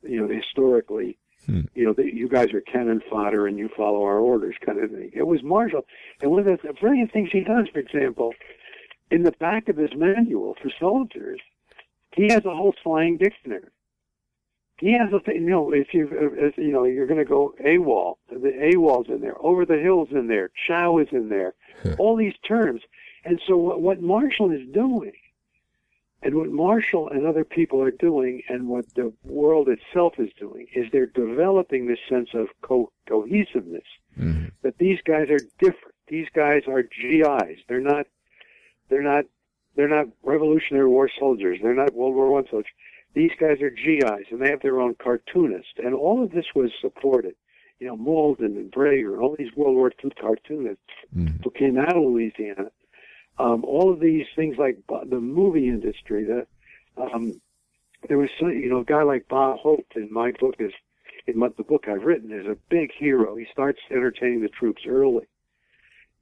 you 0.02 0.20
know, 0.20 0.26
historically, 0.26 1.18
Hmm. 1.46 1.62
you 1.74 1.84
know, 1.84 1.92
that 1.92 2.14
you 2.14 2.28
guys 2.28 2.52
are 2.54 2.60
cannon 2.60 3.02
fodder 3.10 3.46
and 3.46 3.58
you 3.58 3.68
follow 3.76 4.02
our 4.04 4.18
orders 4.18 4.56
kind 4.64 4.82
of 4.82 4.90
thing. 4.90 5.10
It 5.12 5.26
was 5.26 5.42
Marshall. 5.42 5.86
And 6.22 6.30
one 6.30 6.46
of 6.46 6.60
the 6.62 6.72
brilliant 6.80 7.12
things 7.12 7.30
he 7.32 7.40
does, 7.40 7.68
for 7.72 7.80
example, 7.80 8.34
in 9.10 9.22
the 9.22 9.32
back 9.32 9.68
of 9.68 9.76
his 9.76 9.90
manual 9.94 10.56
for 10.62 10.70
soldiers, 10.80 11.40
he 12.14 12.28
has 12.28 12.44
a 12.44 12.54
whole 12.54 12.74
slang 12.82 13.18
dictionary. 13.18 13.68
He 14.78 14.92
has 14.92 15.12
a 15.12 15.20
thing, 15.20 15.36
you 15.36 15.50
know, 15.50 15.72
if 15.72 15.94
you, 15.94 16.08
if, 16.12 16.58
you 16.58 16.72
know, 16.72 16.84
you're 16.84 17.06
going 17.06 17.18
to 17.18 17.24
go 17.24 17.54
AWOL, 17.64 18.16
the 18.28 18.52
AWOL's 18.74 19.08
in 19.08 19.20
there, 19.20 19.36
over 19.38 19.64
the 19.64 19.78
hills 19.78 20.08
in 20.10 20.26
there, 20.26 20.50
chow 20.66 20.98
is 20.98 21.08
in 21.12 21.28
there, 21.28 21.54
all 21.98 22.16
these 22.16 22.34
terms. 22.46 22.82
And 23.24 23.40
so 23.46 23.56
what, 23.56 23.80
what 23.80 24.02
Marshall 24.02 24.50
is 24.50 24.66
doing 24.72 25.12
and 26.24 26.34
what 26.34 26.48
Marshall 26.50 27.08
and 27.10 27.26
other 27.26 27.44
people 27.44 27.80
are 27.82 27.90
doing, 27.90 28.42
and 28.48 28.66
what 28.68 28.86
the 28.94 29.12
world 29.24 29.68
itself 29.68 30.14
is 30.18 30.30
doing, 30.38 30.66
is 30.74 30.86
they're 30.90 31.06
developing 31.06 31.86
this 31.86 31.98
sense 32.08 32.30
of 32.34 32.48
co- 32.62 32.90
cohesiveness. 33.06 33.84
Mhm. 34.18 34.50
That 34.62 34.78
these 34.78 35.00
guys 35.02 35.28
are 35.30 35.38
different. 35.58 35.94
These 36.08 36.28
guys 36.34 36.62
are 36.66 36.82
GIs. 36.82 37.58
They're 37.68 37.80
not. 37.80 38.06
They're 38.88 39.02
not. 39.02 39.24
They're 39.76 39.88
not 39.88 40.06
Revolutionary 40.22 40.88
War 40.88 41.08
soldiers. 41.18 41.58
They're 41.60 41.74
not 41.74 41.94
World 41.94 42.14
War 42.14 42.30
One 42.30 42.46
soldiers. 42.48 42.70
These 43.14 43.32
guys 43.38 43.60
are 43.62 43.70
GIs, 43.70 44.26
and 44.30 44.40
they 44.40 44.50
have 44.50 44.60
their 44.62 44.80
own 44.80 44.94
cartoonist. 44.94 45.78
And 45.78 45.94
all 45.94 46.22
of 46.22 46.30
this 46.32 46.46
was 46.54 46.72
supported. 46.80 47.34
You 47.80 47.88
know, 47.88 47.96
Mauldin 47.96 48.56
and 48.56 48.70
Breger, 48.72 49.20
all 49.20 49.34
these 49.36 49.54
World 49.56 49.76
War 49.76 49.92
II 50.02 50.10
cartoonists 50.20 50.82
Mhm. 51.16 51.42
who 51.42 51.50
came 51.50 51.76
out 51.76 51.96
of 51.96 52.02
Louisiana. 52.04 52.70
Um, 53.38 53.64
all 53.64 53.92
of 53.92 54.00
these 54.00 54.26
things 54.36 54.56
like 54.58 54.78
the 54.86 55.20
movie 55.20 55.68
industry, 55.68 56.24
the 56.24 56.46
um, 56.96 57.40
there 58.08 58.18
was 58.18 58.30
you 58.40 58.68
know 58.70 58.80
a 58.80 58.84
guy 58.84 59.02
like 59.02 59.28
Bob 59.28 59.58
Hope 59.58 59.86
in 59.96 60.12
my 60.12 60.32
book 60.32 60.56
is 60.58 60.72
in 61.26 61.38
my, 61.38 61.48
the 61.56 61.64
book 61.64 61.86
I've 61.88 62.04
written 62.04 62.30
is 62.30 62.46
a 62.46 62.56
big 62.68 62.90
hero. 62.96 63.36
He 63.36 63.46
starts 63.52 63.80
entertaining 63.90 64.42
the 64.42 64.48
troops 64.48 64.82
early 64.86 65.26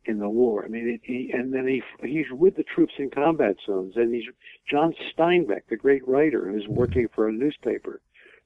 in 0.04 0.18
the 0.18 0.28
war. 0.28 0.64
I 0.64 0.68
mean, 0.68 0.88
it, 0.88 1.00
he, 1.04 1.30
and 1.32 1.52
then 1.52 1.66
he 1.66 1.82
he's 2.06 2.30
with 2.30 2.56
the 2.56 2.64
troops 2.64 2.94
in 2.98 3.10
combat 3.10 3.56
zones, 3.66 3.96
and 3.96 4.14
he's 4.14 4.24
John 4.70 4.94
Steinbeck, 5.12 5.62
the 5.68 5.76
great 5.76 6.06
writer 6.06 6.50
who's 6.50 6.66
working 6.68 7.08
for 7.14 7.28
a 7.28 7.32
newspaper, 7.32 8.00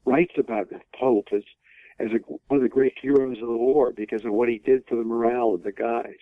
writes 0.04 0.34
about 0.38 0.68
Pope 0.98 1.28
as 1.32 1.42
as 1.98 2.08
a, 2.12 2.18
one 2.48 2.58
of 2.58 2.62
the 2.62 2.68
great 2.68 2.94
heroes 3.00 3.38
of 3.40 3.48
the 3.48 3.56
war 3.56 3.92
because 3.92 4.24
of 4.24 4.32
what 4.32 4.48
he 4.48 4.58
did 4.58 4.84
for 4.86 4.96
the 4.96 5.04
morale 5.04 5.54
of 5.54 5.62
the 5.62 5.72
guys, 5.72 6.18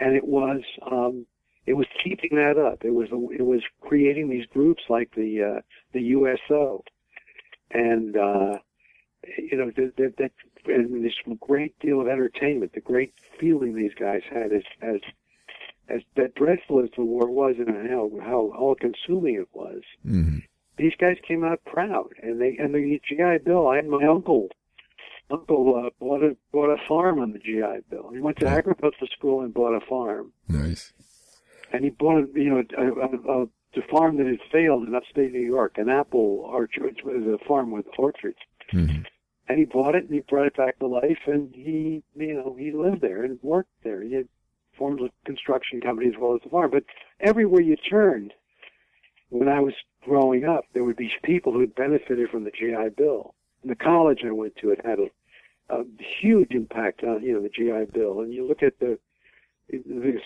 and 0.00 0.16
it 0.16 0.24
was. 0.24 0.62
Um, 0.90 1.26
it 1.66 1.74
was 1.74 1.86
keeping 2.02 2.36
that 2.36 2.58
up. 2.58 2.84
It 2.84 2.94
was 2.94 3.08
it 3.32 3.44
was 3.44 3.62
creating 3.80 4.28
these 4.28 4.46
groups 4.46 4.82
like 4.88 5.14
the 5.14 5.42
uh, 5.42 5.60
the 5.92 6.00
USO, 6.00 6.84
and 7.70 8.16
uh, 8.16 8.58
you 9.38 9.56
know 9.56 9.70
that 9.76 9.96
that, 9.96 10.16
that 10.18 10.32
and 10.66 11.04
this 11.04 11.14
great 11.40 11.78
deal 11.80 12.00
of 12.00 12.08
entertainment, 12.08 12.72
the 12.72 12.80
great 12.80 13.14
feeling 13.38 13.74
these 13.74 13.94
guys 13.94 14.22
had 14.30 14.52
as 14.52 14.62
as 14.82 15.00
as 15.88 16.02
that 16.16 16.34
dreadful 16.34 16.80
as 16.82 16.90
the 16.96 17.04
war 17.04 17.30
was 17.30 17.56
and 17.58 17.68
how 17.90 18.10
how 18.22 18.52
all 18.58 18.74
consuming 18.74 19.34
it 19.34 19.48
was. 19.52 19.82
Mhm. 20.06 20.42
These 20.76 20.94
guys 20.98 21.18
came 21.26 21.44
out 21.44 21.62
proud, 21.64 22.10
and 22.22 22.40
they 22.40 22.56
and 22.56 22.74
the 22.74 23.00
GI 23.06 23.38
Bill. 23.44 23.68
I 23.68 23.76
had 23.76 23.86
my 23.86 24.04
uncle. 24.04 24.48
Uncle 25.30 25.84
uh, 25.86 25.90
bought 26.00 26.22
a 26.24 26.36
bought 26.52 26.70
a 26.70 26.88
farm 26.88 27.20
on 27.20 27.32
the 27.32 27.38
GI 27.38 27.80
Bill. 27.90 28.10
He 28.12 28.20
went 28.20 28.38
to 28.38 28.46
agricultural 28.48 29.08
school 29.16 29.42
and 29.42 29.54
bought 29.54 29.74
a 29.74 29.86
farm 29.86 30.32
Nice. 30.48 30.92
And 31.72 31.84
he 31.84 31.90
bought 31.90 32.28
you 32.34 32.50
know 32.50 32.62
a, 32.78 32.82
a, 32.82 33.42
a, 33.42 33.42
a 33.44 33.82
farm 33.90 34.16
that 34.18 34.26
had 34.26 34.40
failed 34.52 34.86
in 34.86 34.94
upstate 34.94 35.32
New 35.32 35.40
York, 35.40 35.78
an 35.78 35.88
apple 35.88 36.44
orchard. 36.52 36.98
It 36.98 37.04
was 37.04 37.40
a 37.40 37.44
farm 37.46 37.70
with 37.70 37.86
orchards, 37.98 38.38
Mhm. 38.72 39.06
and 39.48 39.58
he 39.58 39.64
bought 39.64 39.94
it 39.94 40.04
and 40.04 40.14
he 40.14 40.20
brought 40.20 40.46
it 40.46 40.56
back 40.56 40.78
to 40.78 40.86
life, 40.86 41.20
and 41.26 41.54
he 41.54 42.02
you 42.16 42.34
know 42.34 42.54
he 42.58 42.72
lived 42.72 43.00
there 43.00 43.22
and 43.24 43.38
worked 43.42 43.70
there. 43.82 44.02
He 44.02 44.14
had 44.14 44.28
formed 44.76 45.00
a 45.00 45.10
construction 45.26 45.80
company 45.80 46.08
as 46.08 46.14
well 46.18 46.34
as 46.34 46.40
the 46.42 46.48
farm. 46.50 46.70
But 46.70 46.84
everywhere 47.20 47.60
you 47.60 47.76
turned, 47.76 48.32
when 49.28 49.48
I 49.48 49.60
was 49.60 49.74
growing 50.02 50.44
up, 50.44 50.64
there 50.72 50.84
would 50.84 50.96
be 50.96 51.12
people 51.22 51.52
who 51.52 51.60
had 51.60 51.74
benefited 51.74 52.30
from 52.30 52.44
the 52.44 52.50
GI 52.50 52.90
Bill. 52.96 53.34
And 53.62 53.70
the 53.70 53.76
college 53.76 54.20
I 54.24 54.30
went 54.30 54.56
to, 54.56 54.70
it 54.70 54.80
had 54.84 54.98
a, 54.98 55.10
a 55.68 55.84
huge 56.20 56.52
impact 56.52 57.04
on 57.04 57.22
you 57.22 57.34
know 57.34 57.42
the 57.42 57.50
GI 57.50 57.92
Bill. 57.92 58.20
And 58.20 58.32
you 58.32 58.46
look 58.46 58.62
at 58.62 58.78
the 58.80 58.98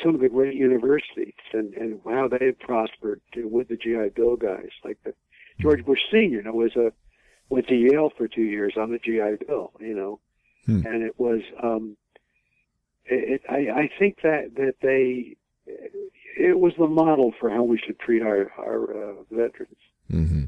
some 0.03 0.15
of 0.15 0.21
the 0.21 0.29
great 0.29 0.55
universities 0.55 1.35
and, 1.53 1.75
and 1.75 2.01
how 2.05 2.29
they 2.29 2.45
had 2.47 2.59
prospered 2.59 3.21
with 3.37 3.69
the 3.69 3.77
GI 3.77 4.11
Bill 4.15 4.37
guys. 4.37 4.71
Like 4.85 4.99
the 5.05 5.15
George 5.61 5.85
Bush 5.85 6.01
Senior, 6.11 6.39
you 6.39 6.43
know, 6.43 6.53
was 6.53 6.75
a 6.77 6.93
went 7.49 7.69
to 7.69 7.75
Yale 7.75 8.11
for 8.17 8.27
two 8.27 8.43
years 8.43 8.75
on 8.77 8.91
the 8.91 8.99
GI 8.99 9.45
Bill, 9.47 9.73
you 9.81 9.95
know, 9.95 10.21
hmm. 10.67 10.87
and 10.87 11.03
it 11.03 11.19
was. 11.19 11.41
um 11.63 11.97
it, 13.07 13.35
it, 13.35 13.43
I, 13.51 13.83
I 13.83 13.91
think 13.99 14.23
that 14.23 14.55
that 14.57 14.77
they 14.81 15.37
it 16.37 16.59
was 16.59 16.73
the 16.79 16.87
model 16.87 17.33
for 17.39 17.51
how 17.51 17.63
we 17.63 17.79
should 17.79 17.99
treat 17.99 18.23
our 18.23 18.51
our 18.59 18.83
uh, 18.83 19.15
veterans. 19.31 19.77
Mm-hmm. 20.11 20.45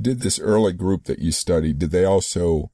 Did 0.00 0.20
this 0.20 0.38
early 0.38 0.72
group 0.72 1.04
that 1.04 1.18
you 1.18 1.32
studied? 1.32 1.78
Did 1.78 1.90
they 1.90 2.04
also 2.04 2.70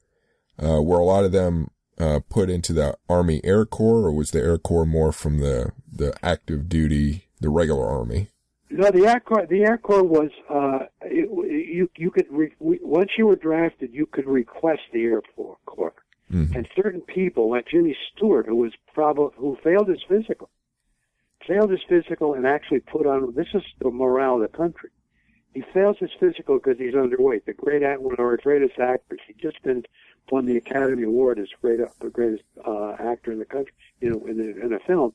uh, 0.61 0.81
were 0.81 0.99
a 0.99 1.05
lot 1.05 1.25
of 1.25 1.31
them 1.31 1.69
uh, 1.99 2.19
put 2.29 2.49
into 2.49 2.73
the 2.73 2.97
Army 3.09 3.41
Air 3.43 3.65
Corps, 3.65 4.05
or 4.05 4.11
was 4.11 4.31
the 4.31 4.39
Air 4.39 4.57
Corps 4.57 4.85
more 4.85 5.11
from 5.11 5.39
the 5.39 5.71
the 5.91 6.13
active 6.23 6.67
duty, 6.67 7.27
the 7.39 7.49
regular 7.49 7.87
Army? 7.87 8.29
No, 8.69 8.89
the 8.91 9.07
Air 9.07 9.19
Corps. 9.19 9.45
The 9.47 9.63
Air 9.63 9.77
Corps 9.77 10.03
was 10.03 10.31
uh, 10.49 10.85
it, 11.01 11.29
you. 11.29 11.89
You 11.95 12.11
could 12.11 12.25
re, 12.29 12.51
once 12.59 13.11
you 13.17 13.27
were 13.27 13.35
drafted, 13.35 13.93
you 13.93 14.05
could 14.05 14.27
request 14.27 14.81
the 14.91 15.03
Air 15.03 15.21
Corps, 15.65 15.93
mm-hmm. 16.31 16.55
and 16.55 16.67
certain 16.75 17.01
people, 17.01 17.51
like 17.51 17.67
Jimmy 17.67 17.95
Stewart, 18.11 18.47
who 18.47 18.55
was 18.55 18.73
probably 18.93 19.35
who 19.37 19.57
failed 19.63 19.87
his 19.87 20.03
physical, 20.07 20.49
failed 21.47 21.69
his 21.69 21.81
physical, 21.87 22.33
and 22.33 22.45
actually 22.45 22.81
put 22.81 23.05
on. 23.05 23.33
This 23.35 23.47
is 23.53 23.63
the 23.79 23.91
morale 23.91 24.35
of 24.35 24.51
the 24.51 24.57
country. 24.57 24.89
He 25.53 25.63
fails 25.73 25.95
his 25.99 26.11
physical 26.19 26.57
because 26.57 26.77
he's 26.77 26.93
underweight. 26.93 27.45
The 27.45 27.53
great 27.53 27.81
one 28.01 28.13
of 28.13 28.19
our 28.19 28.35
greatest 28.35 28.77
actors. 28.77 29.21
He 29.25 29.33
just 29.41 29.63
been 29.63 29.83
won 30.31 30.45
the 30.45 30.57
Academy 30.57 31.03
Award 31.03 31.39
as 31.39 31.49
great, 31.61 31.79
the 31.99 32.09
greatest 32.09 32.43
uh, 32.65 32.93
actor 32.93 33.31
in 33.31 33.39
the 33.39 33.45
country, 33.45 33.73
you 34.01 34.09
know, 34.09 34.25
in, 34.25 34.37
the, 34.37 34.65
in 34.65 34.73
a 34.73 34.79
film. 34.79 35.13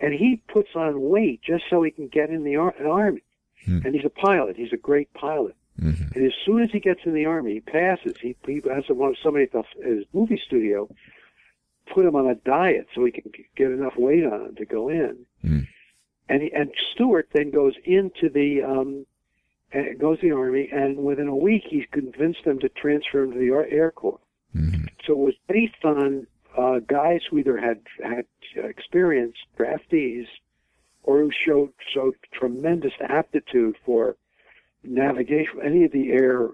And 0.00 0.14
he 0.14 0.42
puts 0.48 0.70
on 0.74 1.00
weight 1.00 1.42
just 1.42 1.64
so 1.68 1.82
he 1.82 1.90
can 1.90 2.08
get 2.08 2.30
in 2.30 2.44
the 2.44 2.56
ar- 2.56 2.74
army. 2.86 3.22
Hmm. 3.64 3.80
And 3.84 3.94
he's 3.94 4.04
a 4.04 4.10
pilot. 4.10 4.56
He's 4.56 4.72
a 4.72 4.76
great 4.76 5.12
pilot. 5.12 5.56
Mm-hmm. 5.80 6.12
And 6.14 6.26
as 6.26 6.32
soon 6.44 6.62
as 6.62 6.70
he 6.70 6.80
gets 6.80 7.00
in 7.04 7.14
the 7.14 7.26
army, 7.26 7.54
he 7.54 7.60
passes. 7.60 8.16
He, 8.20 8.36
he 8.46 8.62
has 8.72 8.84
somebody 8.86 9.44
at 9.44 9.52
the, 9.52 9.62
his 9.82 10.04
movie 10.12 10.40
studio 10.44 10.88
put 11.92 12.04
him 12.04 12.16
on 12.16 12.26
a 12.26 12.34
diet 12.34 12.86
so 12.94 13.04
he 13.04 13.12
can 13.12 13.30
get 13.56 13.70
enough 13.70 13.94
weight 13.96 14.24
on 14.24 14.46
him 14.46 14.54
to 14.56 14.64
go 14.64 14.88
in. 14.88 15.24
Mm. 15.44 15.66
And 16.28 16.42
he, 16.42 16.52
and 16.52 16.70
Stewart 16.92 17.28
then 17.32 17.50
goes 17.50 17.74
into 17.84 18.28
the 18.28 18.62
um, 18.62 19.06
goes 19.98 20.20
to 20.20 20.28
the 20.28 20.36
army, 20.36 20.68
and 20.72 20.98
within 20.98 21.28
a 21.28 21.36
week 21.36 21.64
he's 21.68 21.86
convinced 21.90 22.44
them 22.44 22.58
to 22.60 22.68
transfer 22.68 23.22
him 23.22 23.32
to 23.32 23.38
the 23.38 23.66
Air 23.70 23.90
Corps. 23.90 24.20
Mm-hmm. 24.56 24.86
So 25.06 25.12
it 25.12 25.18
was 25.18 25.34
based 25.48 25.84
on 25.84 26.26
uh, 26.56 26.80
guys 26.86 27.20
who 27.28 27.38
either 27.38 27.58
had 27.58 27.80
had 28.02 28.24
experience, 28.56 29.36
draftees, 29.58 30.26
or 31.02 31.18
who 31.20 31.30
showed 31.46 31.72
showed 31.94 32.14
tremendous 32.32 32.92
aptitude 33.00 33.76
for 33.84 34.16
navigation, 34.82 35.60
any 35.64 35.84
of 35.84 35.92
the 35.92 36.10
air 36.10 36.48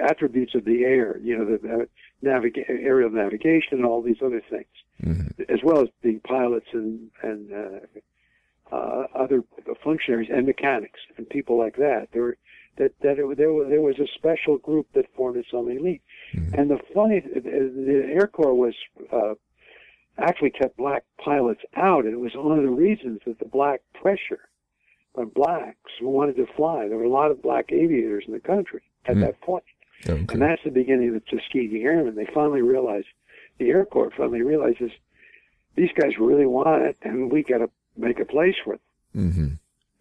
attributes 0.00 0.54
of 0.54 0.64
the 0.64 0.84
air, 0.84 1.18
you 1.22 1.36
know, 1.36 1.44
the 1.44 1.88
naviga- 2.22 2.68
aerial 2.68 3.10
navigation 3.10 3.78
and 3.78 3.84
all 3.84 4.02
these 4.02 4.22
other 4.24 4.42
things, 4.50 4.66
mm-hmm. 5.02 5.42
as 5.52 5.60
well 5.62 5.82
as 5.82 5.88
being 6.02 6.20
pilots 6.20 6.66
and 6.72 7.10
and 7.22 7.52
uh, 7.52 8.74
uh, 8.74 9.06
other 9.14 9.42
functionaries 9.82 10.30
and 10.32 10.46
mechanics 10.46 11.00
and 11.16 11.28
people 11.28 11.58
like 11.58 11.76
that. 11.76 12.08
There 12.12 12.22
were 12.22 12.36
that 12.76 12.92
that 13.00 13.18
it, 13.18 13.36
there 13.36 13.52
was 13.52 13.68
there 13.68 13.80
was 13.80 13.98
a 13.98 14.06
special 14.14 14.58
group 14.58 14.86
that 14.94 15.06
formed 15.14 15.36
its 15.36 15.48
own 15.52 15.70
elite. 15.70 16.02
Mm-hmm. 16.34 16.54
And 16.54 16.70
the 16.70 16.78
funny, 16.94 17.20
the 17.20 18.10
Air 18.12 18.26
Corps 18.26 18.54
was 18.54 18.74
uh, 19.12 19.34
actually 20.18 20.50
kept 20.50 20.76
black 20.76 21.04
pilots 21.22 21.62
out, 21.76 22.04
and 22.04 22.14
it 22.14 22.20
was 22.20 22.32
one 22.34 22.58
of 22.58 22.64
the 22.64 22.70
reasons 22.70 23.20
that 23.26 23.38
the 23.38 23.44
black 23.46 23.80
pressure 23.94 24.48
on 25.14 25.28
blacks 25.28 25.90
who 25.98 26.08
wanted 26.08 26.36
to 26.36 26.46
fly. 26.56 26.88
There 26.88 26.96
were 26.96 27.04
a 27.04 27.10
lot 27.10 27.30
of 27.30 27.42
black 27.42 27.72
aviators 27.72 28.24
in 28.26 28.32
the 28.32 28.40
country 28.40 28.82
at 29.06 29.12
mm-hmm. 29.12 29.22
that 29.22 29.40
point. 29.40 29.64
Okay. 30.06 30.24
And 30.32 30.42
that's 30.42 30.62
the 30.64 30.70
beginning 30.70 31.08
of 31.08 31.14
the 31.14 31.20
Tuskegee 31.20 31.82
Airmen. 31.82 32.14
They 32.14 32.28
finally 32.32 32.62
realized, 32.62 33.08
the 33.58 33.68
Air 33.68 33.84
Corps 33.84 34.12
finally 34.16 34.42
realizes 34.42 34.90
these 35.76 35.90
guys 36.00 36.12
really 36.18 36.46
want 36.46 36.82
it, 36.82 36.96
and 37.02 37.30
we 37.30 37.42
got 37.42 37.58
to 37.58 37.70
make 37.96 38.18
a 38.18 38.24
place 38.24 38.54
for 38.64 38.78
them. 39.14 39.30
Mm-hmm. 39.30 39.48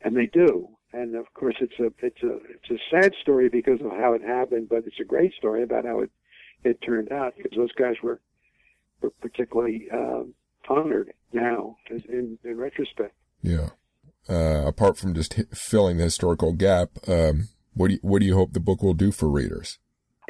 And 0.01 0.15
they 0.15 0.27
do 0.27 0.69
and 0.93 1.15
of 1.15 1.31
course 1.33 1.55
it's 1.61 1.79
a 1.79 1.91
it's 2.05 2.21
a 2.23 2.39
it's 2.49 2.71
a 2.71 2.79
sad 2.89 3.13
story 3.21 3.49
because 3.49 3.81
of 3.81 3.91
how 3.91 4.13
it 4.13 4.21
happened, 4.21 4.69
but 4.69 4.83
it's 4.85 4.99
a 4.99 5.05
great 5.05 5.33
story 5.33 5.63
about 5.63 5.85
how 5.85 6.01
it 6.01 6.11
it 6.63 6.81
turned 6.81 7.11
out 7.11 7.33
because 7.37 7.55
those 7.55 7.71
guys 7.73 7.95
were 8.03 8.19
were 9.01 9.11
particularly 9.21 9.87
um, 9.93 10.33
honored 10.67 11.13
now 11.33 11.77
in 11.89 12.37
in 12.43 12.57
retrospect. 12.57 13.13
Yeah. 13.41 13.69
Uh, 14.27 14.67
apart 14.67 14.97
from 14.97 15.13
just 15.15 15.33
filling 15.53 15.97
the 15.97 16.03
historical 16.03 16.53
gap, 16.53 16.89
um, 17.07 17.47
what 17.73 17.87
do 17.87 17.93
you, 17.95 17.99
what 18.03 18.19
do 18.19 18.25
you 18.25 18.35
hope 18.35 18.53
the 18.53 18.59
book 18.59 18.83
will 18.83 18.93
do 18.93 19.11
for 19.11 19.27
readers? 19.27 19.79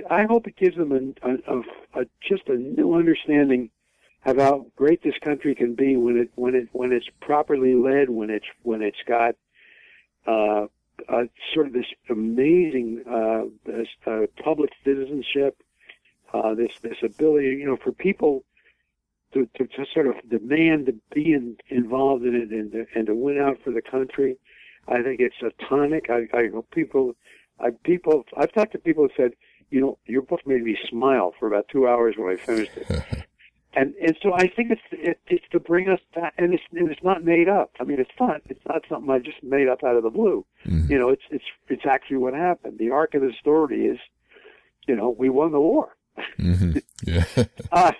I 0.09 0.23
hope 0.23 0.47
it 0.47 0.55
gives 0.55 0.77
them 0.77 0.91
a, 0.93 1.29
a, 1.29 2.01
a, 2.01 2.05
just 2.25 2.47
a 2.47 2.55
new 2.55 2.93
understanding 2.93 3.69
of 4.25 4.37
how 4.37 4.67
great 4.75 5.03
this 5.03 5.17
country 5.23 5.55
can 5.55 5.75
be 5.75 5.97
when 5.97 6.17
it 6.17 6.29
when 6.35 6.55
it 6.55 6.69
when 6.71 6.91
it's 6.91 7.07
properly 7.21 7.73
led, 7.73 8.09
when 8.09 8.29
it's 8.29 8.45
when 8.63 8.81
it's 8.81 9.01
got 9.07 9.35
uh, 10.27 10.67
uh, 11.07 11.23
sort 11.53 11.67
of 11.67 11.73
this 11.73 11.85
amazing 12.09 13.03
uh, 13.09 13.43
this, 13.65 13.87
uh, 14.05 14.21
public 14.43 14.71
citizenship, 14.83 15.61
uh, 16.33 16.53
this 16.53 16.71
this 16.81 16.97
ability, 17.03 17.47
you 17.47 17.65
know, 17.65 17.77
for 17.77 17.91
people 17.91 18.43
to, 19.33 19.47
to, 19.57 19.67
to 19.67 19.85
sort 19.93 20.07
of 20.07 20.15
demand 20.27 20.87
to 20.87 20.95
be 21.13 21.33
in, 21.33 21.57
involved 21.69 22.23
in 22.25 22.35
it 22.35 22.49
and 22.49 22.71
to, 22.71 22.85
and 22.95 23.07
to 23.07 23.15
win 23.15 23.39
out 23.39 23.57
for 23.63 23.71
the 23.71 23.81
country. 23.81 24.37
I 24.87 25.03
think 25.03 25.19
it's 25.19 25.35
a 25.43 25.51
tonic. 25.65 26.09
I, 26.09 26.27
I 26.33 26.49
people, 26.71 27.15
I 27.59 27.69
people, 27.83 28.25
I've 28.35 28.51
talked 28.51 28.71
to 28.71 28.79
people 28.79 29.03
who 29.03 29.09
said, 29.15 29.33
you 29.69 29.79
know, 29.79 29.99
your 30.05 30.23
book 30.23 30.41
made 30.47 30.63
me 30.63 30.77
smile 30.89 31.33
for 31.39 31.47
about 31.47 31.67
two 31.69 31.87
hours 31.87 32.15
when 32.17 32.33
I 32.33 32.37
finished 32.37 32.71
it. 32.75 33.27
and 33.73 33.93
and 33.95 34.17
so 34.21 34.33
I 34.33 34.47
think 34.47 34.71
it's 34.71 34.81
it, 34.91 35.19
it's 35.27 35.45
to 35.51 35.59
bring 35.59 35.89
us 35.89 35.99
back, 36.15 36.33
and 36.37 36.53
it's 36.53 36.63
and 36.71 36.89
it's 36.89 37.03
not 37.03 37.23
made 37.23 37.47
up. 37.47 37.71
I 37.79 37.83
mean, 37.83 37.99
it's 37.99 38.09
not 38.19 38.41
it's 38.47 38.65
not 38.67 38.83
something 38.89 39.09
I 39.11 39.19
just 39.19 39.43
made 39.43 39.67
up 39.67 39.83
out 39.83 39.95
of 39.95 40.03
the 40.03 40.09
blue. 40.09 40.45
Mm-hmm. 40.65 40.91
You 40.91 40.99
know, 40.99 41.09
it's 41.09 41.23
it's 41.29 41.45
it's 41.67 41.85
actually 41.85 42.17
what 42.17 42.33
happened. 42.33 42.79
The 42.79 42.89
arc 42.91 43.13
of 43.13 43.21
the 43.21 43.33
story 43.39 43.85
is, 43.85 43.99
you 44.87 44.95
know, 44.95 45.15
we 45.17 45.29
won 45.29 45.51
the 45.51 45.59
war. 45.59 45.95
Mm-hmm. 46.39 46.79
Yeah. 47.03 47.25
uh, 47.71 47.91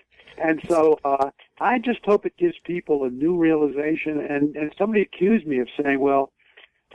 and 0.42 0.62
so 0.68 0.98
uh, 1.04 1.30
I 1.60 1.78
just 1.78 2.00
hope 2.04 2.26
it 2.26 2.38
gives 2.38 2.56
people 2.64 3.04
a 3.04 3.10
new 3.10 3.38
realization. 3.38 4.20
And 4.20 4.56
and 4.56 4.74
somebody 4.78 5.02
accused 5.02 5.46
me 5.46 5.60
of 5.60 5.68
saying, 5.82 6.00
well, 6.00 6.32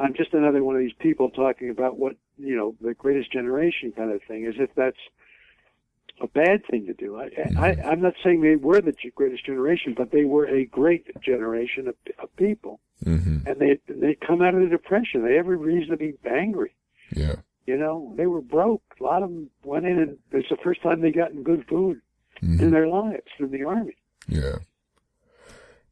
I'm 0.01 0.14
just 0.14 0.35
another 0.35 0.64
one 0.64 0.75
of 0.75 0.83
these 0.83 0.93
people 0.99 1.31
talking 1.31 1.70
about 1.70 1.99
what 1.99 2.16
you 2.37 2.57
know 2.57 2.75
the 2.81 2.95
greatest 2.95 3.33
generation 3.33 3.93
kind 3.93 4.11
of 4.11 4.20
thing, 4.27 4.47
as 4.47 4.55
if 4.59 4.70
that's 4.75 4.99
a 6.21 6.27
bad 6.29 6.65
thing 6.71 6.87
to 6.87 6.95
do. 6.95 7.17
I. 7.17 7.31
I, 7.59 7.69
I'm 7.91 8.01
not 8.01 8.15
saying 8.23 8.41
they 8.41 8.57
were 8.57 8.81
the 8.81 8.95
greatest 9.15 9.45
generation, 9.45 9.95
but 9.97 10.11
they 10.11 10.25
were 10.25 10.47
a 10.47 10.65
great 10.67 11.07
generation 11.21 11.89
of, 11.89 11.95
of 12.23 12.35
people, 12.37 12.81
mm-hmm. 13.05 13.47
and 13.47 13.59
they 13.59 13.79
they 13.89 14.15
come 14.15 14.43
out 14.43 14.55
of 14.55 14.61
the 14.61 14.69
depression. 14.69 15.25
They 15.25 15.35
have 15.35 15.45
every 15.47 15.57
reason 15.57 15.91
to 15.91 15.97
be 15.97 16.15
angry. 16.25 16.75
Yeah, 17.11 17.37
you 17.67 17.77
know, 17.77 18.12
they 18.17 18.27
were 18.27 18.41
broke. 18.41 18.83
A 19.01 19.03
lot 19.03 19.23
of 19.23 19.31
them 19.31 19.51
went 19.65 19.87
in, 19.87 19.99
and 19.99 20.19
it's 20.33 20.49
the 20.49 20.57
first 20.62 20.83
time 20.83 21.01
they 21.01 21.11
gotten 21.11 21.43
good 21.43 21.67
food 21.67 22.01
mm-hmm. 22.43 22.62
in 22.62 22.71
their 22.71 22.87
lives 22.87 23.23
in 23.39 23.51
the 23.51 23.65
army. 23.65 23.97
Yeah. 24.29 24.57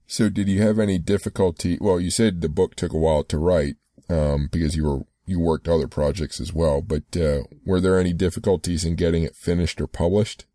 So, 0.07 0.29
did 0.29 0.49
you 0.49 0.61
have 0.61 0.79
any 0.79 0.99
difficulty? 0.99 1.79
Well, 1.81 1.99
you 1.99 2.11
said 2.11 2.41
the 2.41 2.49
book 2.49 2.75
took 2.75 2.93
a 2.93 2.99
while 2.99 3.25
to 3.25 3.39
write 3.39 3.77
um, 4.11 4.49
because 4.53 4.77
you 4.77 4.85
were 4.85 5.01
you 5.25 5.39
worked 5.41 5.69
other 5.69 5.89
projects 5.89 6.41
as 6.41 6.53
well, 6.53 6.83
but 6.83 7.17
uh, 7.17 7.43
were 7.65 7.81
there 7.81 7.99
any 7.99 8.13
difficulties 8.13 8.85
in 8.85 8.97
getting 8.97 9.23
it 9.23 9.37
finished 9.37 9.81
or 9.81 9.87
published? 9.87 10.47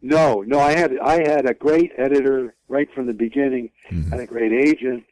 No, 0.00 0.42
no. 0.46 0.60
I 0.60 0.76
had 0.76 0.92
I 0.98 1.14
had 1.28 1.48
a 1.48 1.54
great 1.54 1.92
editor 1.98 2.54
right 2.68 2.88
from 2.94 3.06
the 3.06 3.12
beginning, 3.12 3.70
mm-hmm. 3.90 4.12
and 4.12 4.20
a 4.20 4.26
great 4.26 4.52
agent, 4.52 5.04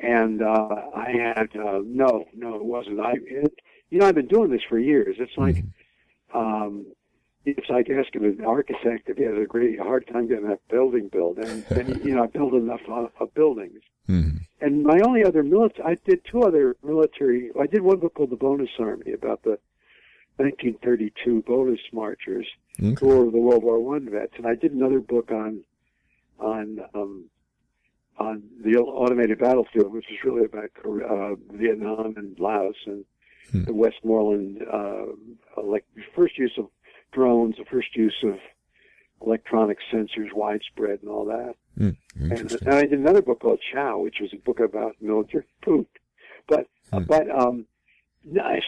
and 0.00 0.42
uh, 0.42 0.68
I 0.94 1.10
had 1.10 1.48
uh, 1.54 1.80
no, 1.84 2.24
no, 2.34 2.54
it 2.54 2.64
wasn't. 2.64 3.00
I, 3.00 3.14
it, 3.26 3.54
you 3.90 3.98
know, 3.98 4.06
I've 4.06 4.14
been 4.14 4.28
doing 4.28 4.50
this 4.50 4.62
for 4.68 4.78
years. 4.78 5.16
It's 5.18 5.36
like, 5.36 5.56
mm-hmm. 5.56 6.38
um, 6.38 6.86
it's 7.44 7.68
like 7.68 7.90
asking 7.90 8.24
an 8.24 8.44
architect 8.44 9.08
if 9.08 9.16
he 9.16 9.24
has 9.24 9.36
a 9.36 9.46
great 9.46 9.78
hard 9.78 10.06
time 10.06 10.28
getting 10.28 10.50
a 10.50 10.58
building 10.70 11.08
built, 11.08 11.38
and, 11.38 11.64
and 11.70 12.04
you 12.04 12.14
know, 12.14 12.24
I 12.24 12.26
build 12.26 12.54
enough 12.54 12.80
uh, 12.88 13.08
of 13.20 13.34
buildings. 13.34 13.80
Mm-hmm. 14.08 14.38
And 14.60 14.82
my 14.84 15.00
only 15.00 15.24
other 15.24 15.42
military, 15.42 15.92
I 15.92 15.96
did 16.08 16.24
two 16.24 16.42
other 16.42 16.76
military. 16.84 17.50
I 17.60 17.66
did 17.66 17.82
one 17.82 17.98
book 17.98 18.14
called 18.14 18.30
The 18.30 18.36
Bonus 18.36 18.70
Army 18.78 19.12
about 19.12 19.42
the 19.42 19.58
1932 20.36 21.42
bonus 21.42 21.80
marchers 21.92 22.46
okay. 22.80 22.94
who 22.98 23.06
were 23.06 23.30
the 23.30 23.38
World 23.38 23.62
War 23.62 23.80
One 23.80 24.08
vets, 24.08 24.32
and 24.36 24.46
I 24.46 24.54
did 24.54 24.72
another 24.72 25.00
book 25.00 25.30
on 25.30 25.64
on 26.38 26.80
um, 26.94 27.24
on 28.18 28.42
the 28.64 28.76
automated 28.76 29.38
battlefield, 29.38 29.92
which 29.92 30.10
is 30.10 30.18
really 30.24 30.44
about 30.44 30.70
uh, 30.84 31.34
Vietnam 31.52 32.14
and 32.16 32.38
Laos 32.38 32.76
and 32.86 33.04
hmm. 33.50 33.64
the 33.64 33.74
Westmoreland, 33.74 34.62
uh, 34.72 35.06
like 35.62 35.84
first 36.14 36.38
use 36.38 36.52
of 36.56 36.68
drones, 37.12 37.56
the 37.56 37.64
first 37.64 37.94
use 37.96 38.16
of 38.24 38.38
electronic 39.24 39.78
sensors 39.92 40.32
widespread 40.34 41.00
and 41.02 41.08
all 41.10 41.24
that. 41.26 41.54
Mm, 41.78 41.96
And, 42.18 42.52
and 42.52 42.74
I 42.74 42.82
did 42.82 42.98
another 42.98 43.22
book 43.22 43.40
called 43.40 43.60
Chow, 43.72 43.98
which 43.98 44.18
was 44.20 44.32
a 44.32 44.36
book 44.36 44.60
about 44.60 44.96
military 45.00 45.44
food. 45.64 45.86
But 46.48 46.66
Hmm. 46.92 47.04
but 47.04 47.30
um, 47.30 47.64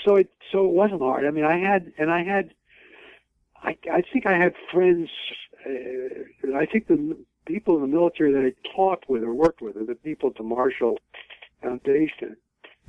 so 0.04 0.16
it 0.16 0.30
so 0.50 0.64
it 0.64 0.70
wasn't 0.72 1.02
hard. 1.02 1.26
I 1.26 1.30
mean, 1.30 1.44
I 1.44 1.58
had 1.58 1.92
and 1.98 2.10
I 2.10 2.22
had, 2.22 2.54
I 3.62 3.76
I 3.92 4.00
think 4.10 4.24
I 4.24 4.38
had 4.38 4.54
friends. 4.72 5.10
Uh, 5.66 6.56
I 6.56 6.64
think 6.64 6.86
the 6.86 7.14
people 7.44 7.74
in 7.76 7.82
the 7.82 7.86
military 7.86 8.32
that 8.32 8.44
I 8.46 8.52
talked 8.74 9.10
with 9.10 9.22
or 9.22 9.34
worked 9.34 9.60
with 9.60 9.76
are 9.76 9.84
the 9.84 9.94
people 9.94 10.30
at 10.30 10.36
the 10.36 10.42
Marshall 10.42 10.98
Foundation. 11.62 12.36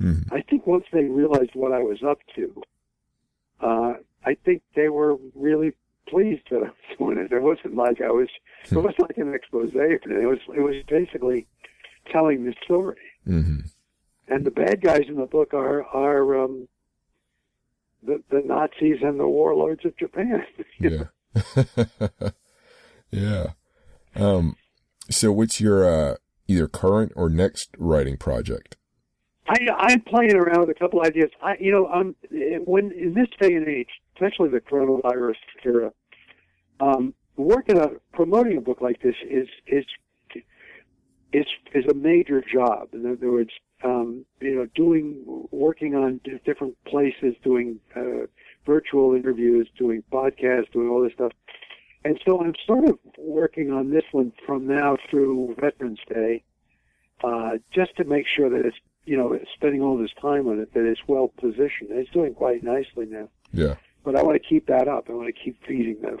Mhm. 0.00 0.32
I 0.32 0.40
think 0.40 0.66
once 0.66 0.86
they 0.90 1.04
realized 1.04 1.54
what 1.54 1.72
I 1.72 1.82
was 1.82 2.02
up 2.02 2.20
to, 2.36 2.62
uh, 3.60 3.94
I 4.26 4.34
think 4.44 4.62
they 4.74 4.88
were 4.88 5.16
really 5.34 5.72
pleased 6.08 6.42
that 6.50 6.58
I 6.58 6.66
was 6.66 6.98
doing 6.98 7.18
it. 7.18 7.32
It 7.32 7.42
wasn't 7.42 7.76
like 7.76 8.00
I 8.00 8.10
was. 8.10 8.28
It 8.64 8.74
wasn't 8.74 9.00
like 9.00 9.16
an 9.18 9.32
expose. 9.34 9.70
it. 9.74 10.02
Was. 10.06 10.38
It 10.54 10.60
was 10.60 10.82
basically 10.88 11.46
telling 12.10 12.44
the 12.44 12.54
story. 12.64 12.96
Mhm. 13.26 13.70
And 14.28 14.44
the 14.44 14.50
bad 14.50 14.80
guys 14.82 15.04
in 15.08 15.16
the 15.16 15.26
book 15.26 15.54
are 15.54 15.84
are 15.84 16.44
um, 16.44 16.68
the 18.02 18.22
the 18.30 18.42
Nazis 18.44 18.98
and 19.02 19.18
the 19.18 19.28
warlords 19.28 19.84
of 19.84 19.96
Japan. 19.96 20.44
Yeah. 20.78 21.04
yeah. 23.10 23.46
Um, 24.14 24.56
so 25.10 25.32
what's 25.32 25.60
your, 25.60 25.84
uh, 25.84 26.16
either 26.48 26.68
current 26.68 27.12
or 27.16 27.28
next 27.28 27.70
writing 27.78 28.16
project? 28.16 28.76
I, 29.48 29.58
I'm 29.78 30.00
playing 30.00 30.34
around 30.34 30.60
with 30.60 30.70
a 30.70 30.78
couple 30.78 31.02
ideas. 31.02 31.30
I, 31.42 31.56
you 31.60 31.70
know, 31.70 31.86
um, 31.88 32.14
when 32.64 32.92
in 32.92 33.14
this 33.14 33.28
day 33.40 33.54
and 33.54 33.66
age, 33.68 33.88
especially 34.14 34.48
the 34.48 34.60
coronavirus 34.60 35.36
era, 35.64 35.92
um, 36.80 37.14
working 37.36 37.78
on 37.78 37.98
promoting 38.12 38.56
a 38.56 38.60
book 38.60 38.80
like 38.80 39.00
this 39.02 39.14
is 39.28 39.48
is 39.66 39.84
is 41.32 41.46
is 41.74 41.84
a 41.90 41.94
major 41.94 42.42
job. 42.42 42.88
In 42.92 43.06
other 43.06 43.30
words, 43.30 43.50
um, 43.84 44.24
you 44.40 44.56
know, 44.56 44.66
doing 44.74 45.22
working 45.50 45.94
on 45.94 46.20
different 46.44 46.76
places, 46.84 47.34
doing 47.44 47.78
uh, 47.94 48.26
virtual 48.64 49.14
interviews, 49.14 49.68
doing 49.78 50.02
podcasts, 50.12 50.72
doing 50.72 50.88
all 50.88 51.02
this 51.02 51.12
stuff. 51.12 51.32
And 52.04 52.20
so 52.24 52.40
I'm 52.40 52.54
sort 52.66 52.88
of 52.88 52.98
working 53.18 53.72
on 53.72 53.90
this 53.90 54.04
one 54.12 54.32
from 54.46 54.66
now 54.66 54.96
through 55.10 55.56
Veterans 55.60 55.98
Day, 56.08 56.44
uh, 57.24 57.58
just 57.72 57.96
to 57.96 58.04
make 58.04 58.26
sure 58.26 58.48
that 58.48 58.64
it's 58.64 58.76
you 59.06 59.16
know, 59.16 59.38
spending 59.54 59.80
all 59.82 59.96
this 59.96 60.10
time 60.20 60.46
on 60.48 60.58
it, 60.60 60.74
that 60.74 60.84
it's 60.84 61.00
well 61.06 61.28
positioned. 61.40 61.90
It's 61.90 62.10
doing 62.10 62.34
quite 62.34 62.62
nicely 62.62 63.06
now. 63.06 63.28
Yeah. 63.52 63.76
But 64.04 64.16
I 64.16 64.22
want 64.22 64.40
to 64.40 64.48
keep 64.48 64.66
that 64.66 64.88
up. 64.88 65.08
I 65.08 65.12
want 65.14 65.28
to 65.34 65.40
keep 65.44 65.64
feeding 65.66 66.00
them. 66.02 66.18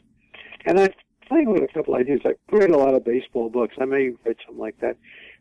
And 0.64 0.80
I'm 0.80 0.92
playing 1.28 1.50
with 1.50 1.62
a 1.62 1.68
couple 1.72 1.94
ideas. 1.96 2.20
I've 2.24 2.36
read 2.50 2.70
a 2.70 2.76
lot 2.76 2.94
of 2.94 3.04
baseball 3.04 3.50
books. 3.50 3.74
I 3.80 3.84
may 3.84 4.10
read 4.24 4.36
something 4.44 4.58
like 4.60 4.78
that. 4.80 4.96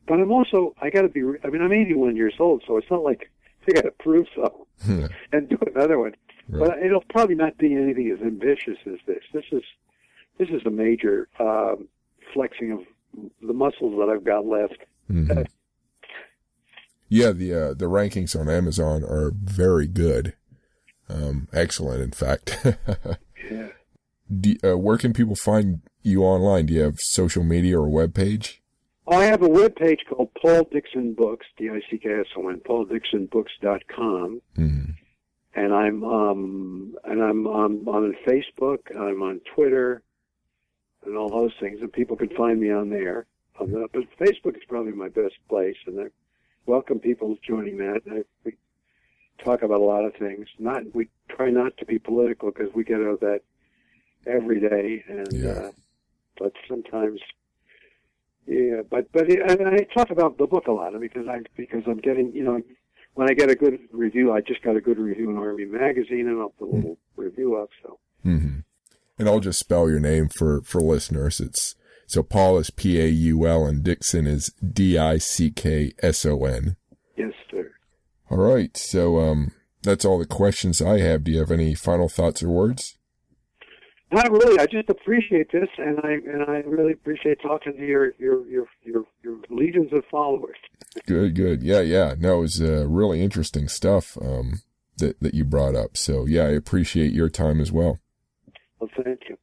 But 0.08 0.20
I'm 0.20 0.32
also, 0.32 0.76
I 0.82 0.90
got 0.90 1.02
to 1.04 1.08
be, 1.10 1.22
I 1.44 1.48
mean, 1.50 1.62
I'm 1.62 1.72
81 1.74 2.16
years 2.16 2.34
old, 2.40 2.64
so 2.68 2.78
it's 2.78 2.90
not 2.92 3.04
like 3.04 3.32
I 3.68 3.72
got 3.72 3.82
to 3.86 3.92
prove 3.92 4.28
so 4.36 4.68
Yeah. 4.88 5.08
and 5.32 5.50
do 5.50 5.58
another 5.76 5.98
one. 6.00 6.16
Right. 6.50 6.70
But 6.70 6.80
it'll 6.84 7.04
probably 7.10 7.36
not 7.36 7.58
be 7.58 7.74
anything 7.74 8.12
as 8.12 8.22
ambitious 8.22 8.78
as 8.86 9.00
this. 9.08 9.24
This 9.34 9.46
is, 9.52 9.64
this 10.38 10.50
is 10.50 10.62
a 10.66 10.70
major 10.70 11.28
um, 11.40 11.88
flexing 12.34 12.72
of 12.72 12.80
the 13.42 13.54
muscles 13.54 13.98
that 13.98 14.10
I've 14.14 14.24
got 14.24 14.46
left. 14.46 14.78
Mhm. 15.12 15.48
Yeah, 17.08 17.32
the 17.32 17.54
uh, 17.54 17.74
the 17.74 17.86
rankings 17.86 18.40
on 18.40 18.50
Amazon 18.50 19.04
are 19.04 19.32
very 19.36 19.88
good, 19.88 20.34
um, 21.08 21.48
excellent, 21.54 22.02
in 22.02 22.12
fact. 22.12 22.66
Yeah. 23.50 23.68
Do, 24.42 24.56
uh, 24.64 24.78
where 24.78 24.98
can 24.98 25.14
people 25.14 25.36
find 25.36 25.82
you 26.02 26.24
online? 26.24 26.68
Do 26.68 26.74
you 26.74 26.82
have 26.82 27.00
social 27.00 27.44
media 27.44 27.80
or 27.80 27.88
web 27.88 28.14
page? 28.14 28.62
I 29.08 29.26
have 29.26 29.44
a 29.44 29.48
web 29.48 29.76
page 29.76 30.00
called 30.10 30.30
Paul 30.42 30.68
Dickson 30.72 31.14
Books, 31.14 31.46
D-I-C-K-S-O-N, 31.58 32.62
pauldicksonbooks.com. 32.68 34.42
Mm-hmm. 34.58 34.92
And 35.58 35.74
I'm, 35.74 36.04
um, 36.04 36.96
and 37.04 37.22
I'm, 37.22 37.46
I'm 37.46 37.88
on 37.88 38.16
Facebook, 38.28 38.80
I'm 39.00 39.22
on 39.22 39.42
Twitter, 39.54 40.02
and 41.06 41.16
all 41.16 41.30
those 41.30 41.54
things, 41.60 41.80
and 41.82 41.94
people 41.94 42.18
can 42.18 42.30
find 42.30 42.60
me 42.60 42.72
on 42.72 42.90
there. 42.90 43.28
On 43.60 43.72
the, 43.72 43.88
but 43.94 44.04
Facebook 44.20 44.58
is 44.58 44.64
probably 44.68 44.92
my 44.92 45.08
best 45.08 45.36
place, 45.48 45.78
and 45.86 46.00
I 46.00 46.06
welcome 46.66 47.00
people 47.00 47.38
joining 47.48 47.78
that. 47.78 48.02
I, 48.12 48.24
we 48.44 48.54
talk 49.44 49.62
about 49.62 49.80
a 49.82 49.84
lot 49.84 50.06
of 50.06 50.14
things. 50.16 50.48
Not, 50.60 50.84
we 50.96 51.08
try 51.30 51.50
not 51.50 51.78
to 51.78 51.86
be 51.86 52.00
political 52.00 52.52
because 52.52 52.74
we 52.74 52.84
get 52.84 52.98
out 53.02 53.08
of 53.08 53.20
that 53.22 53.42
every 54.28 54.60
day, 54.60 55.04
and, 55.08 55.28
Yeah. 55.32 55.50
uh, 55.50 55.72
but 56.38 56.54
sometimes 56.68 57.20
yeah, 58.48 58.82
but 58.90 59.12
but 59.12 59.30
it, 59.30 59.40
and 59.50 59.68
I 59.68 59.88
talk 59.94 60.12
about 60.12 60.38
the 60.38 60.46
book 60.46 60.68
a 60.68 60.72
lot 60.72 61.00
because 61.00 61.28
I 61.28 61.40
because 61.58 61.82
I'm 61.88 61.98
getting 61.98 62.32
you 62.34 62.44
know 62.44 62.62
when 63.16 63.28
I 63.30 63.34
get 63.34 63.50
a 63.50 63.56
good 63.56 63.80
review, 63.92 64.32
I 64.34 64.42
just 64.42 64.62
got 64.62 64.76
a 64.76 64.82
good 64.82 65.00
review 65.00 65.32
in 65.32 65.38
Army 65.38 65.66
Magazine, 65.66 66.28
and 66.28 66.40
I'll 66.40 66.50
put 66.50 66.70
a 66.70 66.76
little 66.76 66.98
review 67.16 67.56
up. 67.56 67.70
So 67.82 68.00
Mm-hmm. 68.26 68.60
And 69.18 69.30
I'll 69.30 69.40
just 69.40 69.60
spell 69.60 69.90
your 69.90 70.00
name 70.00 70.28
for, 70.30 70.62
for 70.64 70.82
listeners. 70.82 71.40
It's, 71.40 71.76
so 72.08 72.24
Paul 72.24 72.58
is 72.58 72.70
P-A-U-L 72.70 73.66
and 73.66 73.84
Dickson 73.84 74.28
is 74.28 74.52
D-I-C-K-S-O-N. 74.62 75.16
yes, 77.18 77.34
sir. 77.52 77.72
All 78.30 78.38
right. 78.38 78.78
So, 78.78 79.20
um, 79.20 79.52
that's 79.86 80.04
all 80.04 80.18
the 80.20 80.26
questions 80.26 80.82
I 80.82 81.00
have. 81.00 81.24
Do 81.24 81.32
you 81.32 81.40
have 81.40 81.52
any 81.52 81.76
final 81.76 82.10
thoughts 82.10 82.44
or 82.44 82.50
words? 82.50 82.98
Not 84.12 84.32
really. 84.32 84.60
I 84.60 84.66
just 84.66 84.90
appreciate 84.90 85.52
this, 85.52 85.68
and 85.78 86.00
I 86.04 86.12
and 86.14 86.44
I 86.44 86.58
really 86.68 86.94
appreciate 86.94 87.42
talking 87.42 87.74
to 87.74 87.86
your 87.86 88.14
your 88.20 88.48
your 88.48 88.66
your, 88.84 89.04
your 89.24 89.38
legions 89.50 89.92
of 89.94 90.04
followers. 90.12 90.58
Good, 91.08 91.36
good. 91.36 91.64
Yeah, 91.64 91.82
yeah. 91.82 92.16
No, 92.18 92.38
it 92.38 92.42
was 92.42 92.62
uh, 92.62 92.88
really 92.88 93.22
interesting 93.22 93.68
stuff 93.68 94.18
um, 94.22 94.62
that 94.98 95.20
that 95.22 95.34
you 95.34 95.44
brought 95.44 95.76
up. 95.76 95.98
So 95.98 96.26
yeah, 96.26 96.44
I 96.44 96.52
appreciate 96.52 97.14
your 97.14 97.30
time 97.30 97.60
as 97.60 97.72
well. 97.72 98.00
Well, 98.80 98.90
thank 99.04 99.22
you. 99.28 99.38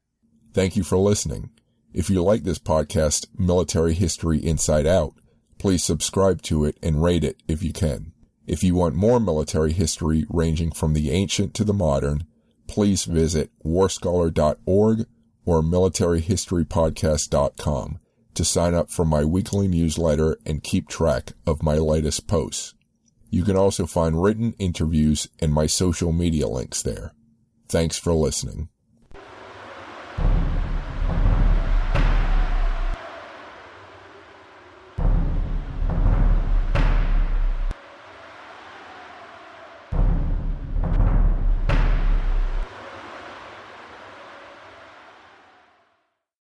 Thank 0.53 0.75
you 0.75 0.83
for 0.83 0.97
listening. 0.97 1.49
If 1.93 2.09
you 2.09 2.21
like 2.23 2.43
this 2.43 2.57
podcast, 2.57 3.27
Military 3.37 3.93
History 3.93 4.39
Inside 4.39 4.87
Out, 4.87 5.13
please 5.59 5.83
subscribe 5.83 6.41
to 6.43 6.63
it 6.65 6.77
and 6.81 7.03
rate 7.03 7.23
it 7.23 7.43
if 7.47 7.61
you 7.61 7.71
can. 7.71 8.13
If 8.47 8.63
you 8.63 8.73
want 8.73 8.95
more 8.95 9.19
military 9.19 9.73
history 9.73 10.25
ranging 10.27 10.71
from 10.71 10.93
the 10.93 11.11
ancient 11.11 11.53
to 11.53 11.63
the 11.63 11.71
modern, 11.71 12.25
please 12.67 13.05
visit 13.05 13.51
warscholar.org 13.63 15.05
or 15.45 15.61
militaryhistorypodcast.com 15.61 17.99
to 18.33 18.43
sign 18.43 18.73
up 18.73 18.89
for 18.89 19.05
my 19.05 19.23
weekly 19.23 19.67
newsletter 19.67 20.39
and 20.47 20.63
keep 20.63 20.89
track 20.89 21.33
of 21.45 21.61
my 21.61 21.75
latest 21.75 22.27
posts. 22.27 22.73
You 23.29 23.43
can 23.43 23.55
also 23.55 23.85
find 23.85 24.23
written 24.23 24.55
interviews 24.57 25.27
and 25.39 25.53
my 25.53 25.67
social 25.67 26.11
media 26.11 26.47
links 26.47 26.81
there. 26.81 27.13
Thanks 27.69 27.99
for 27.99 28.13
listening. 28.13 28.69